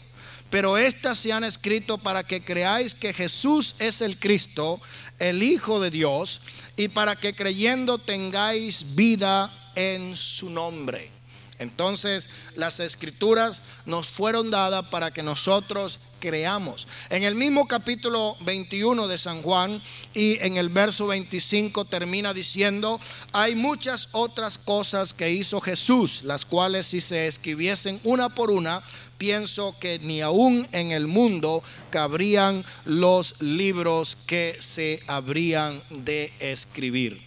pero 0.50 0.78
estas 0.78 1.18
se 1.18 1.32
han 1.32 1.44
escrito 1.44 1.98
para 1.98 2.24
que 2.24 2.44
creáis 2.44 2.94
que 2.94 3.12
Jesús 3.12 3.74
es 3.78 4.00
el 4.00 4.18
Cristo, 4.18 4.80
el 5.18 5.42
Hijo 5.42 5.80
de 5.80 5.90
Dios, 5.90 6.40
y 6.76 6.88
para 6.88 7.16
que 7.16 7.34
creyendo 7.34 7.98
tengáis 7.98 8.94
vida 8.94 9.72
en 9.74 10.16
su 10.16 10.50
nombre. 10.50 11.15
Entonces 11.58 12.28
las 12.54 12.80
escrituras 12.80 13.62
nos 13.84 14.08
fueron 14.08 14.50
dadas 14.50 14.86
para 14.90 15.10
que 15.10 15.22
nosotros 15.22 15.98
creamos. 16.18 16.86
En 17.10 17.22
el 17.22 17.34
mismo 17.34 17.68
capítulo 17.68 18.36
21 18.40 19.06
de 19.06 19.18
San 19.18 19.42
Juan 19.42 19.82
y 20.14 20.42
en 20.44 20.56
el 20.56 20.68
verso 20.68 21.06
25 21.06 21.84
termina 21.84 22.32
diciendo, 22.34 23.00
hay 23.32 23.54
muchas 23.54 24.08
otras 24.12 24.58
cosas 24.58 25.14
que 25.14 25.30
hizo 25.30 25.60
Jesús, 25.60 26.22
las 26.22 26.44
cuales 26.44 26.86
si 26.86 27.00
se 27.00 27.26
escribiesen 27.26 28.00
una 28.04 28.28
por 28.28 28.50
una, 28.50 28.82
pienso 29.18 29.76
que 29.78 29.98
ni 29.98 30.20
aún 30.20 30.68
en 30.72 30.90
el 30.90 31.06
mundo 31.06 31.62
cabrían 31.90 32.64
los 32.84 33.40
libros 33.40 34.16
que 34.26 34.56
se 34.60 35.02
habrían 35.06 35.82
de 35.90 36.32
escribir. 36.38 37.25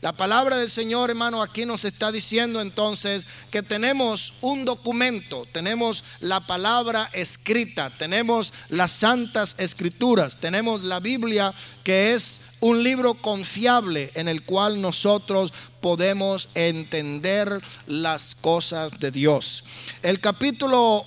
La 0.00 0.12
palabra 0.12 0.56
del 0.56 0.70
Señor, 0.70 1.10
hermano, 1.10 1.42
aquí 1.42 1.66
nos 1.66 1.84
está 1.84 2.10
diciendo 2.10 2.62
entonces 2.62 3.26
que 3.50 3.62
tenemos 3.62 4.32
un 4.40 4.64
documento, 4.64 5.46
tenemos 5.52 6.04
la 6.20 6.40
palabra 6.40 7.10
escrita, 7.12 7.90
tenemos 7.90 8.54
las 8.70 8.92
santas 8.92 9.54
escrituras, 9.58 10.38
tenemos 10.40 10.82
la 10.84 11.00
Biblia 11.00 11.52
que 11.84 12.14
es 12.14 12.40
un 12.60 12.82
libro 12.82 13.12
confiable 13.12 14.10
en 14.14 14.28
el 14.28 14.42
cual 14.42 14.80
nosotros 14.80 15.52
podemos 15.82 16.48
entender 16.54 17.60
las 17.86 18.34
cosas 18.34 18.92
de 19.00 19.10
Dios. 19.10 19.64
El 20.00 20.18
capítulo 20.18 21.04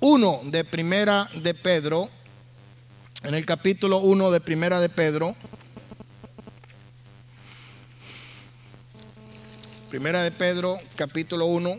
1 0.00 0.40
de 0.44 0.64
Primera 0.64 1.30
de 1.34 1.54
Pedro, 1.54 2.10
en 3.22 3.34
el 3.34 3.46
capítulo 3.46 4.00
1 4.00 4.30
de 4.30 4.40
Primera 4.42 4.80
de 4.80 4.90
Pedro, 4.90 5.34
Primera 9.94 10.24
de 10.24 10.32
Pedro, 10.32 10.80
capítulo 10.96 11.46
1, 11.46 11.78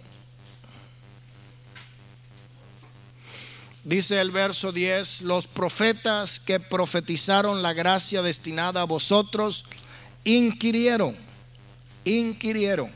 dice 3.84 4.22
el 4.22 4.32
verso 4.32 4.72
10, 4.72 5.24
los 5.24 5.48
profetas 5.48 6.40
que 6.40 6.62
profetizaron 6.62 7.62
la 7.62 7.74
gracia 7.74 8.22
destinada 8.22 8.84
a 8.84 8.86
vosotros, 8.86 9.66
inquirieron, 10.24 11.18
inquirieron 12.06 12.90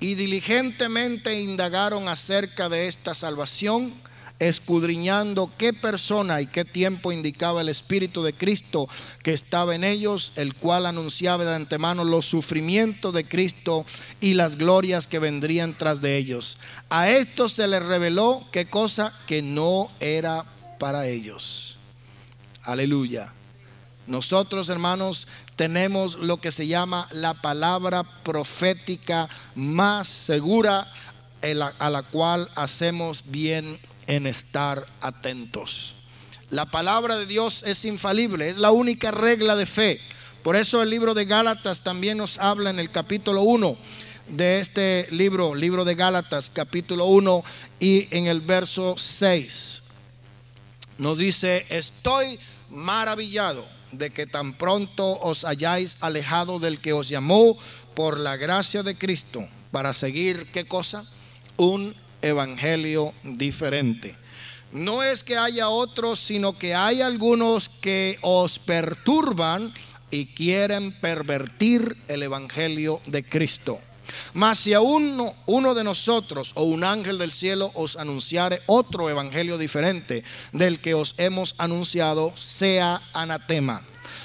y 0.00 0.14
diligentemente 0.14 1.38
indagaron 1.40 2.08
acerca 2.08 2.70
de 2.70 2.88
esta 2.88 3.12
salvación, 3.12 3.92
escudriñando 4.38 5.50
qué 5.56 5.72
persona 5.72 6.40
y 6.40 6.46
qué 6.46 6.64
tiempo 6.64 7.12
indicaba 7.12 7.60
el 7.60 7.68
Espíritu 7.68 8.22
de 8.22 8.32
Cristo 8.32 8.88
que 9.22 9.32
estaba 9.32 9.74
en 9.74 9.84
ellos, 9.84 10.32
el 10.36 10.54
cual 10.54 10.86
anunciaba 10.86 11.44
de 11.44 11.54
antemano 11.54 12.04
los 12.04 12.26
sufrimientos 12.26 13.14
de 13.14 13.26
Cristo 13.26 13.86
y 14.20 14.34
las 14.34 14.56
glorias 14.56 15.06
que 15.06 15.18
vendrían 15.18 15.74
tras 15.76 16.00
de 16.00 16.16
ellos. 16.16 16.58
A 16.90 17.08
esto 17.10 17.48
se 17.48 17.66
les 17.68 17.82
reveló 17.82 18.44
qué 18.50 18.66
cosa 18.66 19.12
que 19.26 19.40
no 19.40 19.90
era 20.00 20.44
para 20.78 21.06
ellos. 21.06 21.78
Aleluya. 22.62 23.32
Nosotros, 24.06 24.68
hermanos, 24.68 25.28
tenemos 25.56 26.16
lo 26.16 26.38
que 26.38 26.52
se 26.52 26.66
llama 26.66 27.08
la 27.12 27.34
palabra 27.34 28.02
profética 28.02 29.28
más 29.54 30.08
segura 30.08 30.86
a 31.78 31.90
la 31.90 32.02
cual 32.02 32.50
hacemos 32.54 33.22
bien 33.26 33.78
en 34.06 34.26
estar 34.26 34.86
atentos. 35.00 35.94
La 36.50 36.66
palabra 36.66 37.16
de 37.16 37.26
Dios 37.26 37.62
es 37.66 37.84
infalible, 37.84 38.48
es 38.48 38.58
la 38.58 38.70
única 38.70 39.10
regla 39.10 39.56
de 39.56 39.66
fe. 39.66 40.00
Por 40.42 40.56
eso 40.56 40.82
el 40.82 40.90
libro 40.90 41.14
de 41.14 41.24
Gálatas 41.24 41.82
también 41.82 42.18
nos 42.18 42.38
habla 42.38 42.70
en 42.70 42.78
el 42.78 42.90
capítulo 42.90 43.42
1 43.42 43.76
de 44.28 44.60
este 44.60 45.06
libro, 45.10 45.54
libro 45.54 45.84
de 45.84 45.94
Gálatas, 45.94 46.50
capítulo 46.52 47.06
1 47.06 47.44
y 47.80 48.08
en 48.10 48.26
el 48.26 48.40
verso 48.40 48.96
6. 48.96 49.82
Nos 50.98 51.18
dice, 51.18 51.66
estoy 51.70 52.38
maravillado 52.70 53.66
de 53.92 54.10
que 54.10 54.26
tan 54.26 54.54
pronto 54.54 55.18
os 55.20 55.44
hayáis 55.44 55.96
alejado 56.00 56.58
del 56.58 56.80
que 56.80 56.92
os 56.92 57.08
llamó 57.08 57.56
por 57.94 58.18
la 58.18 58.36
gracia 58.36 58.82
de 58.82 58.96
Cristo 58.96 59.46
para 59.70 59.92
seguir, 59.92 60.50
¿qué 60.52 60.66
cosa? 60.66 61.04
Un 61.56 61.94
evangelio 62.24 63.12
diferente. 63.22 64.16
No 64.72 65.02
es 65.02 65.22
que 65.22 65.36
haya 65.36 65.68
otros, 65.68 66.18
sino 66.18 66.58
que 66.58 66.74
hay 66.74 67.00
algunos 67.00 67.68
que 67.68 68.18
os 68.22 68.58
perturban 68.58 69.72
y 70.10 70.26
quieren 70.26 70.92
pervertir 71.00 71.96
el 72.08 72.22
evangelio 72.22 73.00
de 73.06 73.24
Cristo. 73.24 73.78
Mas 74.32 74.58
si 74.58 74.74
a 74.74 74.80
uno, 74.80 75.34
uno 75.46 75.74
de 75.74 75.84
nosotros 75.84 76.52
o 76.54 76.64
un 76.64 76.84
ángel 76.84 77.18
del 77.18 77.32
cielo 77.32 77.70
os 77.74 77.96
anunciare 77.96 78.62
otro 78.66 79.10
evangelio 79.10 79.58
diferente 79.58 80.24
del 80.52 80.80
que 80.80 80.94
os 80.94 81.14
hemos 81.18 81.54
anunciado, 81.58 82.36
sea 82.36 83.02
anatema. 83.12 83.82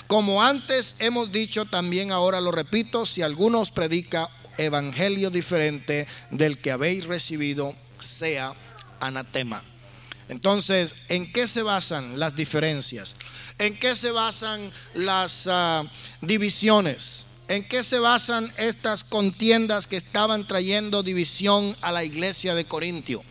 Como 0.08 0.41
antes 0.41 0.95
hemos 1.00 1.32
dicho, 1.32 1.66
también 1.66 2.12
ahora 2.12 2.41
lo 2.41 2.52
repito, 2.52 3.06
si 3.06 3.22
alguno 3.22 3.62
os 3.62 3.72
predica 3.72 4.30
evangelio 4.58 5.30
diferente 5.30 6.08
del 6.32 6.58
que 6.58 6.72
habéis 6.72 7.06
recibido, 7.06 7.76
sea 8.00 8.54
anatema. 9.00 9.64
Entonces, 10.28 10.93
¿en 11.08 11.32
qué 11.32 11.47
se 11.47 11.64
basan 11.64 12.20
las 12.20 12.36
diferencias? 12.36 13.16
¿En 13.58 13.78
qué 13.78 13.95
se 13.95 14.12
basan 14.12 14.72
las 14.93 15.47
ah, 15.47 15.84
divisiones? 16.22 17.26
¿En 17.47 17.68
qué 17.68 17.84
se 17.84 17.97
basan 17.97 18.54
estas 18.58 19.04
contiendas 19.04 19.88
que 19.88 19.97
estaban 19.97 20.47
trayendo 20.47 21.02
división 21.02 21.76
a 21.82 21.91
la 21.91 22.04
iglesia 22.04 22.54
de 22.54 22.66
Corintio? 22.66 23.24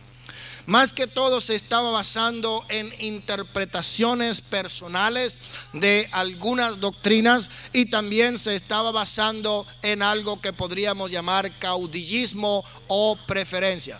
Más 0.65 0.93
que 0.93 1.07
todo 1.07 1.41
se 1.41 1.55
estaba 1.55 1.89
basando 1.89 2.63
en 2.69 2.93
interpretaciones 2.99 4.41
personales 4.41 5.37
de 5.73 6.07
algunas 6.11 6.79
doctrinas 6.79 7.49
y 7.73 7.85
también 7.85 8.37
se 8.37 8.55
estaba 8.55 8.91
basando 8.91 9.65
en 9.81 10.03
algo 10.03 10.41
que 10.41 10.53
podríamos 10.53 11.09
llamar 11.09 11.57
caudillismo 11.57 12.63
o 12.87 13.17
preferencia. 13.25 13.99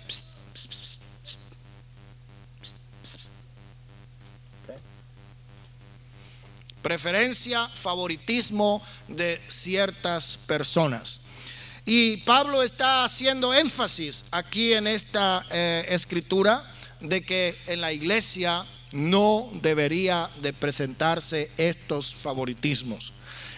Preferencia, 6.81 7.67
favoritismo 7.69 8.81
de 9.07 9.41
ciertas 9.47 10.37
personas. 10.45 11.19
Y 11.85 12.17
Pablo 12.17 12.61
está 12.61 13.03
haciendo 13.03 13.53
énfasis 13.53 14.25
aquí 14.31 14.73
en 14.73 14.87
esta 14.87 15.45
eh, 15.49 15.85
escritura 15.89 16.63
de 16.99 17.23
que 17.23 17.57
en 17.67 17.81
la 17.81 17.91
iglesia 17.91 18.65
no 18.91 19.49
debería 19.61 20.29
de 20.41 20.53
presentarse 20.53 21.51
estos 21.57 22.13
favoritismos. 22.15 23.13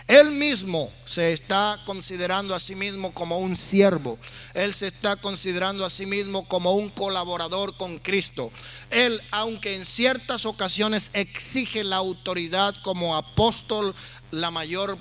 Él 0.07 0.31
mismo 0.31 0.91
se 1.05 1.31
está 1.31 1.79
considerando 1.85 2.53
a 2.53 2.59
sí 2.59 2.75
mismo 2.75 3.13
como 3.13 3.37
un 3.37 3.55
siervo. 3.55 4.19
Él 4.53 4.73
se 4.73 4.87
está 4.87 5.15
considerando 5.15 5.85
a 5.85 5.89
sí 5.89 6.05
mismo 6.05 6.47
como 6.47 6.73
un 6.73 6.89
colaborador 6.89 7.77
con 7.77 7.99
Cristo. 7.99 8.51
Él, 8.89 9.21
aunque 9.31 9.75
en 9.75 9.85
ciertas 9.85 10.45
ocasiones 10.45 11.11
exige 11.13 11.83
la 11.83 11.97
autoridad 11.97 12.75
como 12.83 13.15
apóstol, 13.15 13.95
la 14.31 14.51
mayor 14.51 14.97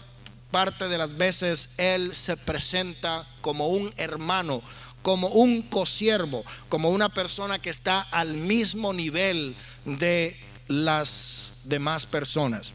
parte 0.50 0.88
de 0.88 0.98
las 0.98 1.16
veces 1.16 1.70
Él 1.76 2.14
se 2.14 2.36
presenta 2.36 3.26
como 3.40 3.68
un 3.68 3.92
hermano, 3.96 4.62
como 5.02 5.28
un 5.28 5.62
cosiervo, 5.62 6.44
como 6.68 6.90
una 6.90 7.08
persona 7.08 7.58
que 7.58 7.70
está 7.70 8.00
al 8.00 8.34
mismo 8.34 8.92
nivel 8.92 9.56
de 9.84 10.38
las 10.68 11.50
demás 11.64 12.06
personas. 12.06 12.72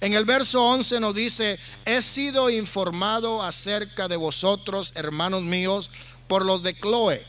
En 0.00 0.12
el 0.12 0.24
verso 0.24 0.64
11 0.64 1.00
nos 1.00 1.14
dice, 1.14 1.58
he 1.84 2.02
sido 2.02 2.50
informado 2.50 3.42
acerca 3.42 4.06
de 4.06 4.16
vosotros, 4.16 4.92
hermanos 4.94 5.42
míos, 5.42 5.90
por 6.28 6.44
los 6.44 6.62
de 6.62 6.78
Chloe, 6.78 7.24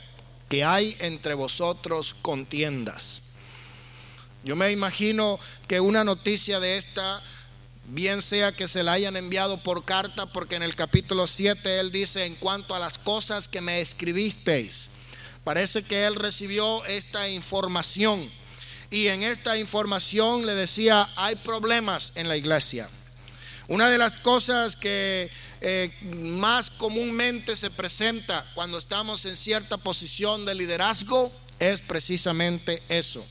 que 0.49 0.63
hay 0.63 0.95
entre 0.99 1.33
vosotros 1.33 2.15
contiendas. 2.21 3.21
Yo 4.43 4.55
me 4.55 4.71
imagino 4.71 5.39
que 5.67 5.79
una 5.79 6.03
noticia 6.03 6.59
de 6.59 6.77
esta, 6.77 7.21
bien 7.85 8.21
sea 8.21 8.51
que 8.51 8.67
se 8.67 8.83
la 8.83 8.93
hayan 8.93 9.17
enviado 9.17 9.63
por 9.63 9.83
carta, 9.83 10.27
porque 10.27 10.55
en 10.55 10.63
el 10.63 10.75
capítulo 10.75 11.25
7 11.25 11.79
él 11.79 11.91
dice, 11.91 12.25
en 12.25 12.35
cuanto 12.35 12.75
a 12.75 12.79
las 12.79 12.99
cosas 12.99 13.47
que 13.47 13.61
me 13.61 13.81
escribisteis, 13.81 14.89
parece 15.43 15.83
que 15.83 16.05
él 16.05 16.15
recibió 16.15 16.85
esta 16.85 17.27
información 17.29 18.29
y 18.89 19.07
en 19.07 19.23
esta 19.23 19.57
información 19.57 20.45
le 20.45 20.55
decía, 20.55 21.09
hay 21.15 21.35
problemas 21.35 22.11
en 22.15 22.27
la 22.27 22.37
iglesia. 22.37 22.89
Una 23.67 23.89
de 23.89 23.99
las 23.99 24.13
cosas 24.13 24.75
que 24.75 25.29
eh, 25.61 25.91
más 26.01 26.71
comúnmente 26.71 27.55
se 27.55 27.69
presenta 27.69 28.45
cuando 28.55 28.77
estamos 28.79 29.25
en 29.25 29.35
cierta 29.35 29.77
posición 29.77 30.43
de 30.45 30.55
liderazgo 30.55 31.31
es 31.59 31.81
precisamente 31.81 32.81
eso. 32.89 33.25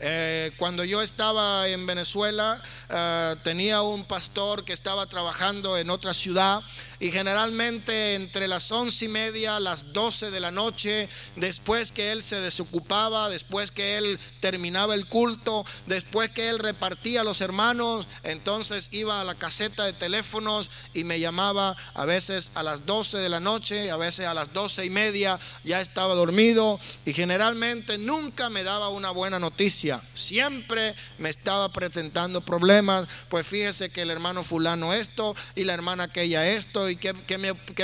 Eh, 0.00 0.52
cuando 0.56 0.84
yo 0.84 1.02
estaba 1.02 1.68
en 1.68 1.84
Venezuela, 1.84 2.62
eh, 2.88 3.36
tenía 3.42 3.82
un 3.82 4.04
pastor 4.04 4.64
que 4.64 4.72
estaba 4.72 5.06
trabajando 5.06 5.76
en 5.76 5.90
otra 5.90 6.14
ciudad 6.14 6.62
y 7.00 7.10
generalmente 7.10 8.14
entre 8.14 8.48
las 8.48 8.70
once 8.72 9.04
y 9.04 9.08
media, 9.08 9.60
las 9.60 9.92
doce 9.92 10.30
de 10.30 10.40
la 10.40 10.50
noche, 10.50 11.08
después 11.36 11.92
que 11.92 12.12
él 12.12 12.22
se 12.22 12.40
desocupaba, 12.40 13.28
después 13.28 13.70
que 13.70 13.98
él 13.98 14.18
terminaba 14.40 14.94
el 14.94 15.06
culto, 15.06 15.64
después 15.86 16.30
que 16.30 16.48
él 16.48 16.58
repartía 16.58 17.22
los 17.22 17.40
hermanos, 17.40 18.06
entonces 18.24 18.88
iba 18.92 19.20
a 19.20 19.24
la 19.24 19.36
caseta 19.36 19.84
de 19.84 19.92
teléfonos 19.92 20.70
y 20.92 21.04
me 21.04 21.20
llamaba 21.20 21.76
a 21.94 22.04
veces 22.04 22.50
a 22.54 22.62
las 22.62 22.84
doce 22.84 23.18
de 23.18 23.28
la 23.28 23.40
noche, 23.40 23.90
a 23.90 23.96
veces 23.96 24.26
a 24.26 24.34
las 24.34 24.52
doce 24.52 24.84
y 24.84 24.90
media, 24.90 25.38
ya 25.64 25.80
estaba 25.80 26.14
dormido 26.14 26.80
y 27.04 27.12
generalmente 27.12 27.98
nunca 27.98 28.50
me 28.50 28.64
daba 28.64 28.88
una 28.88 29.10
buena 29.10 29.38
noticia, 29.38 30.02
siempre 30.14 30.94
me 31.18 31.30
estaba 31.30 31.68
presentando 31.68 32.40
problemas, 32.40 33.08
pues 33.28 33.46
fíjese 33.46 33.90
que 33.90 34.02
el 34.02 34.10
hermano 34.10 34.42
fulano 34.42 34.94
esto 34.94 35.36
y 35.54 35.64
la 35.64 35.74
hermana 35.74 36.04
aquella 36.04 36.48
esto 36.48 36.87
y 36.90 36.96
qué, 36.96 37.14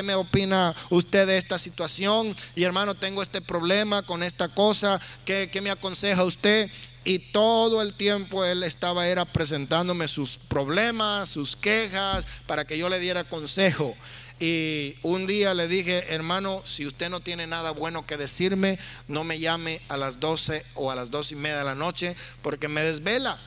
me, 0.02 0.14
opina 0.14 0.74
usted 0.90 1.26
de 1.26 1.38
esta 1.38 1.58
situación. 1.58 2.36
Y 2.54 2.64
hermano, 2.64 2.94
tengo 2.94 3.22
este 3.22 3.40
problema 3.40 4.02
con 4.02 4.22
esta 4.22 4.48
cosa, 4.48 5.00
¿qué, 5.24 5.48
me 5.62 5.70
aconseja 5.70 6.24
usted? 6.24 6.70
Y 7.04 7.18
todo 7.18 7.82
el 7.82 7.94
tiempo 7.94 8.44
él 8.44 8.62
estaba 8.62 9.06
era 9.06 9.24
presentándome 9.24 10.08
sus 10.08 10.38
problemas, 10.38 11.28
sus 11.28 11.54
quejas, 11.54 12.26
para 12.46 12.64
que 12.64 12.78
yo 12.78 12.88
le 12.88 12.98
diera 12.98 13.24
consejo. 13.24 13.94
Y 14.40 14.96
un 15.02 15.26
día 15.26 15.54
le 15.54 15.68
dije, 15.68 16.12
hermano, 16.12 16.62
si 16.64 16.86
usted 16.86 17.08
no 17.08 17.20
tiene 17.20 17.46
nada 17.46 17.70
bueno 17.70 18.06
que 18.06 18.16
decirme, 18.16 18.78
no 19.06 19.22
me 19.22 19.38
llame 19.38 19.80
a 19.88 19.96
las 19.96 20.18
12 20.18 20.64
o 20.74 20.90
a 20.90 20.94
las 20.94 21.10
dos 21.10 21.30
y 21.30 21.36
media 21.36 21.58
de 21.58 21.64
la 21.64 21.74
noche, 21.74 22.16
porque 22.42 22.68
me 22.68 22.82
desvela. 22.82 23.38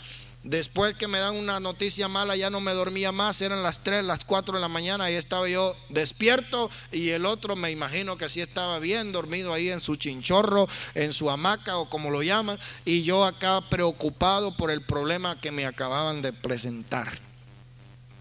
Después 0.48 0.95
que 0.95 1.10
me 1.10 1.20
dan 1.20 1.36
una 1.36 1.60
noticia 1.60 2.08
mala, 2.08 2.38
ya 2.38 2.50
no 2.50 2.62
me 2.62 2.72
dormía 2.72 3.12
más, 3.12 3.41
eran 3.41 3.64
las 3.64 3.84
3, 3.84 4.06
las 4.06 4.24
4 4.24 4.56
de 4.56 4.62
la 4.62 4.70
mañana 4.70 5.12
y 5.12 5.16
estaba 5.16 5.50
yo 5.50 5.76
despierto 5.89 6.72
y 6.89 7.10
el 7.10 7.26
otro 7.26 7.58
me 7.58 7.70
imagino 7.70 8.18
que 8.18 8.24
así 8.24 8.39
estaba 8.39 8.80
bien 8.80 9.12
dormido 9.12 9.54
ahí 9.54 9.70
en 9.70 9.82
su 9.82 9.98
chinchorro, 9.98 10.70
en 10.95 11.12
su 11.12 11.30
hamaca 11.30 11.76
o 11.76 11.89
como 11.89 12.12
lo 12.12 12.24
llaman, 12.24 12.58
y 12.86 13.04
yo 13.04 13.26
acá 13.26 13.60
preocupado 13.70 14.56
por 14.56 14.72
el 14.72 14.82
problema 14.84 15.38
que 15.38 15.52
me 15.52 15.66
acababan 15.66 16.22
de 16.22 16.32
presentar. 16.32 17.20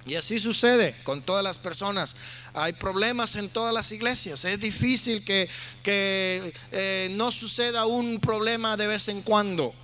Y 0.04 0.16
así 0.16 0.40
sucede 0.40 0.96
con 1.04 1.22
todas 1.22 1.44
las 1.44 1.58
personas. 1.58 2.16
Hay 2.54 2.72
problemas 2.72 3.36
en 3.36 3.48
todas 3.48 3.72
las 3.72 3.92
iglesias. 3.92 4.44
Es 4.44 4.58
difícil 4.58 5.24
que, 5.24 5.48
eh, 5.84 7.08
no 7.12 7.30
suceda 7.30 7.86
un 7.86 8.18
problema 8.18 8.76
de 8.76 8.88
vez 8.88 9.06
en 9.06 9.22
cuando. 9.22 9.74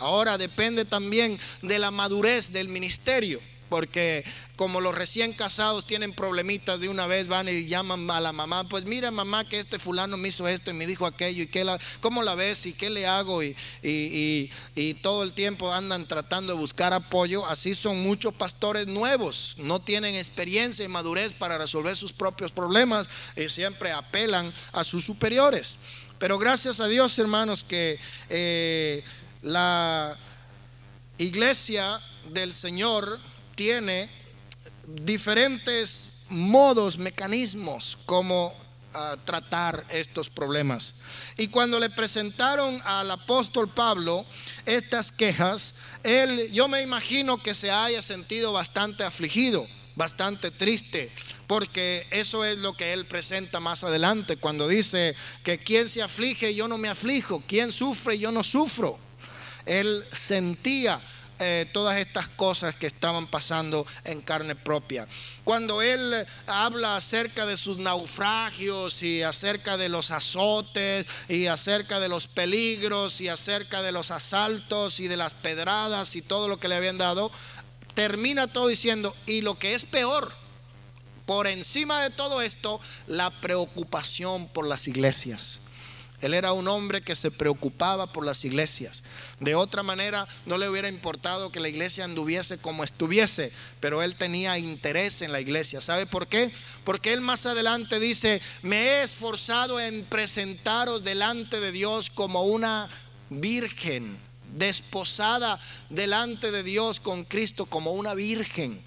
Ahora 0.00 0.38
depende 0.38 0.84
también 0.84 1.38
de 1.62 1.78
la 1.78 1.90
madurez 1.90 2.52
del 2.52 2.68
ministerio, 2.68 3.40
porque 3.68 4.24
como 4.56 4.80
los 4.80 4.94
recién 4.94 5.32
casados 5.32 5.86
tienen 5.86 6.12
problemitas 6.12 6.80
de 6.80 6.88
una 6.88 7.06
vez, 7.06 7.28
van 7.28 7.48
y 7.48 7.66
llaman 7.66 8.10
a 8.10 8.20
la 8.20 8.32
mamá, 8.32 8.64
pues 8.64 8.84
mira 8.84 9.10
mamá 9.10 9.48
que 9.48 9.58
este 9.58 9.78
fulano 9.78 10.16
me 10.16 10.28
hizo 10.28 10.48
esto 10.48 10.70
y 10.70 10.74
me 10.74 10.86
dijo 10.86 11.06
aquello, 11.06 11.44
y 11.44 11.46
qué 11.46 11.64
la, 11.64 11.78
cómo 12.00 12.22
la 12.22 12.34
ves 12.34 12.66
y 12.66 12.72
qué 12.72 12.90
le 12.90 13.06
hago, 13.06 13.42
y, 13.42 13.56
y 13.82 14.94
todo 14.94 15.22
el 15.22 15.32
tiempo 15.32 15.72
andan 15.72 16.06
tratando 16.06 16.52
de 16.52 16.58
buscar 16.58 16.92
apoyo, 16.92 17.46
así 17.46 17.74
son 17.74 18.02
muchos 18.02 18.34
pastores 18.34 18.86
nuevos, 18.86 19.54
no 19.58 19.80
tienen 19.80 20.14
experiencia 20.14 20.84
y 20.84 20.88
madurez 20.88 21.32
para 21.32 21.56
resolver 21.56 21.96
sus 21.96 22.12
propios 22.12 22.52
problemas 22.52 23.08
y 23.36 23.48
siempre 23.48 23.92
apelan 23.92 24.52
a 24.72 24.82
sus 24.84 25.04
superiores. 25.04 25.78
Pero 26.20 26.38
gracias 26.38 26.80
a 26.80 26.86
Dios, 26.86 27.18
hermanos, 27.18 27.64
que 27.64 27.98
eh, 28.28 29.02
la 29.42 30.16
iglesia 31.18 32.00
del 32.32 32.52
Señor 32.52 33.18
tiene 33.54 34.10
diferentes 34.86 36.08
modos, 36.28 36.98
mecanismos 36.98 37.98
como 38.06 38.54
ah, 38.94 39.16
tratar 39.24 39.84
estos 39.90 40.30
problemas. 40.30 40.94
Y 41.36 41.48
cuando 41.48 41.78
le 41.78 41.90
presentaron 41.90 42.80
al 42.84 43.10
apóstol 43.10 43.68
Pablo 43.68 44.24
estas 44.66 45.12
quejas, 45.12 45.74
él, 46.02 46.50
yo 46.52 46.68
me 46.68 46.82
imagino 46.82 47.42
que 47.42 47.54
se 47.54 47.70
haya 47.70 48.02
sentido 48.02 48.52
bastante 48.52 49.04
afligido, 49.04 49.66
bastante 49.96 50.50
triste, 50.50 51.12
porque 51.46 52.06
eso 52.10 52.44
es 52.44 52.56
lo 52.58 52.74
que 52.74 52.92
él 52.92 53.06
presenta 53.06 53.60
más 53.60 53.84
adelante, 53.84 54.36
cuando 54.36 54.68
dice 54.68 55.14
que 55.42 55.58
quien 55.58 55.88
se 55.88 56.02
aflige 56.02 56.54
yo 56.54 56.68
no 56.68 56.78
me 56.78 56.88
aflijo, 56.88 57.42
quien 57.46 57.72
sufre 57.72 58.18
yo 58.18 58.32
no 58.32 58.42
sufro. 58.44 58.98
Él 59.66 60.04
sentía 60.12 61.00
eh, 61.42 61.66
todas 61.72 61.96
estas 61.96 62.28
cosas 62.28 62.74
que 62.74 62.86
estaban 62.86 63.26
pasando 63.26 63.86
en 64.04 64.20
carne 64.20 64.54
propia. 64.54 65.08
Cuando 65.42 65.80
él 65.80 66.14
habla 66.46 66.96
acerca 66.96 67.46
de 67.46 67.56
sus 67.56 67.78
naufragios 67.78 69.02
y 69.02 69.22
acerca 69.22 69.78
de 69.78 69.88
los 69.88 70.10
azotes 70.10 71.06
y 71.30 71.46
acerca 71.46 71.98
de 71.98 72.10
los 72.10 72.26
peligros 72.26 73.22
y 73.22 73.28
acerca 73.28 73.80
de 73.80 73.90
los 73.90 74.10
asaltos 74.10 75.00
y 75.00 75.08
de 75.08 75.16
las 75.16 75.32
pedradas 75.32 76.14
y 76.14 76.20
todo 76.20 76.46
lo 76.46 76.60
que 76.60 76.68
le 76.68 76.76
habían 76.76 76.98
dado, 76.98 77.32
termina 77.94 78.46
todo 78.46 78.66
diciendo, 78.66 79.16
y 79.24 79.40
lo 79.40 79.58
que 79.58 79.72
es 79.72 79.86
peor, 79.86 80.34
por 81.24 81.46
encima 81.46 82.02
de 82.02 82.10
todo 82.10 82.42
esto, 82.42 82.82
la 83.06 83.30
preocupación 83.30 84.46
por 84.48 84.66
las 84.66 84.88
iglesias. 84.88 85.60
Él 86.20 86.34
era 86.34 86.52
un 86.52 86.68
hombre 86.68 87.02
que 87.02 87.16
se 87.16 87.30
preocupaba 87.30 88.12
por 88.12 88.24
las 88.24 88.44
iglesias. 88.44 89.02
De 89.38 89.54
otra 89.54 89.82
manera, 89.82 90.26
no 90.46 90.58
le 90.58 90.68
hubiera 90.68 90.88
importado 90.88 91.50
que 91.50 91.60
la 91.60 91.68
iglesia 91.68 92.04
anduviese 92.04 92.58
como 92.58 92.84
estuviese, 92.84 93.52
pero 93.80 94.02
él 94.02 94.16
tenía 94.16 94.58
interés 94.58 95.22
en 95.22 95.32
la 95.32 95.40
iglesia. 95.40 95.80
¿Sabe 95.80 96.06
por 96.06 96.26
qué? 96.26 96.52
Porque 96.84 97.12
él 97.12 97.20
más 97.20 97.46
adelante 97.46 97.98
dice, 97.98 98.42
me 98.62 98.82
he 98.82 99.02
esforzado 99.02 99.80
en 99.80 100.04
presentaros 100.04 101.02
delante 101.04 101.60
de 101.60 101.72
Dios 101.72 102.10
como 102.10 102.42
una 102.42 102.88
virgen, 103.30 104.18
desposada 104.56 105.58
delante 105.88 106.50
de 106.50 106.62
Dios 106.62 107.00
con 107.00 107.24
Cristo 107.24 107.66
como 107.66 107.92
una 107.92 108.14
virgen. 108.14 108.82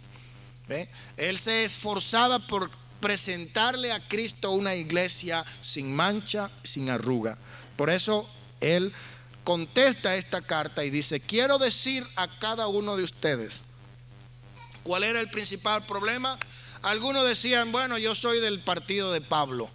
Él 1.17 1.37
se 1.37 1.63
esforzaba 1.63 2.39
por 2.39 2.71
presentarle 3.03 3.91
a 3.91 3.99
Cristo 3.99 4.51
una 4.51 4.75
iglesia 4.75 5.43
sin 5.61 5.93
mancha, 5.93 6.49
sin 6.63 6.89
arruga. 6.89 7.37
Por 7.75 7.89
eso 7.89 8.29
él 8.61 8.93
contesta 9.43 10.15
esta 10.15 10.41
carta 10.41 10.85
y 10.85 10.89
dice, 10.89 11.19
quiero 11.19 11.57
decir 11.57 12.07
a 12.15 12.39
cada 12.39 12.67
uno 12.67 12.95
de 12.95 13.03
ustedes, 13.03 13.63
¿cuál 14.83 15.03
era 15.03 15.19
el 15.19 15.29
principal 15.29 15.85
problema? 15.85 16.39
Algunos 16.81 17.27
decían, 17.27 17.73
bueno, 17.73 17.97
yo 17.97 18.15
soy 18.15 18.39
del 18.39 18.61
partido 18.61 19.11
de 19.11 19.19
Pablo. 19.19 19.69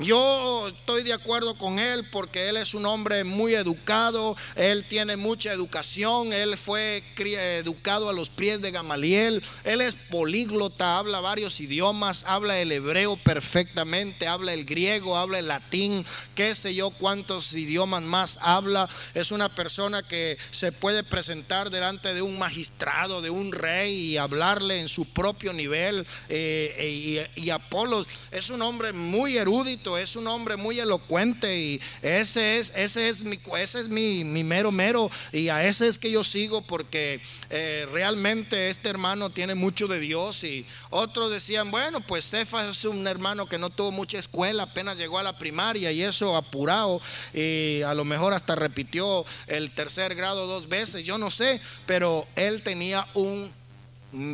Yo 0.00 0.68
estoy 0.68 1.02
de 1.02 1.12
acuerdo 1.12 1.58
con 1.58 1.80
él 1.80 2.08
porque 2.12 2.48
él 2.48 2.56
es 2.56 2.72
un 2.72 2.86
hombre 2.86 3.24
muy 3.24 3.54
educado, 3.54 4.36
él 4.54 4.86
tiene 4.88 5.16
mucha 5.16 5.52
educación, 5.52 6.32
él 6.32 6.56
fue 6.56 7.02
educado 7.16 8.08
a 8.08 8.12
los 8.12 8.30
pies 8.30 8.60
de 8.60 8.70
Gamaliel, 8.70 9.42
él 9.64 9.80
es 9.80 9.96
políglota, 9.96 10.98
habla 10.98 11.18
varios 11.18 11.60
idiomas, 11.60 12.22
habla 12.28 12.60
el 12.60 12.70
hebreo 12.70 13.16
perfectamente, 13.16 14.28
habla 14.28 14.54
el 14.54 14.64
griego, 14.66 15.16
habla 15.16 15.40
el 15.40 15.48
latín, 15.48 16.06
qué 16.36 16.54
sé 16.54 16.76
yo 16.76 16.90
cuántos 16.90 17.52
idiomas 17.54 18.04
más 18.04 18.38
habla. 18.40 18.88
Es 19.14 19.32
una 19.32 19.52
persona 19.52 20.04
que 20.04 20.38
se 20.52 20.70
puede 20.70 21.02
presentar 21.02 21.70
delante 21.70 22.14
de 22.14 22.22
un 22.22 22.38
magistrado, 22.38 23.20
de 23.20 23.30
un 23.30 23.50
rey 23.50 24.12
y 24.12 24.16
hablarle 24.16 24.78
en 24.78 24.86
su 24.86 25.06
propio 25.06 25.52
nivel. 25.52 26.06
Eh, 26.28 27.26
y, 27.36 27.42
y 27.42 27.50
Apolos 27.50 28.06
es 28.30 28.50
un 28.50 28.62
hombre 28.62 28.92
muy 28.92 29.36
erudito 29.36 29.87
es 29.96 30.16
un 30.16 30.26
hombre 30.26 30.56
muy 30.56 30.78
elocuente 30.78 31.58
y 31.58 31.80
ese 32.02 32.58
es, 32.58 32.72
ese 32.74 33.08
es, 33.08 33.24
mi, 33.24 33.38
ese 33.58 33.80
es 33.80 33.88
mi, 33.88 34.24
mero 34.24 34.70
mero 34.70 35.10
y 35.32 35.48
a 35.48 35.64
ese 35.64 35.88
es 35.88 35.98
que 35.98 36.10
yo 36.10 36.24
sigo 36.24 36.62
porque 36.62 37.20
eh, 37.50 37.86
realmente 37.92 38.68
este 38.68 38.88
hermano 38.88 39.30
tiene 39.30 39.54
mucho 39.54 39.88
de 39.88 40.00
Dios 40.00 40.44
y 40.44 40.66
otros 40.90 41.30
decían, 41.30 41.70
bueno, 41.70 42.00
pues 42.00 42.28
Cefa 42.28 42.68
es 42.68 42.84
un 42.84 43.06
hermano 43.06 43.48
que 43.48 43.58
no 43.58 43.70
tuvo 43.70 43.92
mucha 43.92 44.18
escuela, 44.18 44.64
apenas 44.64 44.98
llegó 44.98 45.18
a 45.18 45.22
la 45.22 45.38
primaria 45.38 45.92
y 45.92 46.02
eso 46.02 46.36
apurado 46.36 47.00
y 47.32 47.82
a 47.82 47.94
lo 47.94 48.04
mejor 48.04 48.34
hasta 48.34 48.54
repitió 48.56 49.24
el 49.46 49.70
tercer 49.70 50.14
grado 50.14 50.46
dos 50.46 50.68
veces, 50.68 51.04
yo 51.04 51.18
no 51.18 51.30
sé, 51.30 51.60
pero 51.86 52.26
él 52.36 52.62
tenía 52.62 53.06
un 53.14 53.52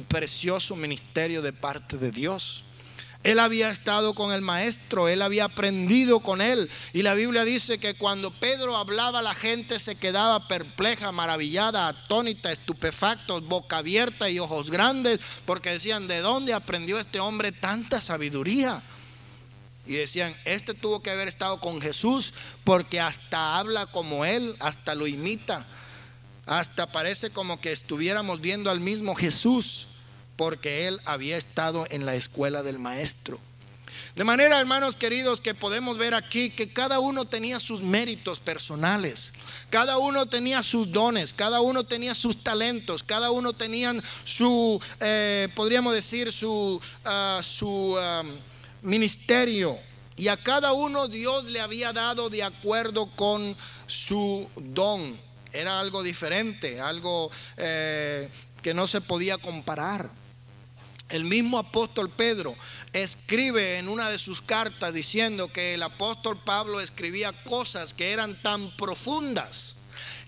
precioso 0.09 0.77
ministerio 0.77 1.43
de 1.43 1.53
parte 1.53 1.97
de 1.97 2.11
Dios. 2.11 2.65
Él 3.25 3.39
había 3.39 3.71
estado 3.71 4.13
con 4.15 4.33
el 4.33 4.43
maestro, 4.43 5.09
él 5.09 5.23
había 5.23 5.47
aprendido 5.47 6.21
con 6.21 6.43
él. 6.43 6.71
Y 6.93 7.03
la 7.03 7.15
Biblia 7.15 7.45
dice 7.45 7.79
que 7.79 7.95
cuando 7.95 8.31
Pedro 8.31 8.77
hablaba 8.77 9.23
la 9.23 9.35
gente 9.35 9.79
se 9.79 9.97
quedaba 9.97 10.47
perpleja, 10.47 11.11
maravillada, 11.11 11.89
atónita, 11.89 12.53
estupefactos, 12.53 13.47
boca 13.47 13.79
abierta 13.79 14.29
y 14.29 14.39
ojos 14.39 14.71
grandes, 14.71 15.21
porque 15.47 15.71
decían, 15.71 16.07
¿de 16.07 16.21
dónde 16.21 16.53
aprendió 16.53 17.01
este 17.01 17.19
hombre 17.19 17.51
tanta 17.51 18.03
sabiduría? 18.03 18.83
Y 19.87 19.95
decían, 19.95 20.37
este 20.45 20.75
tuvo 20.75 21.03
que 21.03 21.11
haber 21.11 21.27
estado 21.27 21.61
con 21.61 21.81
Jesús 21.81 22.35
porque 22.63 23.01
hasta 23.01 23.59
habla 23.59 23.87
como 23.87 24.27
él, 24.27 24.55
hasta 24.61 24.95
lo 24.95 25.07
imita, 25.07 25.67
hasta 26.45 26.93
parece 26.93 27.31
como 27.31 27.59
que 27.59 27.73
estuviéramos 27.73 28.43
viendo 28.43 28.71
al 28.71 28.81
mismo 28.81 29.15
Jesús 29.15 29.89
porque 30.37 30.87
él 30.87 31.01
había 31.05 31.37
estado 31.37 31.87
en 31.91 32.07
la 32.07 32.15
escuela 32.15 32.63
del 32.63 32.79
maestro. 32.79 33.39
De 34.17 34.23
manera, 34.23 34.61
hermanos 34.61 34.95
queridos, 34.95 35.41
que 35.41 35.55
podemos 35.55 35.99
ver 35.99 36.15
aquí 36.15 36.51
que 36.51 36.73
cada 36.73 37.01
uno 37.01 37.25
tenía 37.25 37.59
sus 37.59 37.81
méritos 37.81 38.39
personales, 38.39 39.33
cada 39.71 39.99
uno 39.99 40.27
tenía 40.27 40.63
sus 40.63 40.93
dones, 40.93 41.33
cada 41.33 41.61
uno 41.61 41.83
tenía 41.83 42.15
sus 42.15 42.43
talentos, 42.43 43.03
cada 43.03 43.33
uno 43.33 43.53
tenía 43.53 43.93
su, 44.25 44.81
eh, 45.01 45.49
podríamos 45.57 45.95
decir, 45.95 46.31
su, 46.33 46.81
ah, 47.05 47.41
su 47.43 47.97
ministerio. 48.83 49.79
Y 50.17 50.29
a 50.29 50.37
cada 50.37 50.73
uno 50.73 51.09
Dios 51.09 51.47
le 51.47 51.61
había 51.61 51.93
dado 51.93 52.31
de 52.31 52.45
acuerdo 52.45 53.07
con 53.17 53.57
su 53.89 54.49
don. 54.55 55.17
Era 55.53 55.81
algo 55.81 56.03
diferente, 56.05 56.81
algo 56.81 57.31
eh, 57.57 58.29
que 58.63 58.75
no 58.75 58.87
se 58.87 59.01
podía 59.01 59.39
comparar. 59.39 60.11
El 61.09 61.25
mismo 61.25 61.59
apóstol 61.59 62.11
Pedro 62.11 62.57
escribe 62.93 63.79
en 63.79 63.89
una 63.89 64.09
de 64.09 64.19
sus 64.19 64.41
cartas 64.41 64.95
diciendo 64.95 65.53
que 65.53 65.75
el 65.75 65.83
apóstol 65.83 66.41
Pablo 66.43 66.81
escribía 66.81 67.33
cosas 67.45 67.93
que 67.93 68.13
eran 68.13 68.41
tan 68.41 68.75
profundas, 68.77 69.77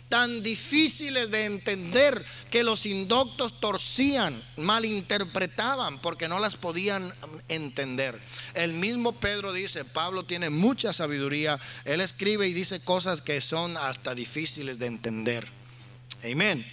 tan 0.08 0.42
difíciles 0.42 1.30
de 1.30 1.46
entender, 1.46 2.24
que 2.50 2.62
los 2.62 2.84
indoctos 2.86 3.58
torcían, 3.58 4.44
malinterpretaban, 4.56 6.00
porque 6.00 6.28
no 6.28 6.38
las 6.38 6.56
podían 6.56 7.12
entender. 7.48 8.20
El 8.54 8.72
mismo 8.72 9.12
Pedro 9.12 9.52
dice, 9.52 9.84
Pablo 9.84 10.24
tiene 10.24 10.50
mucha 10.50 10.92
sabiduría, 10.92 11.58
él 11.84 12.00
escribe 12.00 12.46
y 12.46 12.52
dice 12.52 12.80
cosas 12.80 13.22
que 13.22 13.40
son 13.40 13.76
hasta 13.78 14.14
difíciles 14.14 14.78
de 14.78 14.86
entender. 14.86 15.48
Amén. 16.22 16.66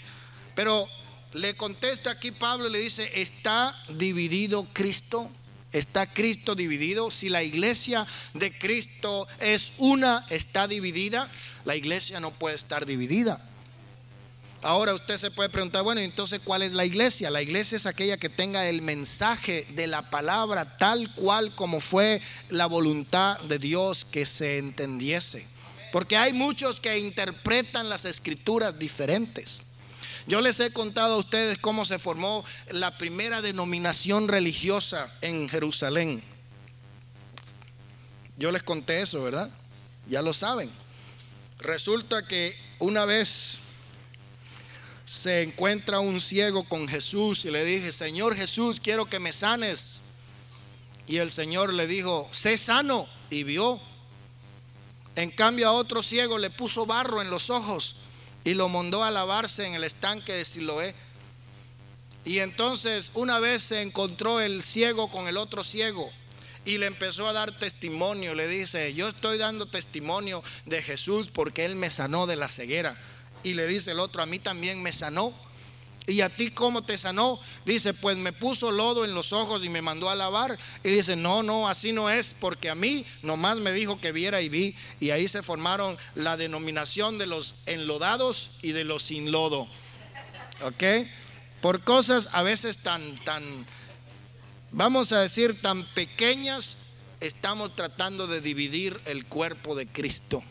Pero 0.55 0.87
le 1.33 1.55
contesta 1.55 2.11
aquí 2.11 2.31
Pablo 2.31 2.67
y 2.67 2.71
le 2.71 2.79
dice, 2.79 3.09
¿está 3.21 3.75
dividido 3.89 4.67
Cristo? 4.73 5.29
¿Está 5.71 6.05
Cristo 6.05 6.53
dividido? 6.53 7.09
Si 7.09 7.29
la 7.29 7.43
iglesia 7.43 8.05
de 8.33 8.55
Cristo 8.57 9.27
es 9.39 9.73
una, 9.77 10.25
está 10.29 10.67
dividida, 10.67 11.31
la 11.65 11.75
iglesia 11.75 12.19
no 12.19 12.31
puede 12.31 12.55
estar 12.55 12.85
dividida. 12.85 13.43
Ahora 14.61 14.93
usted 14.93 15.17
se 15.17 15.31
puede 15.31 15.49
preguntar, 15.49 15.83
bueno, 15.83 15.99
entonces 15.99 16.39
¿cuál 16.41 16.61
es 16.61 16.71
la 16.71 16.85
iglesia? 16.85 17.29
La 17.29 17.41
iglesia 17.41 17.75
es 17.75 17.85
aquella 17.85 18.17
que 18.17 18.29
tenga 18.29 18.69
el 18.69 18.81
mensaje 18.81 19.67
de 19.71 19.87
la 19.87 20.09
palabra 20.09 20.77
tal 20.77 21.13
cual 21.15 21.53
como 21.53 21.81
fue 21.81 22.21
la 22.49 22.67
voluntad 22.67 23.39
de 23.41 23.59
Dios 23.59 24.05
que 24.05 24.25
se 24.25 24.59
entendiese. 24.59 25.45
Porque 25.91 26.15
hay 26.15 26.31
muchos 26.31 26.79
que 26.79 26.97
interpretan 26.97 27.89
las 27.89 28.05
escrituras 28.05 28.79
diferentes. 28.79 29.63
Yo 30.25 30.39
les 30.39 30.59
he 30.61 30.71
contado 30.71 31.15
a 31.15 31.17
ustedes 31.17 31.57
cómo 31.57 31.85
se 31.85 31.99
formó 31.99 32.45
la 32.69 32.97
primera 32.97 33.41
denominación 33.41 34.29
religiosa 34.29 35.13
en 35.21 35.49
Jerusalén. 35.49 36.23
Yo 38.37 38.51
les 38.51 38.63
conté 38.63 39.01
eso, 39.01 39.21
¿verdad? 39.21 39.49
Ya 40.09 40.21
lo 40.21 40.33
saben. 40.33 40.71
Resulta 41.59 42.25
que 42.25 42.57
una 42.79 43.03
vez 43.03 43.57
se 45.05 45.43
encuentra 45.43 45.99
un 45.99 46.21
ciego 46.21 46.63
con 46.63 46.87
Jesús 46.87 47.43
y 47.43 47.51
le 47.51 47.65
dije, 47.65 47.91
Señor 47.91 48.35
Jesús, 48.35 48.79
quiero 48.79 49.05
que 49.05 49.19
me 49.19 49.33
sanes. 49.33 50.01
Y 51.05 51.17
el 51.17 51.31
Señor 51.31 51.73
le 51.73 51.85
dijo, 51.85 52.29
sé 52.31 52.57
sano. 52.57 53.07
Y 53.29 53.43
vio. 53.43 53.79
En 55.15 55.31
cambio 55.31 55.67
a 55.67 55.73
otro 55.73 56.01
ciego 56.01 56.37
le 56.37 56.49
puso 56.49 56.85
barro 56.85 57.21
en 57.21 57.29
los 57.29 57.49
ojos 57.49 57.97
y 58.43 58.53
lo 58.53 58.69
mandó 58.69 59.03
a 59.03 59.11
lavarse 59.11 59.65
en 59.65 59.73
el 59.73 59.83
estanque 59.83 60.33
de 60.33 60.45
Siloé. 60.45 60.95
Y 62.25 62.39
entonces 62.39 63.11
una 63.13 63.39
vez 63.39 63.63
se 63.63 63.81
encontró 63.81 64.39
el 64.39 64.63
ciego 64.63 65.09
con 65.09 65.27
el 65.27 65.37
otro 65.37 65.63
ciego 65.63 66.09
y 66.65 66.77
le 66.77 66.87
empezó 66.87 67.27
a 67.27 67.33
dar 67.33 67.57
testimonio. 67.57 68.35
Le 68.35 68.47
dice, 68.47 68.93
yo 68.93 69.09
estoy 69.09 69.37
dando 69.37 69.65
testimonio 69.65 70.43
de 70.65 70.81
Jesús 70.81 71.29
porque 71.31 71.65
Él 71.65 71.75
me 71.75 71.89
sanó 71.89 72.25
de 72.25 72.35
la 72.35 72.47
ceguera. 72.47 72.97
Y 73.43 73.55
le 73.55 73.67
dice 73.67 73.91
el 73.91 73.99
otro, 73.99 74.23
a 74.23 74.25
mí 74.25 74.39
también 74.39 74.81
me 74.81 74.93
sanó. 74.93 75.33
¿Y 76.05 76.21
a 76.21 76.29
ti 76.29 76.51
cómo 76.51 76.81
te 76.81 76.97
sanó? 76.97 77.39
Dice, 77.65 77.93
pues 77.93 78.17
me 78.17 78.33
puso 78.33 78.71
lodo 78.71 79.05
en 79.05 79.13
los 79.13 79.31
ojos 79.31 79.63
y 79.63 79.69
me 79.69 79.81
mandó 79.81 80.09
a 80.09 80.15
lavar. 80.15 80.57
Y 80.83 80.89
dice, 80.89 81.15
no, 81.15 81.43
no, 81.43 81.69
así 81.69 81.93
no 81.93 82.09
es, 82.09 82.35
porque 82.39 82.69
a 82.69 82.75
mí 82.75 83.05
nomás 83.21 83.57
me 83.57 83.71
dijo 83.71 84.01
que 84.01 84.11
viera 84.11 84.41
y 84.41 84.49
vi. 84.49 84.75
Y 84.99 85.11
ahí 85.11 85.27
se 85.27 85.43
formaron 85.43 85.97
la 86.15 86.35
denominación 86.35 87.17
de 87.17 87.27
los 87.27 87.55
enlodados 87.65 88.51
y 88.61 88.73
de 88.73 88.83
los 88.83 89.03
sin 89.03 89.31
lodo. 89.31 89.67
¿Ok? 90.61 90.83
Por 91.61 91.83
cosas 91.83 92.27
a 92.33 92.41
veces 92.41 92.79
tan, 92.79 93.15
tan, 93.23 93.65
vamos 94.71 95.13
a 95.13 95.21
decir, 95.21 95.61
tan 95.61 95.85
pequeñas, 95.93 96.75
estamos 97.21 97.75
tratando 97.75 98.27
de 98.27 98.41
dividir 98.41 98.99
el 99.05 99.25
cuerpo 99.25 99.73
de 99.73 99.87
Cristo 99.87 100.43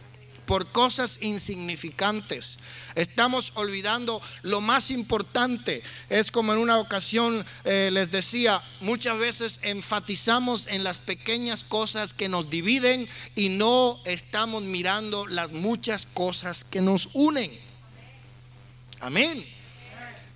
por 0.46 0.70
cosas 0.72 1.18
insignificantes. 1.20 2.58
Estamos 2.94 3.52
olvidando 3.54 4.20
lo 4.42 4.60
más 4.60 4.90
importante. 4.90 5.82
Es 6.08 6.30
como 6.30 6.52
en 6.52 6.58
una 6.58 6.78
ocasión 6.78 7.44
eh, 7.64 7.90
les 7.92 8.10
decía, 8.10 8.62
muchas 8.80 9.18
veces 9.18 9.60
enfatizamos 9.62 10.66
en 10.66 10.84
las 10.84 11.00
pequeñas 11.00 11.64
cosas 11.64 12.12
que 12.12 12.28
nos 12.28 12.50
dividen 12.50 13.08
y 13.34 13.48
no 13.48 14.00
estamos 14.04 14.62
mirando 14.62 15.26
las 15.26 15.52
muchas 15.52 16.06
cosas 16.06 16.64
que 16.64 16.80
nos 16.80 17.08
unen. 17.12 17.52
Amén. 19.00 19.44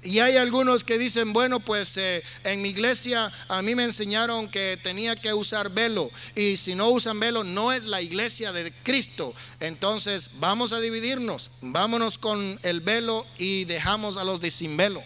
Y 0.03 0.21
hay 0.21 0.37
algunos 0.37 0.85
que 0.85 0.99
dicen, 0.99 1.33
bueno, 1.33 1.59
pues 1.59 1.97
eh, 1.97 2.23
en 2.45 2.63
mi 2.63 2.69
iglesia 2.69 3.33
a 3.49 3.61
mí 3.61 3.75
me 3.75 3.85
enseñaron 3.85 4.49
que 4.49 4.79
tenía 4.81 5.17
que 5.17 5.35
usar 5.35 5.71
velo. 5.71 6.11
Y 6.35 6.57
si 6.59 6.75
no 6.75 6.91
usan 6.91 7.19
velo, 7.19 7.43
no 7.43 7.73
es 7.73 7.87
la 7.87 8.01
iglesia 8.01 8.53
de 8.53 8.73
Cristo. 8.85 9.35
Entonces 9.59 10.31
vamos 10.35 10.73
a 10.73 10.81
dividirnos. 10.81 11.51
Vámonos 11.61 12.19
con 12.19 12.61
el 12.63 12.81
velo 12.81 13.27
y 13.37 13.65
dejamos 13.65 14.17
a 14.17 14.25
los 14.25 14.41
de 14.41 14.51
sin 14.51 14.77
velo. 14.77 15.03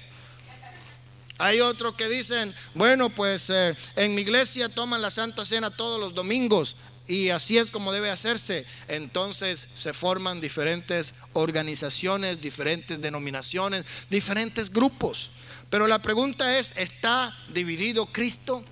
Hay 1.38 1.60
otros 1.60 1.94
que 1.94 2.06
dicen, 2.06 2.54
bueno, 2.74 3.08
pues 3.08 3.48
eh, 3.48 3.74
en 3.96 4.14
mi 4.14 4.20
iglesia 4.20 4.68
toman 4.68 5.00
la 5.00 5.10
Santa 5.10 5.46
Cena 5.46 5.70
todos 5.70 5.98
los 5.98 6.14
domingos 6.14 6.76
y 7.10 7.30
así 7.30 7.58
es 7.58 7.72
como 7.72 7.92
debe 7.92 8.08
hacerse. 8.08 8.64
Entonces 8.86 9.68
se 9.74 9.92
forman 9.92 10.40
diferentes 10.40 11.12
organizaciones, 11.32 12.40
diferentes 12.40 13.00
denominaciones, 13.00 13.84
diferentes 14.08 14.70
grupos. 14.70 15.32
Pero 15.70 15.88
la 15.88 16.00
pregunta 16.00 16.56
es, 16.56 16.72
¿está 16.76 17.36
dividido 17.52 18.06
Cristo? 18.06 18.64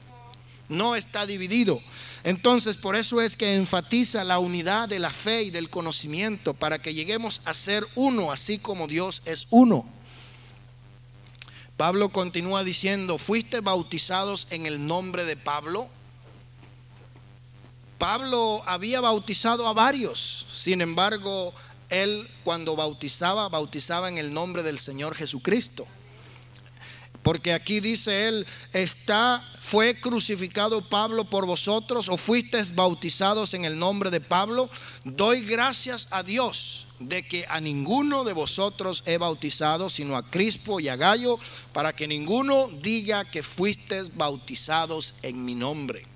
No 0.68 0.94
está 0.94 1.26
dividido. 1.26 1.82
Entonces, 2.22 2.76
por 2.76 2.94
eso 2.94 3.20
es 3.20 3.36
que 3.36 3.56
enfatiza 3.56 4.22
la 4.22 4.38
unidad 4.38 4.88
de 4.88 5.00
la 5.00 5.10
fe 5.10 5.42
y 5.42 5.50
del 5.50 5.68
conocimiento, 5.68 6.54
para 6.54 6.80
que 6.80 6.94
lleguemos 6.94 7.40
a 7.44 7.54
ser 7.54 7.88
uno, 7.96 8.30
así 8.30 8.58
como 8.58 8.86
Dios 8.86 9.20
es 9.24 9.48
uno. 9.50 9.84
Pablo 11.76 12.10
continúa 12.10 12.62
diciendo, 12.62 13.18
¿fuiste 13.18 13.60
bautizados 13.60 14.46
en 14.50 14.66
el 14.66 14.86
nombre 14.86 15.24
de 15.24 15.36
Pablo? 15.36 15.88
Pablo 17.98 18.62
había 18.66 19.00
bautizado 19.00 19.66
a 19.66 19.72
varios, 19.72 20.46
sin 20.48 20.80
embargo, 20.80 21.52
él 21.90 22.28
cuando 22.44 22.76
bautizaba, 22.76 23.48
bautizaba 23.48 24.08
en 24.08 24.18
el 24.18 24.32
nombre 24.32 24.62
del 24.62 24.78
Señor 24.78 25.16
Jesucristo. 25.16 25.86
Porque 27.24 27.52
aquí 27.52 27.80
dice 27.80 28.28
él, 28.28 28.46
está, 28.72 29.44
fue 29.60 30.00
crucificado 30.00 30.80
Pablo 30.80 31.24
por 31.24 31.44
vosotros 31.44 32.08
o 32.08 32.16
fuisteis 32.16 32.72
bautizados 32.72 33.52
en 33.54 33.64
el 33.64 33.76
nombre 33.76 34.10
de 34.10 34.20
Pablo. 34.20 34.70
Doy 35.04 35.40
gracias 35.40 36.06
a 36.12 36.22
Dios 36.22 36.86
de 37.00 37.26
que 37.26 37.44
a 37.48 37.60
ninguno 37.60 38.22
de 38.22 38.32
vosotros 38.32 39.02
he 39.06 39.18
bautizado, 39.18 39.90
sino 39.90 40.16
a 40.16 40.30
Crispo 40.30 40.78
y 40.78 40.88
a 40.88 40.96
Gallo, 40.96 41.38
para 41.72 41.92
que 41.92 42.06
ninguno 42.06 42.68
diga 42.80 43.24
que 43.24 43.42
fuisteis 43.42 44.16
bautizados 44.16 45.14
en 45.22 45.44
mi 45.44 45.56
nombre 45.56 46.07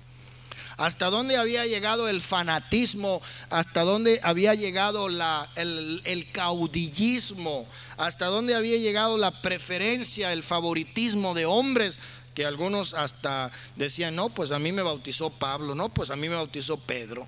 hasta 0.85 1.09
dónde 1.09 1.37
había 1.37 1.65
llegado 1.65 2.09
el 2.09 2.21
fanatismo, 2.21 3.21
hasta 3.49 3.83
dónde 3.83 4.19
había 4.21 4.53
llegado 4.53 5.07
el, 5.07 6.01
el, 6.03 6.31
caudillismo, 6.31 7.67
hasta 7.95 8.25
dónde 8.25 8.53
había 8.53 8.77
llegado 8.77 9.17
la 9.17 9.41
preferencia, 9.41 10.33
el 10.33 10.43
favoritismo 10.43 11.33
de 11.33 11.45
hombres, 11.45 11.99
que 12.35 12.45
algunos 12.45 12.93
hasta 12.95 13.49
decían, 13.77 14.15
no, 14.15 14.29
pues 14.29 14.51
a 14.51 14.59
mí 14.59 14.73
me 14.73 14.81
bautizó 14.81 15.29
Pablo, 15.29 15.73
no, 15.73 15.87
pues 15.87 16.09
a 16.09 16.17
mí 16.17 16.27
me 16.27 16.35
bautizó 16.35 16.77
Pedro. 16.77 17.27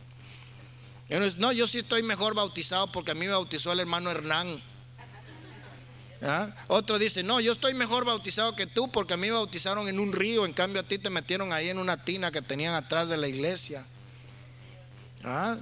No, 1.38 1.52
yo 1.54 1.66
sí 1.68 1.80
estoy 1.80 2.04
mejor 2.04 2.36
bautizado 2.36 2.92
porque 2.92 3.12
a 3.12 3.16
mí 3.16 3.26
me 3.26 3.32
bautizó 3.32 3.72
el 3.72 3.80
hermano 3.80 4.12
Hernán. 4.12 4.62
¿Ah? 6.22 6.50
Otro 6.68 6.98
dice, 6.98 7.24
no, 7.24 7.40
yo 7.40 7.52
estoy 7.52 7.74
mejor 7.74 8.06
bautizado 8.06 8.56
que 8.56 8.66
tú 8.66 8.90
porque 8.90 9.14
a 9.14 9.18
mí 9.18 9.28
me 9.28 9.34
bautizaron 9.34 9.88
en 9.88 10.00
un 10.00 10.14
río, 10.14 10.46
en 10.46 10.54
cambio 10.54 10.82
a 10.82 10.84
ti 10.84 10.98
te 10.98 11.10
metieron 11.10 11.52
ahí 11.54 11.70
en 11.70 11.78
una 11.78 12.04
tina 12.04 12.32
que 12.32 12.42
tenían 12.42 12.74
atrás 12.74 13.10
de 13.10 13.18
la 13.18 13.28
iglesia. 13.28 13.86
¿Ah? 15.24 15.58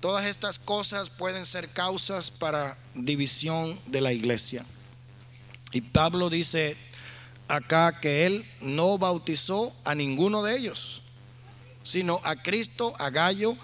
Todas 0.00 0.26
estas 0.26 0.58
cosas 0.58 1.10
pueden 1.10 1.44
ser 1.44 1.68
causas 1.70 2.30
para 2.30 2.78
división 2.94 3.78
de 3.86 4.00
la 4.00 4.12
iglesia. 4.12 4.64
Y 5.72 5.80
Pablo 5.80 6.30
dice 6.30 6.76
acá 7.48 8.00
que 8.00 8.24
él 8.24 8.48
no 8.60 8.96
bautizó 8.96 9.74
a 9.84 9.94
ninguno 9.94 10.42
de 10.42 10.56
ellos, 10.56 11.02
sino 11.82 12.20
a 12.22 12.36
Cristo, 12.36 12.94
a 12.98 13.10
Gallo, 13.10 13.56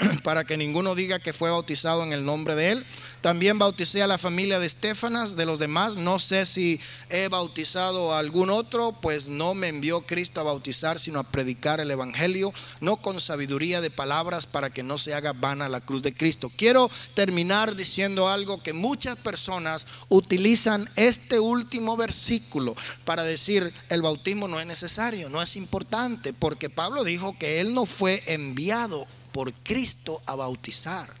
para 0.22 0.44
que 0.44 0.56
ninguno 0.56 0.94
diga 0.94 1.18
que 1.18 1.32
fue 1.32 1.50
bautizado 1.50 2.02
en 2.02 2.12
el 2.12 2.24
nombre 2.24 2.54
de 2.54 2.72
él. 2.72 2.86
También 3.20 3.58
bauticé 3.58 4.02
a 4.02 4.06
la 4.06 4.16
familia 4.16 4.58
de 4.58 4.66
Estefanas, 4.66 5.36
de 5.36 5.44
los 5.44 5.58
demás. 5.58 5.96
No 5.96 6.18
sé 6.18 6.46
si 6.46 6.80
he 7.10 7.28
bautizado 7.28 8.14
a 8.14 8.18
algún 8.18 8.48
otro, 8.48 8.92
pues 8.92 9.28
no 9.28 9.52
me 9.52 9.68
envió 9.68 10.02
Cristo 10.02 10.40
a 10.40 10.44
bautizar, 10.44 10.98
sino 10.98 11.18
a 11.18 11.24
predicar 11.24 11.80
el 11.80 11.90
Evangelio, 11.90 12.54
no 12.80 12.96
con 12.96 13.20
sabiduría 13.20 13.80
de 13.80 13.90
palabras 13.90 14.46
para 14.46 14.70
que 14.70 14.82
no 14.82 14.96
se 14.96 15.12
haga 15.12 15.34
vana 15.34 15.68
la 15.68 15.82
cruz 15.82 16.02
de 16.02 16.14
Cristo. 16.14 16.50
Quiero 16.56 16.90
terminar 17.14 17.76
diciendo 17.76 18.28
algo 18.28 18.62
que 18.62 18.72
muchas 18.72 19.16
personas 19.16 19.86
utilizan 20.08 20.88
este 20.96 21.38
último 21.40 21.96
versículo 21.96 22.74
para 23.04 23.22
decir 23.22 23.72
el 23.90 24.00
bautismo 24.02 24.48
no 24.48 24.60
es 24.60 24.66
necesario, 24.66 25.28
no 25.28 25.42
es 25.42 25.56
importante, 25.56 26.32
porque 26.32 26.70
Pablo 26.70 27.04
dijo 27.04 27.36
que 27.38 27.60
él 27.60 27.74
no 27.74 27.84
fue 27.84 28.22
enviado 28.26 29.06
por 29.32 29.52
Cristo 29.52 30.22
a 30.26 30.34
bautizar. 30.34 31.12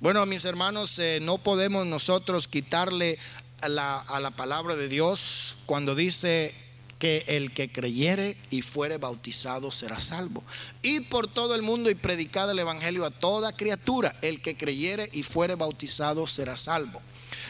Bueno, 0.00 0.24
mis 0.26 0.44
hermanos, 0.44 0.98
eh, 0.98 1.18
no 1.22 1.38
podemos 1.38 1.86
nosotros 1.86 2.48
quitarle 2.48 3.18
a 3.62 3.68
la, 3.68 3.98
a 3.98 4.20
la 4.20 4.30
palabra 4.30 4.76
de 4.76 4.88
Dios 4.88 5.56
cuando 5.64 5.94
dice 5.94 6.54
que 6.98 7.24
el 7.28 7.52
que 7.52 7.70
creyere 7.70 8.36
y 8.50 8.62
fuere 8.62 8.98
bautizado 8.98 9.70
será 9.70 10.00
salvo. 10.00 10.42
Y 10.82 11.00
por 11.00 11.28
todo 11.28 11.54
el 11.54 11.62
mundo 11.62 11.90
y 11.90 11.94
predicad 11.94 12.50
el 12.50 12.58
Evangelio 12.58 13.04
a 13.04 13.10
toda 13.10 13.56
criatura. 13.56 14.16
El 14.22 14.40
que 14.40 14.56
creyere 14.56 15.08
y 15.12 15.22
fuere 15.22 15.54
bautizado 15.54 16.26
será 16.26 16.56
salvo. 16.56 17.02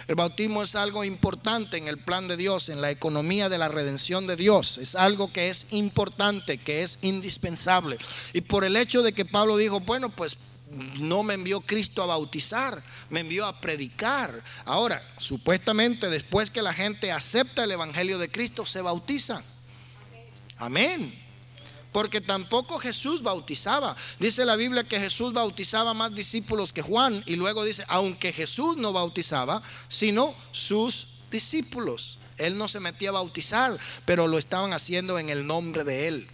El 0.08 0.14
bautismo 0.14 0.62
es 0.62 0.74
algo 0.74 1.04
importante 1.04 1.76
en 1.76 1.88
el 1.88 1.98
plan 1.98 2.28
de 2.28 2.36
Dios, 2.36 2.68
en 2.68 2.80
la 2.80 2.90
economía 2.90 3.48
de 3.48 3.58
la 3.58 3.68
redención 3.68 4.26
de 4.26 4.36
Dios. 4.36 4.78
Es 4.78 4.94
algo 4.94 5.32
que 5.32 5.48
es 5.48 5.66
importante, 5.70 6.58
que 6.58 6.82
es 6.82 6.98
indispensable. 7.02 7.98
Y 8.32 8.42
por 8.42 8.64
el 8.64 8.76
hecho 8.76 9.02
de 9.02 9.12
que 9.12 9.24
Pablo 9.24 9.56
dijo, 9.56 9.80
bueno, 9.80 10.10
pues 10.10 10.38
no 10.98 11.22
me 11.22 11.34
envió 11.34 11.60
Cristo 11.60 12.02
a 12.02 12.06
bautizar, 12.06 12.82
me 13.10 13.20
envió 13.20 13.46
a 13.46 13.60
predicar. 13.60 14.42
Ahora, 14.64 15.02
supuestamente 15.16 16.10
después 16.10 16.50
que 16.50 16.62
la 16.62 16.74
gente 16.74 17.12
acepta 17.12 17.64
el 17.64 17.72
Evangelio 17.72 18.18
de 18.18 18.30
Cristo, 18.30 18.66
se 18.66 18.80
bautiza. 18.80 19.42
Amén 20.58 21.25
porque 21.96 22.20
tampoco 22.20 22.78
Jesús 22.78 23.22
bautizaba. 23.22 23.96
Dice 24.18 24.44
la 24.44 24.54
Biblia 24.54 24.84
que 24.84 25.00
Jesús 25.00 25.32
bautizaba 25.32 25.94
más 25.94 26.14
discípulos 26.14 26.70
que 26.70 26.82
Juan 26.82 27.22
y 27.24 27.36
luego 27.36 27.64
dice, 27.64 27.86
aunque 27.88 28.34
Jesús 28.34 28.76
no 28.76 28.92
bautizaba, 28.92 29.62
sino 29.88 30.34
sus 30.52 31.08
discípulos. 31.30 32.18
Él 32.36 32.58
no 32.58 32.68
se 32.68 32.80
metía 32.80 33.08
a 33.08 33.12
bautizar, 33.12 33.78
pero 34.04 34.28
lo 34.28 34.36
estaban 34.36 34.74
haciendo 34.74 35.18
en 35.18 35.30
el 35.30 35.46
nombre 35.46 35.84
de 35.84 36.08
Él. 36.08 36.28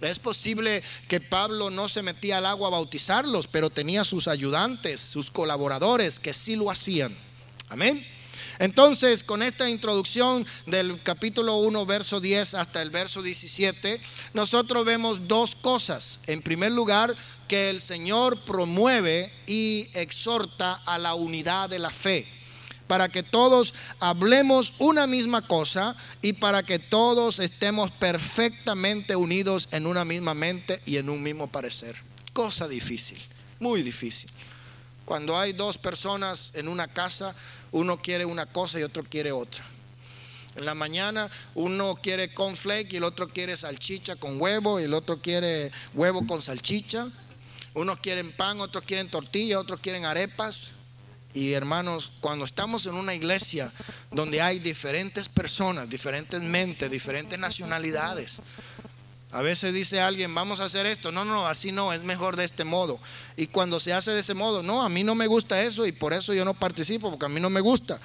Es 0.00 0.20
posible 0.20 0.80
que 1.08 1.20
Pablo 1.20 1.70
no 1.70 1.88
se 1.88 2.02
metía 2.02 2.38
al 2.38 2.46
agua 2.46 2.68
a 2.68 2.70
bautizarlos, 2.70 3.48
pero 3.48 3.68
tenía 3.68 4.04
sus 4.04 4.28
ayudantes, 4.28 5.00
sus 5.00 5.32
colaboradores 5.32 6.20
que 6.20 6.32
sí 6.32 6.54
lo 6.54 6.70
hacían. 6.70 7.16
Amén. 7.68 8.06
Entonces, 8.60 9.24
con 9.24 9.42
esta 9.42 9.70
introducción 9.70 10.46
del 10.66 11.02
capítulo 11.02 11.56
1, 11.56 11.86
verso 11.86 12.20
10 12.20 12.54
hasta 12.54 12.82
el 12.82 12.90
verso 12.90 13.22
17, 13.22 13.98
nosotros 14.34 14.84
vemos 14.84 15.26
dos 15.26 15.54
cosas. 15.54 16.20
En 16.26 16.42
primer 16.42 16.70
lugar, 16.70 17.16
que 17.48 17.70
el 17.70 17.80
Señor 17.80 18.38
promueve 18.42 19.32
y 19.46 19.88
exhorta 19.94 20.74
a 20.74 20.98
la 20.98 21.14
unidad 21.14 21.70
de 21.70 21.78
la 21.78 21.88
fe 21.88 22.28
para 22.86 23.08
que 23.08 23.22
todos 23.22 23.72
hablemos 23.98 24.74
una 24.78 25.06
misma 25.06 25.46
cosa 25.46 25.96
y 26.20 26.34
para 26.34 26.62
que 26.62 26.78
todos 26.78 27.38
estemos 27.38 27.90
perfectamente 27.92 29.16
unidos 29.16 29.68
en 29.70 29.86
una 29.86 30.04
misma 30.04 30.34
mente 30.34 30.82
y 30.84 30.98
en 30.98 31.08
un 31.08 31.22
mismo 31.22 31.46
parecer. 31.46 31.96
Cosa 32.34 32.68
difícil, 32.68 33.18
muy 33.58 33.82
difícil. 33.82 34.28
Cuando 35.10 35.36
hay 35.36 35.52
dos 35.52 35.76
personas 35.76 36.52
en 36.54 36.68
una 36.68 36.86
casa, 36.86 37.34
uno 37.72 38.00
quiere 38.00 38.24
una 38.24 38.46
cosa 38.46 38.78
y 38.78 38.84
otro 38.84 39.02
quiere 39.02 39.32
otra. 39.32 39.64
En 40.54 40.64
la 40.64 40.76
mañana 40.76 41.28
uno 41.56 41.96
quiere 41.96 42.32
cornflake 42.32 42.92
y 42.92 42.98
el 42.98 43.02
otro 43.02 43.28
quiere 43.28 43.56
salchicha 43.56 44.14
con 44.14 44.40
huevo 44.40 44.78
y 44.78 44.84
el 44.84 44.94
otro 44.94 45.20
quiere 45.20 45.72
huevo 45.94 46.24
con 46.28 46.40
salchicha. 46.40 47.08
Unos 47.74 47.98
quieren 47.98 48.30
pan, 48.30 48.60
otros 48.60 48.84
quieren 48.84 49.10
tortilla, 49.10 49.58
otros 49.58 49.80
quieren 49.80 50.04
arepas. 50.04 50.70
Y 51.34 51.54
hermanos, 51.54 52.12
cuando 52.20 52.44
estamos 52.44 52.86
en 52.86 52.94
una 52.94 53.12
iglesia 53.12 53.72
donde 54.12 54.40
hay 54.40 54.60
diferentes 54.60 55.28
personas, 55.28 55.88
diferentes 55.88 56.40
mentes, 56.40 56.88
diferentes 56.88 57.36
nacionalidades, 57.36 58.40
a 59.32 59.42
veces 59.42 59.72
dice 59.72 60.00
alguien, 60.00 60.34
vamos 60.34 60.60
a 60.60 60.64
hacer 60.64 60.86
esto. 60.86 61.12
No, 61.12 61.24
no, 61.24 61.46
así 61.46 61.70
no, 61.70 61.92
es 61.92 62.02
mejor 62.02 62.36
de 62.36 62.44
este 62.44 62.64
modo. 62.64 62.98
Y 63.36 63.46
cuando 63.46 63.78
se 63.78 63.92
hace 63.92 64.10
de 64.10 64.20
ese 64.20 64.34
modo, 64.34 64.62
no, 64.62 64.82
a 64.82 64.88
mí 64.88 65.04
no 65.04 65.14
me 65.14 65.28
gusta 65.28 65.62
eso 65.62 65.86
y 65.86 65.92
por 65.92 66.12
eso 66.12 66.34
yo 66.34 66.44
no 66.44 66.54
participo, 66.54 67.10
porque 67.10 67.26
a 67.26 67.28
mí 67.28 67.40
no 67.40 67.48
me 67.48 67.60
gusta. 67.60 68.00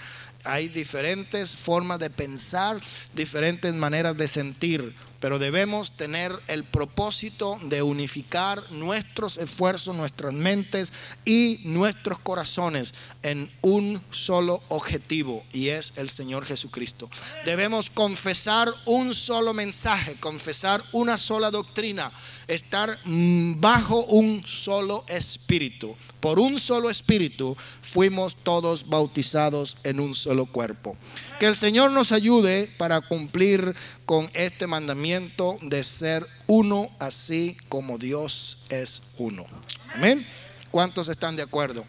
Hay 0.46 0.70
diferentes 0.70 1.56
formas 1.56 2.00
de 2.00 2.10
pensar, 2.10 2.80
diferentes 3.14 3.74
maneras 3.74 4.16
de 4.16 4.28
sentir 4.28 4.96
pero 5.26 5.40
debemos 5.40 5.92
tener 5.92 6.40
el 6.48 6.64
propósito 6.64 7.58
de 7.64 7.82
unificar 7.82 8.62
nuestros 8.72 9.40
esfuerzos, 9.40 9.96
nuestras 9.96 10.34
mentes 10.34 10.94
y 11.26 11.62
nuestros 11.64 12.20
corazones 12.20 12.94
en 13.24 13.52
un 13.64 14.04
solo 14.12 14.62
objetivo 14.68 15.44
y 15.52 15.70
es 15.70 15.94
el 15.96 16.12
Señor 16.12 16.46
Jesucristo. 16.46 17.10
Debemos 17.44 17.90
confesar 17.90 18.72
un 18.86 19.16
solo 19.16 19.52
mensaje, 19.54 20.16
confesar 20.20 20.84
una 20.92 21.18
sola 21.18 21.50
doctrina, 21.50 22.12
estar 22.48 22.98
mm, 23.06 23.60
bajo 23.60 24.06
un 24.06 24.46
solo 24.46 25.04
espíritu. 25.08 25.96
Por 26.20 26.40
un 26.40 26.60
solo 26.60 26.90
espíritu 26.90 27.56
fuimos 27.82 28.36
todos 28.36 28.88
bautizados 28.88 29.78
en 29.84 30.00
un 30.00 30.16
solo 30.16 30.46
cuerpo. 30.46 30.98
Que 31.40 31.46
el 31.46 31.56
Señor 31.56 31.92
nos 31.92 32.12
ayude 32.12 32.72
para 32.78 33.02
cumplir 33.02 33.76
con 34.06 34.30
este 34.34 34.68
mandamiento 34.68 35.58
de 35.62 35.84
ser 35.84 36.26
uno 36.48 36.90
así 37.00 37.58
como 37.70 37.98
Dios 37.98 38.58
es 38.70 39.02
uno. 39.18 39.46
Amén. 39.94 40.26
¿Cuántos 40.72 41.10
están 41.10 41.36
de 41.36 41.44
acuerdo? 41.44 41.86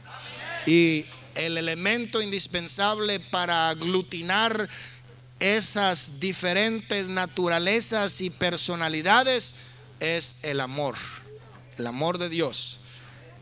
Y 0.67 1.07
el 1.35 1.59
elemento 1.59 2.23
indispensable 2.23 3.21
para 3.21 3.69
aglutinar 3.69 4.69
esas 5.39 6.19
diferentes 6.19 7.09
naturalezas 7.09 8.21
y 8.21 8.31
personalidades 8.31 9.55
es 10.01 10.37
el 10.43 10.61
amor, 10.61 10.97
el 11.77 11.87
amor 11.87 12.19
de 12.19 12.29
Dios. 12.29 12.81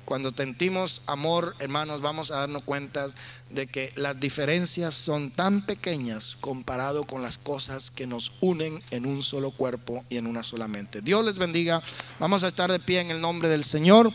Cuando 0.05 0.33
tentimos 0.33 1.01
amor, 1.07 1.57
hermanos, 1.61 2.03
vamos 2.03 2.31
a 2.31 2.41
darnos 2.41 2.63
cuenta 2.65 3.09
de 3.49 3.67
que 3.67 3.91
las 3.97 4.21
diferencias 4.21 4.95
son 4.95 5.31
tan 5.31 5.65
pequeñas 5.65 6.37
comparado 6.41 7.07
con 7.07 7.23
las 7.23 7.39
cosas 7.39 7.91
que 7.91 8.07
nos 8.07 8.33
unen 8.41 8.83
en 8.91 9.07
un 9.07 9.23
solo 9.23 9.51
cuerpo 9.51 10.05
y 10.11 10.19
en 10.19 10.27
una 10.27 10.43
sola 10.43 10.69
mente. 10.69 11.01
Dios 11.01 11.25
les 11.25 11.39
bendiga. 11.39 11.83
Vamos 12.19 12.45
a 12.45 12.49
estar 12.49 12.71
de 12.71 12.81
pie 12.81 13.01
en 13.01 13.11
el 13.11 13.21
nombre 13.21 13.49
del 13.49 13.65
Señor. 13.65 14.13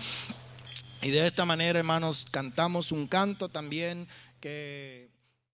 Y 1.02 1.10
de 1.10 1.26
esta 1.26 1.46
manera, 1.46 1.80
hermanos, 1.80 2.28
cantamos 2.30 2.92
un 2.92 3.08
canto 3.08 3.50
también 3.50 4.08
que... 4.40 5.09